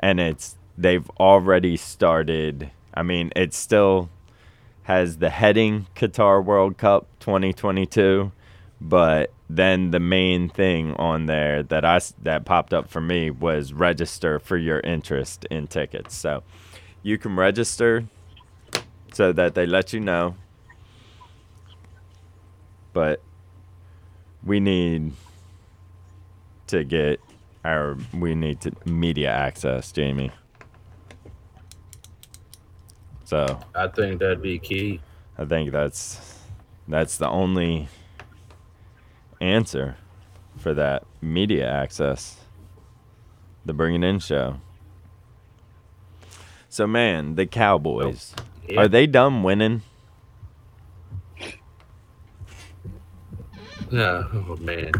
and 0.00 0.20
it's 0.20 0.56
they've 0.78 1.10
already 1.20 1.76
started 1.76 2.70
I 2.94 3.02
mean 3.02 3.32
it 3.36 3.52
still 3.52 4.08
has 4.84 5.18
the 5.18 5.28
heading 5.28 5.88
Qatar 5.94 6.42
World 6.42 6.78
Cup 6.78 7.06
2022 7.20 8.32
but 8.80 9.30
then 9.50 9.90
the 9.90 10.00
main 10.00 10.48
thing 10.48 10.94
on 10.94 11.26
there 11.26 11.62
that 11.62 11.84
I 11.84 12.00
that 12.22 12.44
popped 12.44 12.74
up 12.74 12.88
for 12.88 13.00
me 13.00 13.30
was 13.30 13.72
register 13.72 14.38
for 14.38 14.56
your 14.56 14.80
interest 14.80 15.46
in 15.50 15.66
tickets 15.66 16.14
so 16.14 16.42
you 17.02 17.18
can 17.18 17.36
register 17.36 18.04
so 19.12 19.32
that 19.32 19.54
they 19.54 19.66
let 19.66 19.92
you 19.92 20.00
know 20.00 20.34
but 22.92 23.22
we 24.44 24.60
need 24.60 25.12
to 26.66 26.84
get 26.84 27.20
our 27.64 27.96
we 28.14 28.34
need 28.34 28.60
to 28.62 28.72
media 28.84 29.30
access, 29.30 29.92
Jamie. 29.92 30.30
So 33.24 33.60
I 33.74 33.88
think 33.88 34.20
that'd 34.20 34.42
be 34.42 34.58
key. 34.58 35.00
I 35.36 35.44
think 35.44 35.70
that's 35.70 36.38
that's 36.86 37.18
the 37.18 37.28
only 37.28 37.88
answer 39.40 39.96
for 40.56 40.74
that 40.74 41.04
media 41.20 41.68
access. 41.70 42.36
The 43.64 43.72
bringing 43.72 44.02
In 44.02 44.18
show. 44.18 44.60
So 46.68 46.86
man, 46.86 47.34
the 47.34 47.46
Cowboys 47.46 48.34
Yeah. 48.68 48.80
are 48.80 48.88
they 48.88 49.06
dumb 49.06 49.42
winning? 49.42 49.82
Yeah. 53.90 54.24
Oh 54.32 54.56
man. 54.60 54.92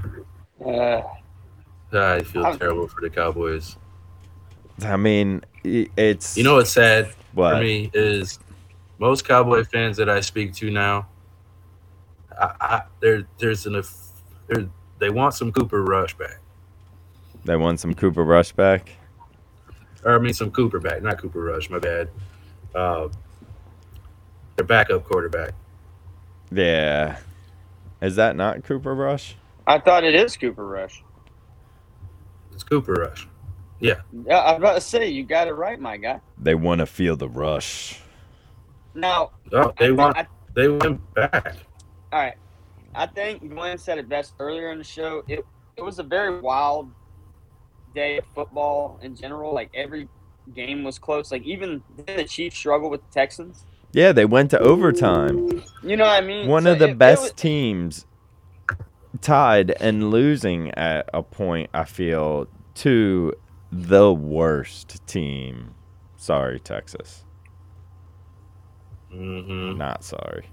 Uh, 0.65 1.03
I 1.93 2.23
feel 2.23 2.45
I'm- 2.45 2.59
terrible 2.59 2.89
for 2.89 3.01
the 3.01 3.11
Cowboys. 3.11 3.77
I 4.83 4.97
mean, 4.97 5.43
it's 5.65 6.37
You 6.37 6.45
know 6.45 6.55
what's 6.57 6.71
sad 6.71 7.13
what 7.33 7.55
for 7.57 7.61
me 7.63 7.91
is 7.93 8.39
most 8.99 9.27
Cowboy 9.27 9.65
fans 9.65 9.97
that 9.97 10.09
I 10.09 10.21
speak 10.21 10.55
to 10.55 10.71
now. 10.71 11.09
I, 12.39 12.55
I 12.61 12.83
there 13.01 13.25
there's 13.39 13.67
an 13.67 13.75
aff- 13.77 13.95
there 14.07 14.08
they 14.99 15.11
want 15.11 15.35
some 15.35 15.53
Cooper 15.53 15.83
Rush 15.83 16.15
back, 16.17 16.39
they 17.45 17.57
want 17.57 17.81
some 17.81 17.95
Cooper 17.95 18.25
Rush 18.25 18.53
back. 18.53 18.91
or 20.05 20.15
I 20.15 20.19
mean 20.19 20.35
some 20.35 20.51
Cooper 20.51 20.81
back, 20.81 21.03
not 21.03 21.19
Cooper 21.19 21.41
Rush. 21.43 21.71
My 21.71 21.79
bad. 21.79 22.09
Uh, 22.75 23.09
their 24.57 24.65
backup 24.67 25.05
quarterback. 25.05 25.53
Yeah. 26.51 27.17
Is 28.01 28.17
that 28.17 28.37
not 28.37 28.65
Cooper 28.65 28.95
Rush? 28.95 29.37
I 29.67 29.79
thought 29.79 30.05
it 30.05 30.15
is 30.15 30.37
Cooper 30.37 30.67
Rush. 30.67 31.03
It's 32.53 32.63
Cooper 32.63 32.93
Rush. 32.95 33.27
Yeah. 33.81 34.01
Yeah, 34.27 34.39
I 34.39 34.53
was 34.53 34.59
about 34.59 34.75
to 34.75 34.81
say 34.81 35.09
you 35.09 35.23
got 35.25 35.47
it 35.49 35.53
right, 35.53 35.79
my 35.79 35.97
guy. 35.97 36.21
They 36.39 36.55
want 36.55 36.81
to 36.81 36.87
feel 36.87 37.17
the 37.17 37.29
rush. 37.29 38.01
Now, 38.95 39.31
Oh, 39.53 39.73
they 39.79 39.87
thi- 39.87 39.93
want. 39.93 40.17
I- 40.17 40.27
They 40.55 40.69
went 40.69 41.15
back. 41.15 41.57
all 42.13 42.19
right. 42.21 42.35
I 42.95 43.07
think 43.07 43.49
Glenn 43.55 43.79
said 43.79 43.99
it 43.99 44.09
best 44.09 44.35
earlier 44.39 44.73
in 44.73 44.79
the 44.79 44.85
show. 44.85 45.23
It 45.29 45.45
it 45.77 45.83
was 45.83 45.99
a 45.99 46.03
very 46.03 46.41
wild 46.41 46.91
day 47.95 48.19
of 48.19 48.25
football 48.35 48.99
in 49.03 49.15
general. 49.15 49.53
Like 49.55 49.71
every 49.75 50.09
game 50.55 50.83
was 50.85 50.99
close. 50.99 51.31
Like 51.31 51.43
even 51.45 51.83
the 52.07 52.25
Chiefs 52.25 52.57
struggle 52.57 52.91
with 52.91 53.03
the 53.07 53.13
Texans. 53.13 53.65
Yeah, 53.93 54.13
they 54.13 54.25
went 54.25 54.51
to 54.51 54.59
overtime. 54.59 55.63
You 55.83 55.97
know 55.97 56.05
what 56.05 56.23
I 56.23 56.27
mean? 56.27 56.49
One 56.49 56.65
So 56.65 56.73
of 56.73 56.79
the 56.79 56.87
it- 56.89 56.91
it 56.93 56.99
best 56.99 57.23
was- 57.23 57.33
teams 57.33 58.07
tied 59.21 59.71
and 59.81 60.11
losing 60.11 60.71
at 60.73 61.09
a 61.15 61.23
point, 61.23 61.71
I 61.73 61.85
feel, 61.85 62.47
to 62.77 63.33
the 63.73 64.13
worst 64.13 65.07
team. 65.07 65.75
Sorry, 66.17 66.59
Texas. 66.61 67.25
Mm-hmm. 69.13 69.79
Not 69.79 70.05
sorry. 70.05 70.47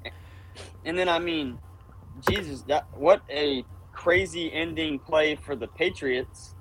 And 0.86 0.98
then 0.98 1.10
I 1.10 1.20
mean, 1.20 1.58
Jesus, 2.30 2.62
that 2.64 2.88
what 2.94 3.22
a 3.30 3.64
crazy 3.94 4.52
ending 4.54 5.00
play 5.00 5.36
for 5.36 5.56
the 5.56 5.68
Patriots 5.68 6.56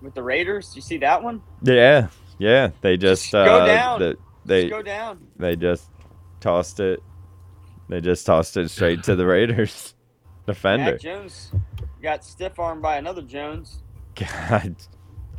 with 0.00 0.14
the 0.14 0.22
Raiders. 0.22 0.72
You 0.74 0.82
see 0.82 0.98
that 0.98 1.22
one? 1.22 1.42
Yeah, 1.62 2.08
yeah. 2.38 2.70
They 2.80 2.96
just, 2.96 3.22
Just 3.24 3.32
go 3.32 3.60
uh, 3.60 3.66
down. 3.66 3.98
the- 4.00 4.16
they 4.46 4.62
Just 4.64 4.70
go 4.72 4.82
down. 4.82 5.26
they 5.38 5.56
just 5.56 5.88
tossed 6.40 6.78
it. 6.80 7.00
They 7.88 8.00
just 8.02 8.26
tossed 8.26 8.56
it 8.58 8.70
straight 8.70 9.02
to 9.04 9.16
the 9.16 9.26
Raiders 9.26 9.94
defender. 10.46 10.92
Mac 10.92 11.00
Jones 11.00 11.50
got 12.02 12.22
stiff 12.24 12.58
armed 12.58 12.82
by 12.82 12.96
another 12.98 13.22
Jones. 13.22 13.82
God, 14.14 14.76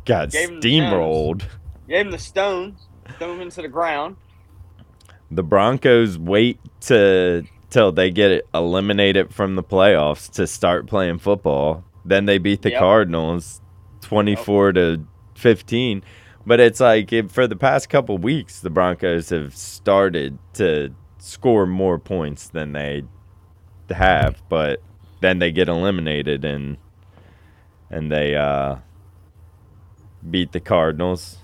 got 0.04 0.30
steamrolled. 0.30 1.44
Gave 1.88 2.06
him 2.06 2.10
the 2.10 2.18
stones, 2.18 2.88
threw 3.18 3.34
him 3.34 3.40
into 3.42 3.62
the 3.62 3.68
ground. 3.68 4.16
The 5.30 5.42
Broncos 5.44 6.18
wait 6.18 6.58
to 6.82 7.44
till 7.70 7.92
they 7.92 8.10
get 8.10 8.30
it 8.30 8.46
eliminated 8.54 9.32
from 9.34 9.56
the 9.56 9.62
playoffs 9.62 10.30
to 10.32 10.46
start 10.46 10.86
playing 10.86 11.18
football. 11.18 11.84
Then 12.04 12.26
they 12.26 12.38
beat 12.38 12.62
the 12.62 12.70
Yep. 12.70 12.80
Cardinals 12.80 13.60
24 14.02 14.72
to 14.74 15.06
15. 15.34 16.02
But 16.46 16.60
it's 16.60 16.80
like 16.80 17.12
if, 17.12 17.32
for 17.32 17.46
the 17.48 17.56
past 17.56 17.88
couple 17.88 18.18
weeks 18.18 18.60
the 18.60 18.70
Broncos 18.70 19.30
have 19.30 19.56
started 19.56 20.38
to 20.54 20.94
score 21.18 21.66
more 21.66 21.98
points 21.98 22.48
than 22.48 22.72
they 22.72 23.02
have, 23.90 24.42
but 24.48 24.80
then 25.20 25.38
they 25.40 25.50
get 25.50 25.68
eliminated 25.68 26.44
and 26.44 26.76
and 27.90 28.10
they 28.10 28.36
uh 28.36 28.76
beat 30.28 30.52
the 30.52 30.60
Cardinals. 30.60 31.38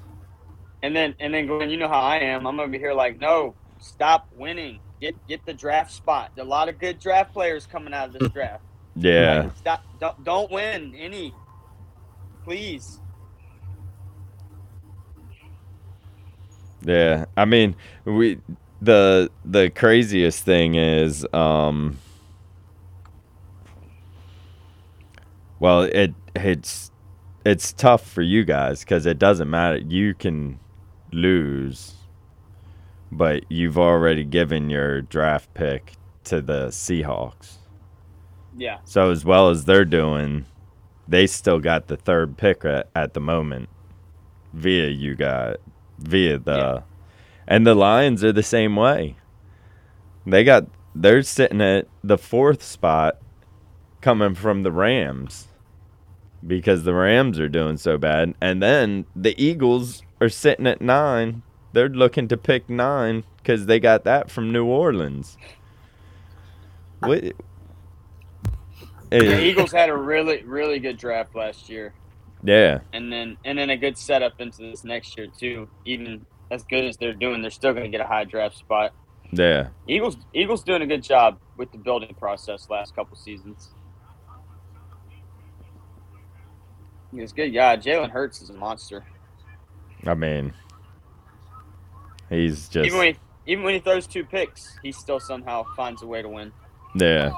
And 0.83 0.95
then 0.95 1.15
and 1.19 1.35
then 1.35 1.47
Glenn, 1.47 1.71
you 1.71 1.77
know 1.79 1.89
how 1.89 2.01
I 2.01 2.19
am. 2.19 2.47
I'm 2.47 2.61
over 2.61 2.77
here 2.77 2.93
like, 2.93 3.21
no, 3.21 3.55
stop 3.79 4.29
winning. 4.37 4.82
Get 5.03 5.27
get 5.27 5.45
the 5.45 5.53
draft 5.53 5.91
spot. 5.91 6.31
A 6.39 6.45
lot 6.45 6.69
of 6.69 6.79
good 6.79 7.01
draft 7.01 7.33
players 7.33 7.67
coming 7.67 7.93
out 7.93 8.11
of 8.11 8.21
this 8.21 8.31
draft. 8.31 8.63
Yeah. 8.95 9.43
Like, 9.43 9.57
stop 9.57 9.85
don't, 9.99 10.23
don't 10.23 10.51
win 10.53 10.95
any. 10.97 11.35
Please. 12.45 13.01
Yeah, 16.85 17.25
I 17.37 17.47
mean, 17.47 17.75
we 18.05 18.39
the 18.81 19.29
the 19.45 19.71
craziest 19.71 20.45
thing 20.45 20.77
is, 20.77 21.27
um, 21.33 21.99
well, 25.59 25.83
it 25.83 26.15
it's 26.37 26.93
it's 27.45 27.73
tough 27.73 28.09
for 28.09 28.23
you 28.23 28.45
guys 28.45 28.81
because 28.85 29.07
it 29.07 29.19
doesn't 29.19 29.51
matter. 29.51 29.79
You 29.79 30.15
can 30.15 30.61
lose, 31.13 31.95
but 33.13 33.45
you've 33.51 33.79
already 33.79 34.25
given 34.25 34.71
your 34.71 35.03
draft 35.03 35.53
pick 35.55 35.93
to 36.25 36.41
the 36.41 36.69
Seahawks. 36.69 37.57
Yeah. 38.57 38.79
So 38.85 39.11
as 39.11 39.25
well 39.25 39.51
as 39.51 39.65
they're 39.67 39.85
doing, 39.85 40.47
they 41.07 41.27
still 41.27 41.59
got 41.61 41.87
the 41.87 41.97
third 41.97 42.37
pick 42.37 42.65
at, 42.65 42.89
at 42.97 43.13
the 43.15 43.21
moment 43.21 43.69
via 44.55 44.89
you 44.89 45.15
got 45.15 45.57
via 45.99 46.39
the 46.39 46.57
Yeah. 46.57 46.81
and 47.47 47.67
the 47.67 47.75
Lions 47.75 48.25
are 48.25 48.33
the 48.33 48.43
same 48.43 48.77
way. 48.77 49.17
They 50.27 50.43
got 50.45 50.67
they're 50.95 51.23
sitting 51.23 51.61
at 51.61 51.87
the 52.05 52.19
fourth 52.19 52.63
spot 52.63 53.19
coming 54.01 54.35
from 54.35 54.63
the 54.63 54.73
Rams 54.73 55.49
because 56.47 56.85
the 56.85 56.95
Rams 56.95 57.39
are 57.39 57.49
doing 57.49 57.77
so 57.77 57.97
bad 57.99 58.35
and 58.41 58.63
then 58.63 59.07
the 59.17 59.35
Eagles 59.43 60.03
are 60.21 60.29
sitting 60.29 60.67
at 60.67 60.81
9. 60.81 61.43
They're 61.73 61.89
looking 61.89 62.29
to 62.29 62.37
pick 62.37 62.69
9 62.69 63.25
cuz 63.45 63.67
they 63.67 63.81
got 63.81 64.05
that 64.05 64.31
from 64.31 64.53
New 64.53 64.67
Orleans. 64.67 65.37
What 67.01 67.23
The 67.23 67.35
Eh, 69.11 69.41
Eagles 69.41 69.73
had 69.73 69.91
a 69.91 69.97
really, 69.97 70.43
really 70.45 70.79
good 70.79 70.97
draft 70.97 71.35
last 71.35 71.69
year. 71.69 71.93
yeah. 72.43 72.79
And 72.93 73.13
then 73.13 73.37
and 73.45 73.59
then 73.59 73.71
a 73.71 73.77
good 73.77 73.99
setup 73.99 74.41
into 74.41 74.63
this 74.63 74.85
next 74.85 75.17
year 75.19 75.27
too. 75.27 75.69
Even 75.85 76.25
as 76.51 76.63
good 76.65 76.85
as 76.85 76.97
they're 76.97 77.13
doing, 77.15 77.43
they're 77.43 77.51
still 77.51 77.75
gonna 77.75 77.89
get 77.89 78.01
a 78.01 78.07
high 78.07 78.25
draft 78.25 78.57
spot. 78.57 78.93
Yeah. 79.33 79.69
Eagles 79.87 80.17
Eagles 80.35 80.63
doing 80.63 80.83
a 80.83 80.87
good 80.87 81.03
job 81.03 81.39
with 81.57 81.73
the 81.73 81.79
building 81.79 82.15
process 82.19 82.69
last 82.71 82.95
couple 82.95 83.17
seasons. 83.17 83.71
He's 87.15 87.33
a 87.33 87.35
good 87.35 87.51
guy. 87.51 87.77
Jalen 87.77 88.11
Hurts 88.11 88.41
is 88.41 88.49
a 88.51 88.55
monster. 88.55 89.05
I 90.07 90.15
mean, 90.15 90.55
he's 92.33 92.69
just 92.69 92.87
even 92.87 92.99
when 92.99 93.15
he, 93.15 93.53
even 93.53 93.65
when 93.65 93.75
he 93.75 93.81
throws 93.81 94.07
two 94.07 94.25
picks, 94.25 94.79
he 94.83 94.93
still 94.93 95.21
somehow 95.21 95.65
finds 95.77 96.03
a 96.03 96.07
way 96.07 96.23
to 96.23 96.29
win. 96.29 96.53
yeah. 96.95 97.33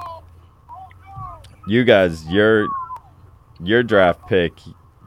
You 1.67 1.83
guys, 1.83 2.25
your 2.27 2.67
your 3.59 3.81
draft 3.83 4.27
pick 4.27 4.53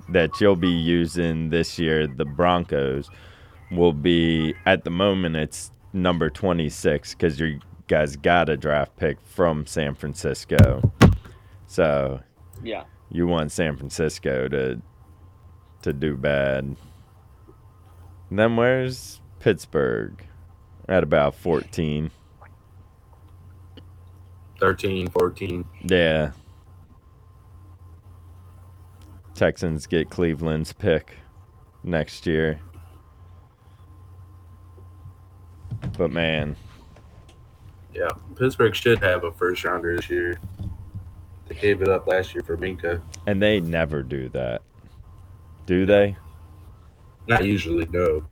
that 0.09 0.41
you'll 0.41 0.57
be 0.57 0.69
using 0.69 1.51
this 1.51 1.79
year, 1.79 2.07
the 2.09 2.25
Broncos, 2.25 3.11
will 3.71 3.93
be 3.93 4.55
at 4.67 4.83
the 4.85 4.91
moment 4.91 5.37
it's 5.37 5.71
number 5.93 6.31
twenty 6.31 6.69
six 6.69 7.15
because 7.15 7.39
you 7.39 7.61
guys 7.87 8.17
got 8.17 8.49
a 8.49 8.57
draft 8.57 8.97
pick 8.97 9.21
from 9.21 9.67
San 9.67 9.95
Francisco, 9.95 10.93
so 11.67 12.21
Yeah. 12.63 12.85
you 13.11 13.27
want 13.27 13.53
San 13.53 13.77
Francisco 13.77 14.49
to 14.49 14.83
to 15.83 15.93
do 15.93 16.17
bad. 16.17 16.77
Then 18.33 18.57
where's 18.57 19.21
Pittsburgh? 19.41 20.25
At 20.89 21.03
about 21.03 21.35
14. 21.35 22.11
13, 24.59 25.09
14. 25.09 25.65
Yeah. 25.85 26.33
Texans 29.35 29.87
get 29.87 30.11
Cleveland's 30.11 30.73
pick 30.73 31.15
next 31.85 32.27
year. 32.27 32.59
But 35.97 36.11
man, 36.11 36.57
Yeah. 37.95 38.09
Pittsburgh 38.37 38.75
should 38.75 38.99
have 39.01 39.25
a 39.25 39.33
first 39.33 39.65
rounder 39.65 39.97
this 39.97 40.09
year. 40.11 40.39
They 41.49 41.55
gave 41.55 41.83
it 41.83 41.89
up 41.89 42.07
last 42.07 42.35
year 42.35 42.43
for 42.43 42.57
Minkah. 42.57 43.01
and 43.27 43.41
they 43.43 43.61
never 43.61 44.03
do 44.03 44.29
that. 44.31 44.63
Do 45.67 45.87
they? 45.87 46.17
Not 47.27 47.45
usually, 47.45 47.87
no. 47.87 48.25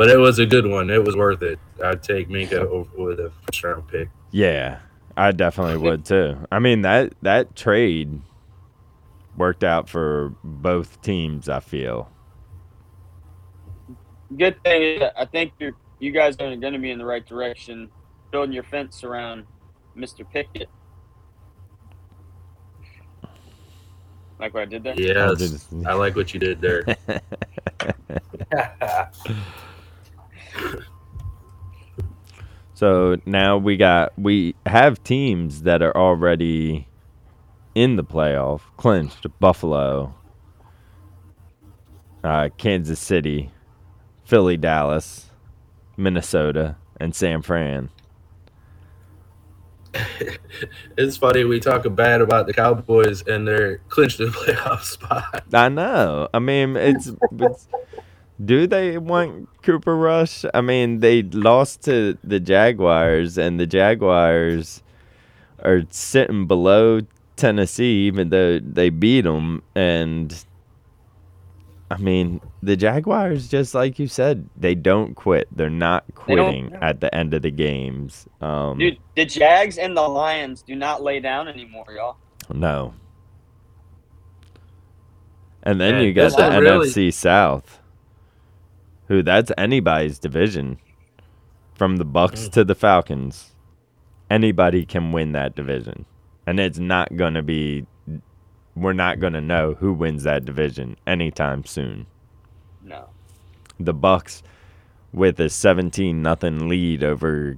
But 0.00 0.08
it 0.08 0.16
was 0.16 0.38
a 0.38 0.46
good 0.46 0.66
one. 0.66 0.88
It 0.88 1.04
was 1.04 1.14
worth 1.14 1.42
it. 1.42 1.58
I'd 1.84 2.02
take 2.02 2.30
Minkah 2.30 2.54
over 2.54 2.88
with 2.96 3.20
a 3.20 3.30
first 3.44 3.62
round 3.62 3.86
pick. 3.86 4.08
Yeah, 4.30 4.78
I 5.14 5.30
definitely 5.30 5.76
would 5.76 6.06
too. 6.06 6.38
I 6.50 6.58
mean 6.58 6.80
that 6.80 7.12
that 7.20 7.54
trade 7.54 8.18
worked 9.36 9.62
out 9.62 9.90
for 9.90 10.32
both 10.42 11.02
teams. 11.02 11.50
I 11.50 11.60
feel. 11.60 12.10
Good 14.38 14.56
thing 14.64 15.02
is, 15.02 15.02
I 15.18 15.26
think 15.26 15.52
you 15.58 15.76
you 15.98 16.12
guys 16.12 16.34
are 16.36 16.56
going 16.56 16.72
to 16.72 16.78
be 16.78 16.92
in 16.92 16.98
the 16.98 17.04
right 17.04 17.26
direction, 17.26 17.90
building 18.30 18.54
your 18.54 18.64
fence 18.64 19.04
around 19.04 19.44
Mr. 19.94 20.26
Pickett. 20.26 20.70
Like 24.38 24.54
what 24.54 24.62
I 24.62 24.64
did 24.64 24.82
there. 24.82 24.98
Yes. 24.98 25.68
I 25.84 25.92
like 25.92 26.16
what 26.16 26.32
you 26.32 26.40
did 26.40 26.62
there. 26.62 26.86
So 32.80 33.18
now 33.26 33.58
we 33.58 33.76
got 33.76 34.18
we 34.18 34.54
have 34.64 35.04
teams 35.04 35.64
that 35.64 35.82
are 35.82 35.94
already 35.94 36.88
in 37.74 37.96
the 37.96 38.04
playoff, 38.04 38.62
clinched. 38.78 39.26
Buffalo, 39.38 40.14
uh, 42.24 42.48
Kansas 42.56 42.98
City, 42.98 43.50
Philly, 44.24 44.56
Dallas, 44.56 45.26
Minnesota, 45.98 46.76
and 46.98 47.14
San 47.14 47.42
Fran. 47.42 47.90
it's 50.96 51.18
funny 51.18 51.44
we 51.44 51.60
talk 51.60 51.84
bad 51.94 52.20
about 52.22 52.46
the 52.46 52.54
Cowboys 52.54 53.22
and 53.26 53.46
they're 53.46 53.78
clinched 53.88 54.18
the 54.18 54.24
playoff 54.28 54.82
spot. 54.84 55.44
I 55.52 55.68
know. 55.68 56.28
I 56.32 56.38
mean, 56.38 56.76
it's, 56.76 57.10
it's 57.32 57.68
do 58.44 58.66
they 58.66 58.98
want 58.98 59.48
Cooper 59.62 59.96
Rush? 59.96 60.44
I 60.54 60.60
mean, 60.60 61.00
they 61.00 61.22
lost 61.22 61.82
to 61.84 62.16
the 62.24 62.40
Jaguars, 62.40 63.36
and 63.36 63.58
the 63.60 63.66
Jaguars 63.66 64.82
are 65.62 65.82
sitting 65.90 66.46
below 66.46 67.00
Tennessee, 67.36 68.06
even 68.06 68.30
though 68.30 68.58
they 68.58 68.90
beat 68.90 69.22
them. 69.22 69.62
And 69.74 70.44
I 71.90 71.98
mean, 71.98 72.40
the 72.62 72.76
Jaguars, 72.76 73.48
just 73.48 73.74
like 73.74 73.98
you 73.98 74.06
said, 74.06 74.48
they 74.56 74.74
don't 74.74 75.14
quit. 75.14 75.48
They're 75.54 75.68
not 75.68 76.06
They 76.06 76.12
quitting 76.14 76.72
at 76.80 77.00
the 77.00 77.14
end 77.14 77.34
of 77.34 77.42
the 77.42 77.50
games. 77.50 78.26
Um, 78.40 78.78
Dude, 78.78 78.98
the 79.16 79.26
Jags 79.26 79.76
and 79.76 79.96
the 79.96 80.02
Lions 80.08 80.62
do 80.62 80.74
not 80.74 81.02
lay 81.02 81.20
down 81.20 81.48
anymore, 81.48 81.86
y'all. 81.94 82.16
No. 82.52 82.94
And 85.62 85.80
then 85.80 85.96
Man, 85.96 86.04
you 86.04 86.12
got 86.14 86.36
the 86.36 86.60
really- 86.60 86.88
NFC 86.88 87.12
South. 87.12 87.79
Who 89.10 89.24
that's 89.24 89.50
anybody's 89.58 90.20
division. 90.20 90.78
From 91.74 91.96
the 91.96 92.06
Bucs 92.06 92.46
Mm. 92.46 92.52
to 92.52 92.64
the 92.64 92.76
Falcons. 92.76 93.56
Anybody 94.30 94.86
can 94.86 95.10
win 95.10 95.32
that 95.32 95.56
division. 95.56 96.04
And 96.46 96.60
it's 96.60 96.78
not 96.78 97.16
going 97.16 97.34
to 97.34 97.42
be 97.42 97.86
we're 98.76 98.92
not 98.92 99.18
going 99.18 99.32
to 99.32 99.40
know 99.40 99.74
who 99.74 99.92
wins 99.92 100.22
that 100.22 100.44
division 100.44 100.96
anytime 101.08 101.64
soon. 101.64 102.06
No. 102.84 103.08
The 103.80 103.92
Bucs 103.92 104.42
with 105.12 105.40
a 105.40 105.48
17 105.48 106.22
nothing 106.22 106.68
lead 106.68 107.02
over 107.02 107.56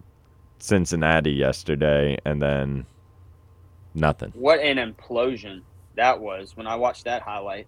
Cincinnati 0.59 1.33
yesterday 1.33 2.17
and 2.25 2.41
then 2.41 2.87
nothing. 3.95 4.33
What 4.35 4.61
an 4.61 4.79
implosion 4.79 5.61
that 5.97 6.19
was 6.19 6.57
when 6.57 6.67
I 6.67 6.77
watched 6.77 7.05
that 7.05 7.21
highlight. 7.21 7.67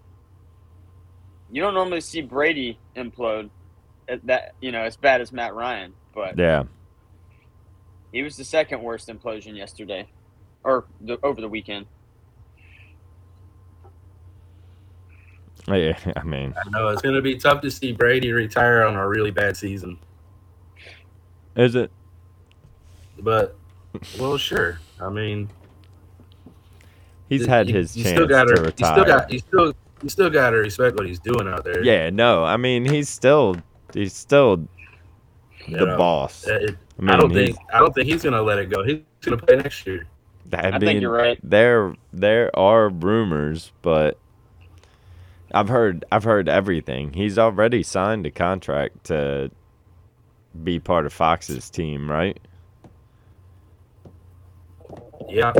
You 1.51 1.61
don't 1.61 1.75
normally 1.75 2.01
see 2.01 2.21
Brady 2.21 2.79
implode 2.95 3.51
that 4.23 4.53
you 4.61 4.71
know 4.71 4.81
as 4.81 4.95
bad 4.97 5.21
as 5.21 5.31
Matt 5.31 5.53
Ryan, 5.55 5.93
but 6.13 6.37
Yeah. 6.37 6.63
he 8.11 8.21
was 8.23 8.37
the 8.37 8.43
second 8.43 8.81
worst 8.81 9.07
implosion 9.09 9.55
yesterday, 9.55 10.07
or 10.63 10.85
the, 11.01 11.17
over 11.23 11.41
the 11.41 11.49
weekend. 11.49 11.85
Yeah, 15.67 15.97
I 16.15 16.23
mean, 16.23 16.53
I 16.63 16.69
know 16.69 16.89
it's 16.89 17.01
going 17.01 17.15
to 17.15 17.21
be 17.21 17.37
tough 17.37 17.61
to 17.61 17.71
see 17.71 17.91
Brady 17.91 18.31
retire 18.31 18.83
on 18.83 18.95
a 18.95 19.07
really 19.07 19.31
bad 19.31 19.57
season, 19.57 19.97
is 21.55 21.75
it? 21.75 21.91
but 23.19 23.55
well, 24.19 24.37
sure. 24.37 24.79
I 24.99 25.09
mean, 25.09 25.49
He's 27.29 27.45
had 27.47 27.67
you- 27.69 27.75
his 27.75 27.95
you 27.97 28.03
chance 28.03 28.15
still 28.15 28.27
gotta, 28.27 28.53
to 28.53 28.61
You 28.61 28.65
retire. 28.67 28.91
still 28.93 29.05
got, 29.05 29.31
you 29.31 29.39
still, 29.39 29.73
you 30.03 30.09
still 30.09 30.29
got 30.29 30.49
to 30.51 30.57
respect 30.57 30.95
what 30.97 31.07
he's 31.07 31.19
doing 31.19 31.47
out 31.47 31.63
there. 31.63 31.83
yeah, 31.83 32.09
no, 32.11 32.43
I 32.43 32.57
mean 32.57 32.85
he's 32.85 33.09
still 33.09 33.55
he's 33.95 34.13
still 34.13 34.67
You 35.67 35.77
the 35.77 35.85
know, 35.87 35.97
boss. 35.97 36.45
It- 36.47 36.77
I 36.97 37.01
mean, 37.01 37.09
I 37.09 37.17
don't 37.17 37.33
think, 37.33 37.57
I 37.73 37.79
don't 37.79 37.93
think 37.93 38.07
he's 38.07 38.23
going 38.23 38.33
to 38.33 38.41
let 38.41 38.57
it 38.59 38.69
go. 38.69 38.83
He's 38.83 39.01
going 39.21 39.37
to 39.37 39.45
play 39.45 39.57
next 39.57 39.85
year. 39.85 40.07
I, 40.53 40.67
I 40.67 40.71
mean, 40.71 40.79
think 40.79 41.01
you're 41.01 41.11
right. 41.11 41.39
There 41.43 41.95
there 42.13 42.57
are 42.57 42.89
rumors, 42.89 43.73
but 43.81 44.17
I've 45.53 45.67
heard 45.69 46.05
I've 46.11 46.23
heard 46.23 46.47
everything. 46.47 47.13
He's 47.13 47.37
already 47.39 47.83
signed 47.83 48.25
a 48.25 48.31
contract 48.31 49.05
to 49.05 49.51
be 50.63 50.79
part 50.79 51.05
of 51.05 51.13
Fox's 51.13 51.69
team, 51.69 52.09
right? 52.09 52.39
Yeah, 55.27 55.53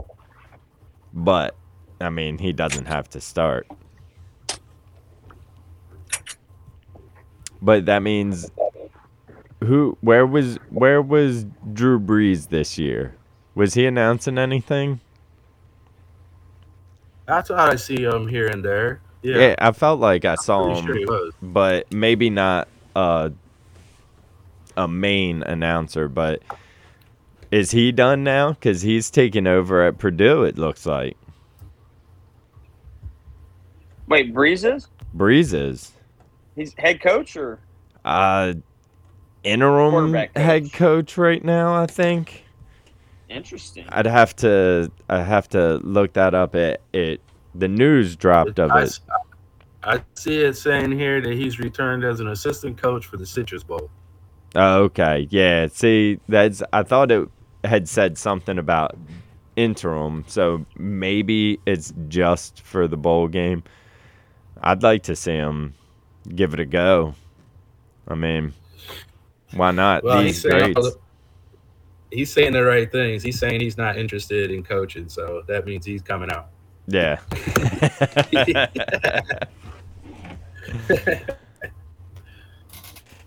But 1.13 1.55
I 1.99 2.09
mean, 2.09 2.37
he 2.37 2.53
doesn't 2.53 2.85
have 2.85 3.09
to 3.11 3.21
start. 3.21 3.67
But 7.61 7.85
that 7.85 8.01
means 8.01 8.51
who 9.63 9.97
where 10.01 10.25
was 10.25 10.57
where 10.69 11.01
was 11.01 11.45
Drew 11.73 11.99
Brees 11.99 12.49
this 12.49 12.77
year? 12.77 13.15
Was 13.55 13.73
he 13.73 13.85
announcing 13.85 14.37
anything? 14.37 14.99
that's 17.25 17.49
how 17.49 17.55
I 17.55 17.75
see 17.75 18.03
him 18.03 18.27
here 18.27 18.47
and 18.47 18.63
there. 18.63 19.01
Yeah, 19.23 19.37
Yeah, 19.37 19.55
I 19.57 19.71
felt 19.71 19.99
like 19.99 20.25
I 20.25 20.35
saw 20.35 20.75
him, 20.75 20.85
sure 20.85 21.31
but 21.41 21.91
maybe 21.91 22.29
not 22.29 22.67
uh, 22.95 23.31
a 24.77 24.87
main 24.87 25.41
announcer. 25.41 26.07
But 26.07 26.43
is 27.51 27.71
he 27.71 27.91
done 27.91 28.23
now? 28.23 28.51
Because 28.51 28.83
he's 28.83 29.09
taking 29.09 29.47
over 29.47 29.83
at 29.87 29.97
Purdue. 29.97 30.43
It 30.43 30.57
looks 30.57 30.85
like 30.85 31.17
Wait, 34.07 34.33
Breezes? 34.33 34.87
Breeze 35.13 35.53
is. 35.53 35.91
He's 36.55 36.73
head 36.77 37.01
coach 37.01 37.35
or 37.35 37.59
Uh, 38.03 38.53
interim 39.43 40.13
coach. 40.13 40.29
head 40.35 40.73
coach 40.73 41.17
right 41.17 41.43
now. 41.43 41.73
I 41.75 41.85
think 41.85 42.43
interesting? 43.29 43.85
I'd 43.89 44.05
have 44.05 44.35
to. 44.37 44.91
I 45.09 45.21
have 45.21 45.47
to 45.49 45.77
look 45.77 46.13
that 46.13 46.33
up. 46.33 46.55
It 46.55 46.81
it 46.93 47.21
the 47.53 47.67
news 47.67 48.15
dropped 48.15 48.59
of 48.59 48.71
I, 48.71 48.83
it. 48.83 48.99
I 49.83 50.01
see 50.15 50.41
it 50.41 50.55
saying 50.57 50.91
here 50.93 51.21
that 51.21 51.33
he's 51.33 51.59
returned 51.59 52.03
as 52.03 52.19
an 52.19 52.27
assistant 52.27 52.81
coach 52.81 53.05
for 53.05 53.17
the 53.17 53.25
Citrus 53.25 53.63
Bowl. 53.63 53.89
Oh, 54.55 54.83
okay. 54.83 55.27
Yeah. 55.29 55.67
See, 55.67 56.19
that's. 56.29 56.63
I 56.73 56.83
thought 56.83 57.11
it 57.11 57.27
had 57.63 57.89
said 57.89 58.17
something 58.17 58.57
about 58.57 58.95
interim, 59.55 60.23
so 60.27 60.65
maybe 60.77 61.59
it's 61.65 61.93
just 62.07 62.61
for 62.61 62.87
the 62.87 62.97
bowl 62.97 63.27
game. 63.27 63.63
I'd 64.61 64.83
like 64.83 65.03
to 65.03 65.15
see 65.15 65.33
him 65.33 65.73
give 66.33 66.53
it 66.53 66.59
a 66.59 66.65
go. 66.65 67.15
I 68.07 68.15
mean, 68.15 68.53
why 69.53 69.71
not? 69.71 70.03
Well, 70.03 70.21
These 70.21 70.43
he's 70.43 70.51
saying, 70.51 70.73
the, 70.73 70.97
he's 72.11 72.31
saying 72.31 72.53
the 72.53 72.63
right 72.63 72.91
things. 72.91 73.23
He's 73.23 73.39
saying 73.39 73.61
he's 73.61 73.77
not 73.77 73.97
interested 73.97 74.51
in 74.51 74.63
coaching, 74.63 75.09
so 75.09 75.43
that 75.47 75.65
means 75.65 75.85
he's 75.85 76.01
coming 76.01 76.31
out. 76.31 76.49
Yeah. 76.87 77.19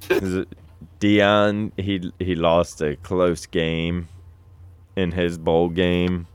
Deion, 1.01 1.72
he 1.76 2.12
he 2.18 2.34
lost 2.34 2.80
a 2.80 2.96
close 2.96 3.46
game 3.46 4.09
in 4.96 5.12
his 5.12 5.38
bowl 5.38 5.68
game 5.68 6.26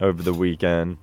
over 0.00 0.22
the 0.22 0.34
weekend. 0.34 0.98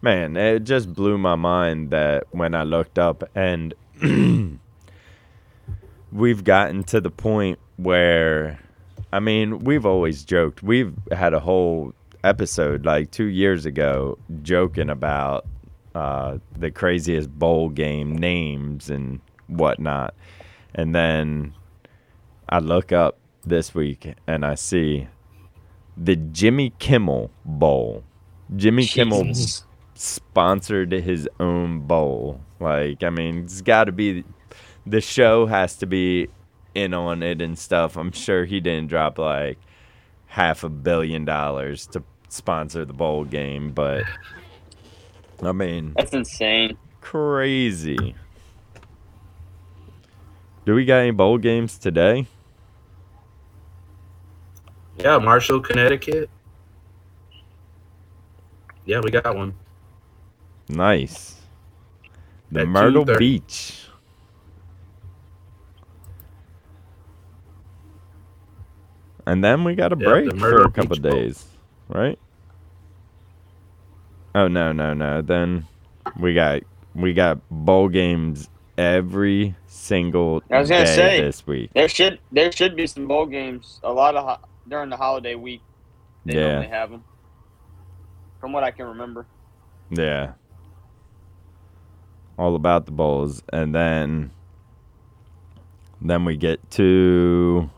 Man, 0.00 0.36
it 0.36 0.64
just 0.64 0.92
blew 0.92 1.18
my 1.18 1.34
mind 1.34 1.90
that 1.90 2.24
when 2.30 2.54
I 2.54 2.62
looked 2.62 2.98
up 2.98 3.24
and 3.34 3.74
we've 6.12 6.44
gotten 6.44 6.84
to 6.84 7.00
the 7.00 7.10
point 7.10 7.58
where 7.76 8.60
I 9.12 9.20
mean, 9.20 9.60
we've 9.60 9.86
always 9.86 10.24
joked. 10.24 10.62
We've 10.62 10.92
had 11.12 11.34
a 11.34 11.40
whole 11.40 11.94
episode 12.24 12.84
like 12.84 13.10
2 13.12 13.26
years 13.26 13.64
ago 13.64 14.18
joking 14.42 14.90
about 14.90 15.46
uh, 15.94 16.38
the 16.58 16.70
craziest 16.70 17.30
bowl 17.30 17.68
game 17.68 18.16
names 18.16 18.90
and 18.90 19.20
whatnot. 19.46 20.14
And 20.74 20.94
then 20.94 21.54
I 22.48 22.58
look 22.58 22.90
up 22.90 23.18
this 23.44 23.74
week 23.74 24.14
and 24.26 24.44
I 24.44 24.56
see 24.56 25.06
the 25.96 26.16
Jimmy 26.16 26.72
Kimmel 26.78 27.30
Bowl. 27.44 28.02
Jimmy 28.56 28.86
Kimmel 28.86 29.32
sponsored 29.94 30.92
his 30.92 31.28
own 31.38 31.80
bowl. 31.80 32.40
Like, 32.64 33.02
I 33.02 33.10
mean, 33.10 33.44
it's 33.44 33.60
got 33.60 33.84
to 33.84 33.92
be 33.92 34.24
the 34.86 35.00
show 35.00 35.46
has 35.46 35.76
to 35.76 35.86
be 35.86 36.28
in 36.74 36.94
on 36.94 37.22
it 37.22 37.40
and 37.42 37.58
stuff. 37.58 37.96
I'm 37.96 38.10
sure 38.10 38.44
he 38.46 38.58
didn't 38.60 38.88
drop 38.88 39.18
like 39.18 39.58
half 40.26 40.64
a 40.64 40.68
billion 40.68 41.24
dollars 41.24 41.86
to 41.88 42.02
sponsor 42.28 42.84
the 42.84 42.92
bowl 42.94 43.24
game, 43.24 43.70
but 43.72 44.02
I 45.42 45.52
mean, 45.52 45.92
That's 45.96 46.12
insane. 46.12 46.76
crazy. 47.00 48.14
Do 50.64 50.74
we 50.74 50.86
got 50.86 50.96
any 51.00 51.10
bowl 51.10 51.36
games 51.38 51.76
today? 51.78 52.26
Yeah, 54.98 55.18
Marshall, 55.18 55.60
Connecticut. 55.60 56.30
Yeah, 58.86 59.00
we 59.00 59.10
got 59.10 59.36
one. 59.36 59.54
Nice. 60.68 61.36
The 62.52 62.60
At 62.60 62.68
Myrtle 62.68 63.04
2:30. 63.04 63.18
Beach. 63.18 63.88
And 69.26 69.42
then 69.42 69.64
we 69.64 69.74
got 69.74 69.92
a 69.92 69.96
Yeah, 69.98 70.06
break 70.06 70.36
for 70.38 70.62
a 70.62 70.70
couple 70.70 70.96
Beach 70.96 71.02
Bowl. 71.02 71.12
days, 71.12 71.46
right? 71.88 72.18
Oh 74.34 74.48
no, 74.48 74.72
no, 74.72 74.92
no. 74.94 75.22
Then 75.22 75.66
we 76.18 76.34
got 76.34 76.62
we 76.94 77.12
got 77.14 77.38
bowl 77.50 77.88
games 77.88 78.48
every 78.76 79.54
single 79.66 80.42
I 80.50 80.58
was 80.58 80.68
gonna 80.68 80.84
day 80.84 80.94
say. 80.96 81.20
this 81.20 81.46
week. 81.46 81.70
There 81.74 81.88
should 81.88 82.18
there 82.32 82.52
should 82.52 82.76
be 82.76 82.86
some 82.86 83.06
bowl 83.06 83.26
games. 83.26 83.80
A 83.82 83.92
lot 83.92 84.16
of 84.16 84.24
ho- 84.28 84.46
during 84.68 84.90
the 84.90 84.96
holiday 84.96 85.36
week. 85.36 85.62
They 86.26 86.34
Yeah. 86.34 86.48
normally 86.48 86.68
have 86.68 86.90
them. 86.90 87.04
From 88.40 88.52
what 88.52 88.64
I 88.64 88.70
can 88.72 88.86
remember. 88.86 89.26
Yeah. 89.90 90.32
All 92.38 92.54
about 92.54 92.86
the 92.86 92.92
bowls. 92.92 93.42
And 93.52 93.74
then 93.74 94.30
then 96.00 96.24
we 96.24 96.36
get 96.36 96.70
to 96.72 97.70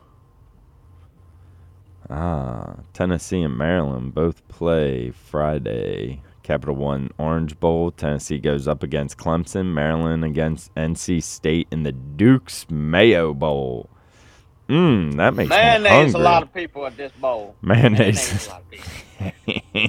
ah, 2.10 2.76
Tennessee 2.92 3.42
and 3.42 3.56
Maryland 3.56 4.14
both 4.14 4.46
play 4.48 5.10
Friday. 5.10 6.22
Capital 6.42 6.76
One 6.76 7.10
Orange 7.18 7.58
Bowl. 7.58 7.90
Tennessee 7.90 8.38
goes 8.38 8.68
up 8.68 8.84
against 8.84 9.18
Clemson. 9.18 9.74
Maryland 9.74 10.24
against 10.24 10.72
NC 10.76 11.20
State 11.20 11.66
in 11.72 11.82
the 11.82 11.90
Duke's 11.90 12.66
Mayo 12.70 13.34
Bowl. 13.34 13.90
Mmm, 14.68 15.16
that 15.16 15.34
makes 15.34 15.50
me 15.50 15.56
Mayonnaise 15.56 16.12
hungry. 16.12 16.20
a 16.20 16.24
lot 16.24 16.42
of 16.44 16.54
people 16.54 16.86
at 16.86 16.96
this 16.96 17.10
bowl. 17.20 17.56
Mayonnaise. 17.62 18.46
a 18.46 18.50
lot 18.50 18.62
of 18.62 18.70
people. 18.70 18.90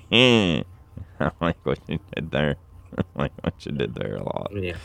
I 1.20 1.32
like 1.41 1.57
what 1.63 1.80
you 1.88 1.99
did 2.15 2.32
there. 2.32 2.55
I 2.98 3.04
like 3.16 3.32
what 3.44 3.66
you 3.66 3.72
did 3.74 3.96
there 3.96 4.16
a 4.16 4.24
lot. 4.24 4.52
Yeah. 4.54 4.76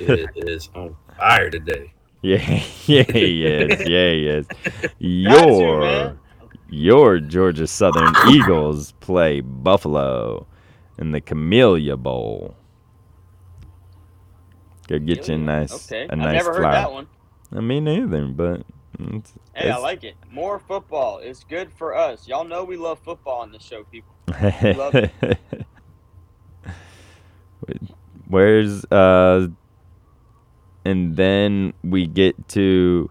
it 0.00 0.30
is 0.48 0.68
on 0.74 0.96
fire 1.18 1.50
today. 1.50 1.92
Yeah, 2.24 2.36
yeah, 2.86 3.02
he 3.02 3.44
is. 3.44 3.80
Yeah, 3.88 4.10
he 4.12 4.28
is. 4.28 4.46
You, 5.00 5.28
Your 5.28 6.18
your 6.70 7.18
Georgia 7.18 7.66
Southern 7.66 8.14
Eagles 8.30 8.92
play 9.00 9.40
Buffalo 9.40 10.46
in 10.98 11.10
the 11.10 11.20
Camellia 11.20 11.96
Bowl. 11.96 12.54
Go 14.86 15.00
get 15.00 15.26
you 15.26 15.34
a 15.34 15.38
nice 15.38 15.90
Okay. 15.90 16.04
a 16.06 16.12
I've 16.12 16.18
nice 16.18 16.34
never 16.34 16.54
heard 16.54 16.64
that 16.64 16.92
one. 16.92 17.08
I 17.54 17.60
mean, 17.60 17.84
neither, 17.84 18.24
but 18.26 18.62
it's, 19.00 19.32
Hey, 19.54 19.70
I 19.70 19.78
like 19.78 20.04
it. 20.04 20.14
More 20.30 20.60
football 20.60 21.18
is 21.18 21.42
good 21.48 21.72
for 21.72 21.96
us. 21.96 22.28
Y'all 22.28 22.44
know 22.44 22.62
we 22.62 22.76
love 22.76 23.00
football 23.00 23.40
on 23.40 23.50
this 23.50 23.62
show, 23.64 23.82
people. 23.82 24.14
Where's 28.28 28.84
uh 28.86 29.48
and 30.84 31.16
then 31.16 31.72
we 31.84 32.06
get 32.06 32.48
to 32.48 33.10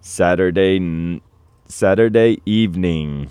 Saturday 0.00 1.20
Saturday 1.66 2.40
evening 2.46 3.30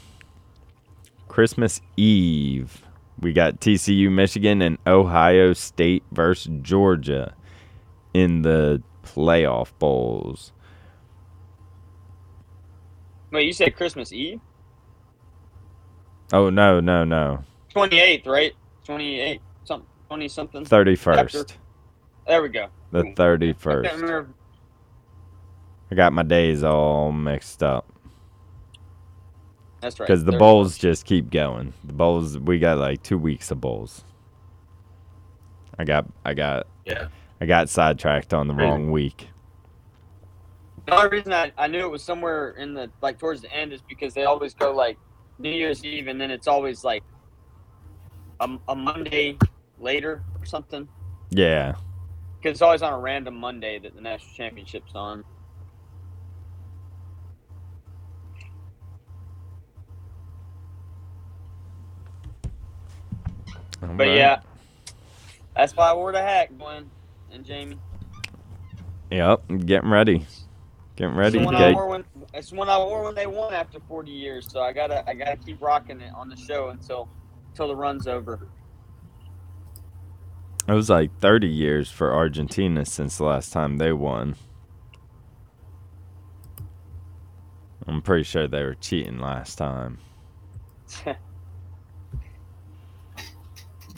Christmas 1.27 1.81
Eve. 1.97 2.83
We 3.19 3.33
got 3.33 3.59
TCU 3.59 4.11
Michigan 4.11 4.61
and 4.61 4.77
Ohio 4.85 5.53
State 5.53 6.03
versus 6.11 6.51
Georgia 6.61 7.33
in 8.13 8.43
the 8.43 8.81
playoff 9.03 9.71
bowls. 9.79 10.51
Wait, 13.31 13.45
you 13.45 13.53
said 13.53 13.75
Christmas 13.75 14.11
Eve? 14.11 14.39
Oh 16.31 16.49
no, 16.49 16.79
no, 16.79 17.03
no. 17.03 17.43
28th, 17.75 18.25
right? 18.27 18.53
28, 18.85 19.33
something, 19.33 19.46
20 20.07 20.27
something. 20.27 20.65
31st. 20.65 21.53
There 22.27 22.41
we 22.41 22.49
go. 22.49 22.67
The 22.91 23.01
hmm. 23.01 23.07
Ooh. 23.07 23.11
I 23.11 23.13
31st. 23.13 24.27
I 25.89 25.95
got 25.95 26.13
my 26.13 26.23
days 26.23 26.63
all 26.63 27.11
mixed 27.11 27.63
up. 27.63 27.85
That's 29.81 29.99
right. 29.99 30.07
Because 30.07 30.25
the 30.25 30.33
31st. 30.33 30.39
bowls 30.39 30.77
just 30.77 31.05
keep 31.05 31.29
going. 31.29 31.73
The 31.83 31.93
bowls, 31.93 32.37
we 32.37 32.59
got 32.59 32.77
like 32.77 33.03
two 33.03 33.17
weeks 33.17 33.51
of 33.51 33.61
bowls. 33.61 34.03
I 35.79 35.83
got, 35.83 36.05
I 36.25 36.33
got, 36.33 36.67
Yeah. 36.85 37.07
I 37.39 37.45
got 37.45 37.69
sidetracked 37.69 38.33
on 38.33 38.47
the 38.47 38.53
Crazy. 38.53 38.69
wrong 38.69 38.91
week. 38.91 39.29
The 40.87 40.95
only 40.95 41.09
reason 41.09 41.33
I, 41.33 41.51
I 41.57 41.67
knew 41.67 41.79
it 41.79 41.89
was 41.89 42.01
somewhere 42.01 42.51
in 42.51 42.73
the 42.73 42.89
like 43.01 43.19
towards 43.19 43.41
the 43.41 43.53
end 43.53 43.73
is 43.73 43.81
because 43.81 44.13
they 44.13 44.23
always 44.23 44.53
go 44.53 44.73
like 44.73 44.97
New 45.37 45.51
Year's 45.51 45.83
Eve 45.83 46.07
and 46.07 46.19
then 46.19 46.31
it's 46.31 46.47
always 46.47 46.83
like 46.83 47.03
a, 48.39 48.57
a 48.69 48.75
Monday 48.75 49.37
later 49.79 50.23
or 50.39 50.45
something. 50.45 50.87
Yeah, 51.29 51.75
Because 52.37 52.51
it's 52.55 52.61
always 52.61 52.81
on 52.81 52.93
a 52.93 52.97
random 52.99 53.35
Monday 53.35 53.79
that 53.79 53.95
the 53.95 54.01
national 54.01 54.33
championship's 54.35 54.93
on. 54.95 55.23
But 63.79 63.89
Alright. 63.89 64.15
yeah, 64.17 64.39
that's 65.55 65.75
why 65.75 65.89
I 65.91 65.93
wore 65.93 66.11
the 66.11 66.21
hat, 66.21 66.57
Glenn 66.57 66.89
and 67.31 67.45
Jamie. 67.45 67.77
Yep, 69.11 69.43
getting 69.65 69.89
ready, 69.89 70.25
getting 70.95 71.15
ready. 71.15 71.37
It's 71.37 71.45
one 71.45 71.55
I 71.55 71.59
Get- 71.59 71.75
wore 71.75 71.87
when 71.87 72.03
it's 72.33 72.51
one 72.51 72.69
I 72.69 72.77
wore 72.77 73.03
when 73.03 73.15
they 73.15 73.27
won 73.27 73.53
after 73.53 73.79
40 73.87 74.11
years. 74.11 74.51
So 74.51 74.61
I 74.61 74.73
gotta 74.73 75.07
I 75.09 75.13
gotta 75.13 75.37
keep 75.37 75.61
rocking 75.61 76.01
it 76.01 76.11
on 76.15 76.27
the 76.29 76.35
show 76.35 76.69
until 76.69 77.07
until 77.49 77.67
the 77.69 77.75
run's 77.75 78.07
over. 78.07 78.47
It 80.67 80.73
was 80.73 80.89
like 80.89 81.17
30 81.19 81.47
years 81.47 81.89
for 81.89 82.13
Argentina 82.13 82.85
since 82.85 83.17
the 83.17 83.23
last 83.23 83.53
time 83.53 83.77
they 83.77 83.93
won. 83.93 84.35
I'm 87.87 88.01
pretty 88.01 88.23
sure 88.23 88.49
they 88.49 88.63
were 88.63 88.75
cheating 88.75 89.19
last 89.19 89.57
time. 89.57 89.99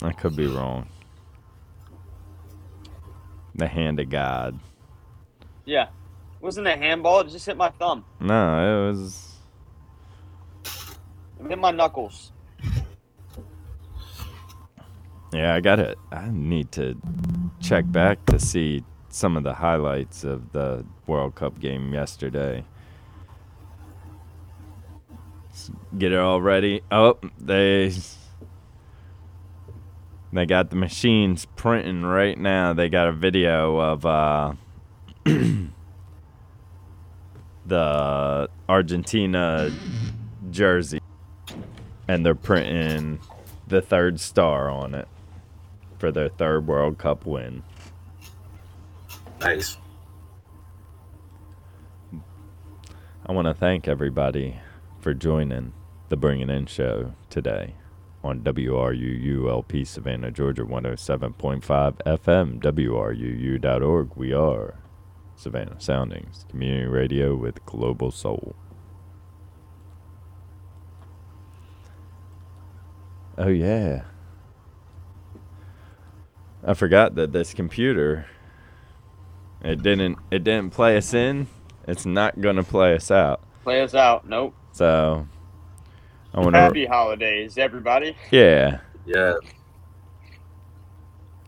I 0.01 0.11
could 0.11 0.35
be 0.35 0.45
wrong. 0.45 0.87
The 3.55 3.67
hand 3.67 3.99
of 3.99 4.09
God. 4.09 4.59
yeah, 5.65 5.87
wasn't 6.39 6.67
a 6.67 6.77
handball? 6.77 7.21
It 7.21 7.29
just 7.29 7.47
hit 7.47 7.57
my 7.57 7.69
thumb. 7.69 8.05
No, 8.19 8.85
it 8.85 8.87
was. 8.91 9.33
It 10.63 11.47
hit 11.47 11.57
my 11.57 11.71
knuckles. 11.71 12.31
Yeah, 15.31 15.53
I 15.53 15.59
got 15.59 15.79
it. 15.79 15.97
I 16.11 16.29
need 16.31 16.71
to 16.73 16.99
check 17.61 17.89
back 17.91 18.25
to 18.27 18.39
see 18.39 18.83
some 19.09 19.37
of 19.37 19.43
the 19.43 19.53
highlights 19.53 20.23
of 20.23 20.51
the 20.53 20.85
World 21.05 21.35
Cup 21.35 21.59
game 21.59 21.93
yesterday. 21.93 22.65
Get 25.97 26.13
it 26.13 26.19
all 26.19 26.41
ready. 26.41 26.81
Oh, 26.89 27.19
they 27.39 27.91
they 30.31 30.45
got 30.45 30.69
the 30.69 30.75
machines 30.75 31.45
printing 31.55 32.03
right 32.03 32.37
now. 32.37 32.73
They 32.73 32.89
got 32.89 33.07
a 33.07 33.11
video 33.11 33.77
of 33.77 34.05
uh 34.05 34.53
the 37.65 38.49
Argentina 38.67 39.71
jersey 40.49 41.01
and 42.07 42.25
they're 42.25 42.33
printing 42.33 43.19
the 43.67 43.81
third 43.81 44.19
star 44.19 44.69
on 44.69 44.95
it 44.95 45.07
for 45.99 46.11
their 46.11 46.29
third 46.29 46.65
World 46.65 46.97
Cup 46.97 47.25
win. 47.25 47.61
Nice. 49.41 49.77
I 53.25 53.31
want 53.31 53.47
to 53.47 53.53
thank 53.53 53.87
everybody 53.87 54.59
for 54.99 55.13
joining 55.13 55.73
the 56.07 56.17
Bringing 56.17 56.49
In 56.49 56.65
show 56.65 57.13
today 57.29 57.75
on 58.23 58.41
WRUULP 58.41 59.85
Savannah, 59.85 60.31
Georgia 60.31 60.63
107.5 60.63 61.61
FM, 61.61 62.59
WRUU.org. 62.59 64.15
We 64.15 64.33
are 64.33 64.79
Savannah 65.35 65.79
Soundings, 65.79 66.45
community 66.49 66.87
radio 66.87 67.35
with 67.35 67.65
global 67.65 68.11
soul. 68.11 68.55
Oh, 73.37 73.47
yeah. 73.47 74.01
I 76.63 76.73
forgot 76.73 77.15
that 77.15 77.31
this 77.31 77.53
computer 77.53 78.25
it 79.61 79.81
didn't 79.81 80.17
it 80.31 80.43
didn't 80.43 80.71
play 80.71 80.97
us 80.97 81.13
in. 81.13 81.47
It's 81.87 82.05
not 82.05 82.39
gonna 82.39 82.63
play 82.63 82.95
us 82.95 83.11
out. 83.11 83.41
Play 83.63 83.81
us 83.81 83.93
out. 83.93 84.27
Nope. 84.27 84.53
So 84.71 85.27
I 86.33 86.39
wanna 86.39 86.59
Happy 86.59 86.85
holidays, 86.85 87.57
everybody. 87.57 88.15
Yeah. 88.31 88.79
Yeah. 89.05 89.33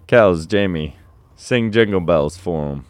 Kels, 0.08 0.48
Jamie, 0.48 0.98
sing 1.36 1.72
jingle 1.72 2.02
bells 2.02 2.38
for 2.38 2.70
him 2.70 2.86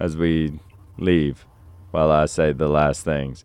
as 0.00 0.16
we 0.16 0.58
leave 0.98 1.44
while 1.90 2.10
I 2.10 2.26
say 2.26 2.52
the 2.52 2.68
last 2.68 3.04
things. 3.04 3.44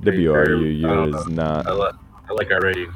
Very 0.00 0.26
fair. 0.26 0.46
WRUU 0.48 0.82
don't 0.82 1.14
is 1.14 1.26
I, 1.26 1.30
not 1.30 1.66
I 1.68 2.32
like 2.32 2.50
our 2.50 2.60
rating. 2.60 2.92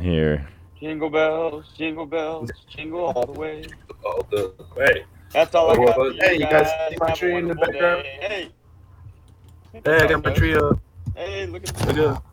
here. 0.00 0.48
Jingle 0.80 1.10
bells, 1.10 1.66
jingle 1.76 2.06
bells, 2.06 2.50
jingle 2.66 3.04
all 3.04 3.26
the 3.26 3.38
way. 3.38 3.66
All 4.02 4.26
the 4.30 4.54
way. 4.74 5.04
That's 5.30 5.54
all 5.54 5.70
I 5.70 5.76
got. 5.76 5.98
well, 5.98 6.12
for 6.12 6.12
hey, 6.14 6.34
you 6.34 6.40
guys 6.40 6.68
see 6.88 6.96
my 6.98 7.08
Have 7.10 7.18
tree 7.18 7.36
in 7.36 7.48
the 7.48 7.54
background? 7.54 8.02
day. 8.02 8.18
Hey. 8.20 9.80
Hey, 9.84 9.96
I 10.00 10.06
got 10.06 10.24
my 10.24 10.32
tree 10.32 10.54
up. 10.54 10.80
Hey, 11.14 11.46
look 11.46 11.68
at 11.68 11.86
Look 11.86 11.98
up. 11.98 12.26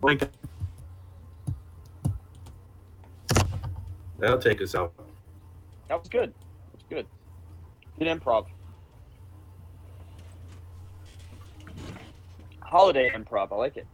Blink. 0.00 0.28
That'll 4.18 4.38
take 4.38 4.62
us 4.62 4.74
out. 4.74 4.94
That 5.88 5.98
was 6.00 6.08
good. 6.08 6.32
That 6.32 6.74
was 6.74 6.84
good. 6.88 7.06
Good 7.98 8.08
improv. 8.08 8.46
Holiday 12.60 13.10
improv. 13.10 13.52
I 13.52 13.56
like 13.56 13.76
it. 13.76 13.86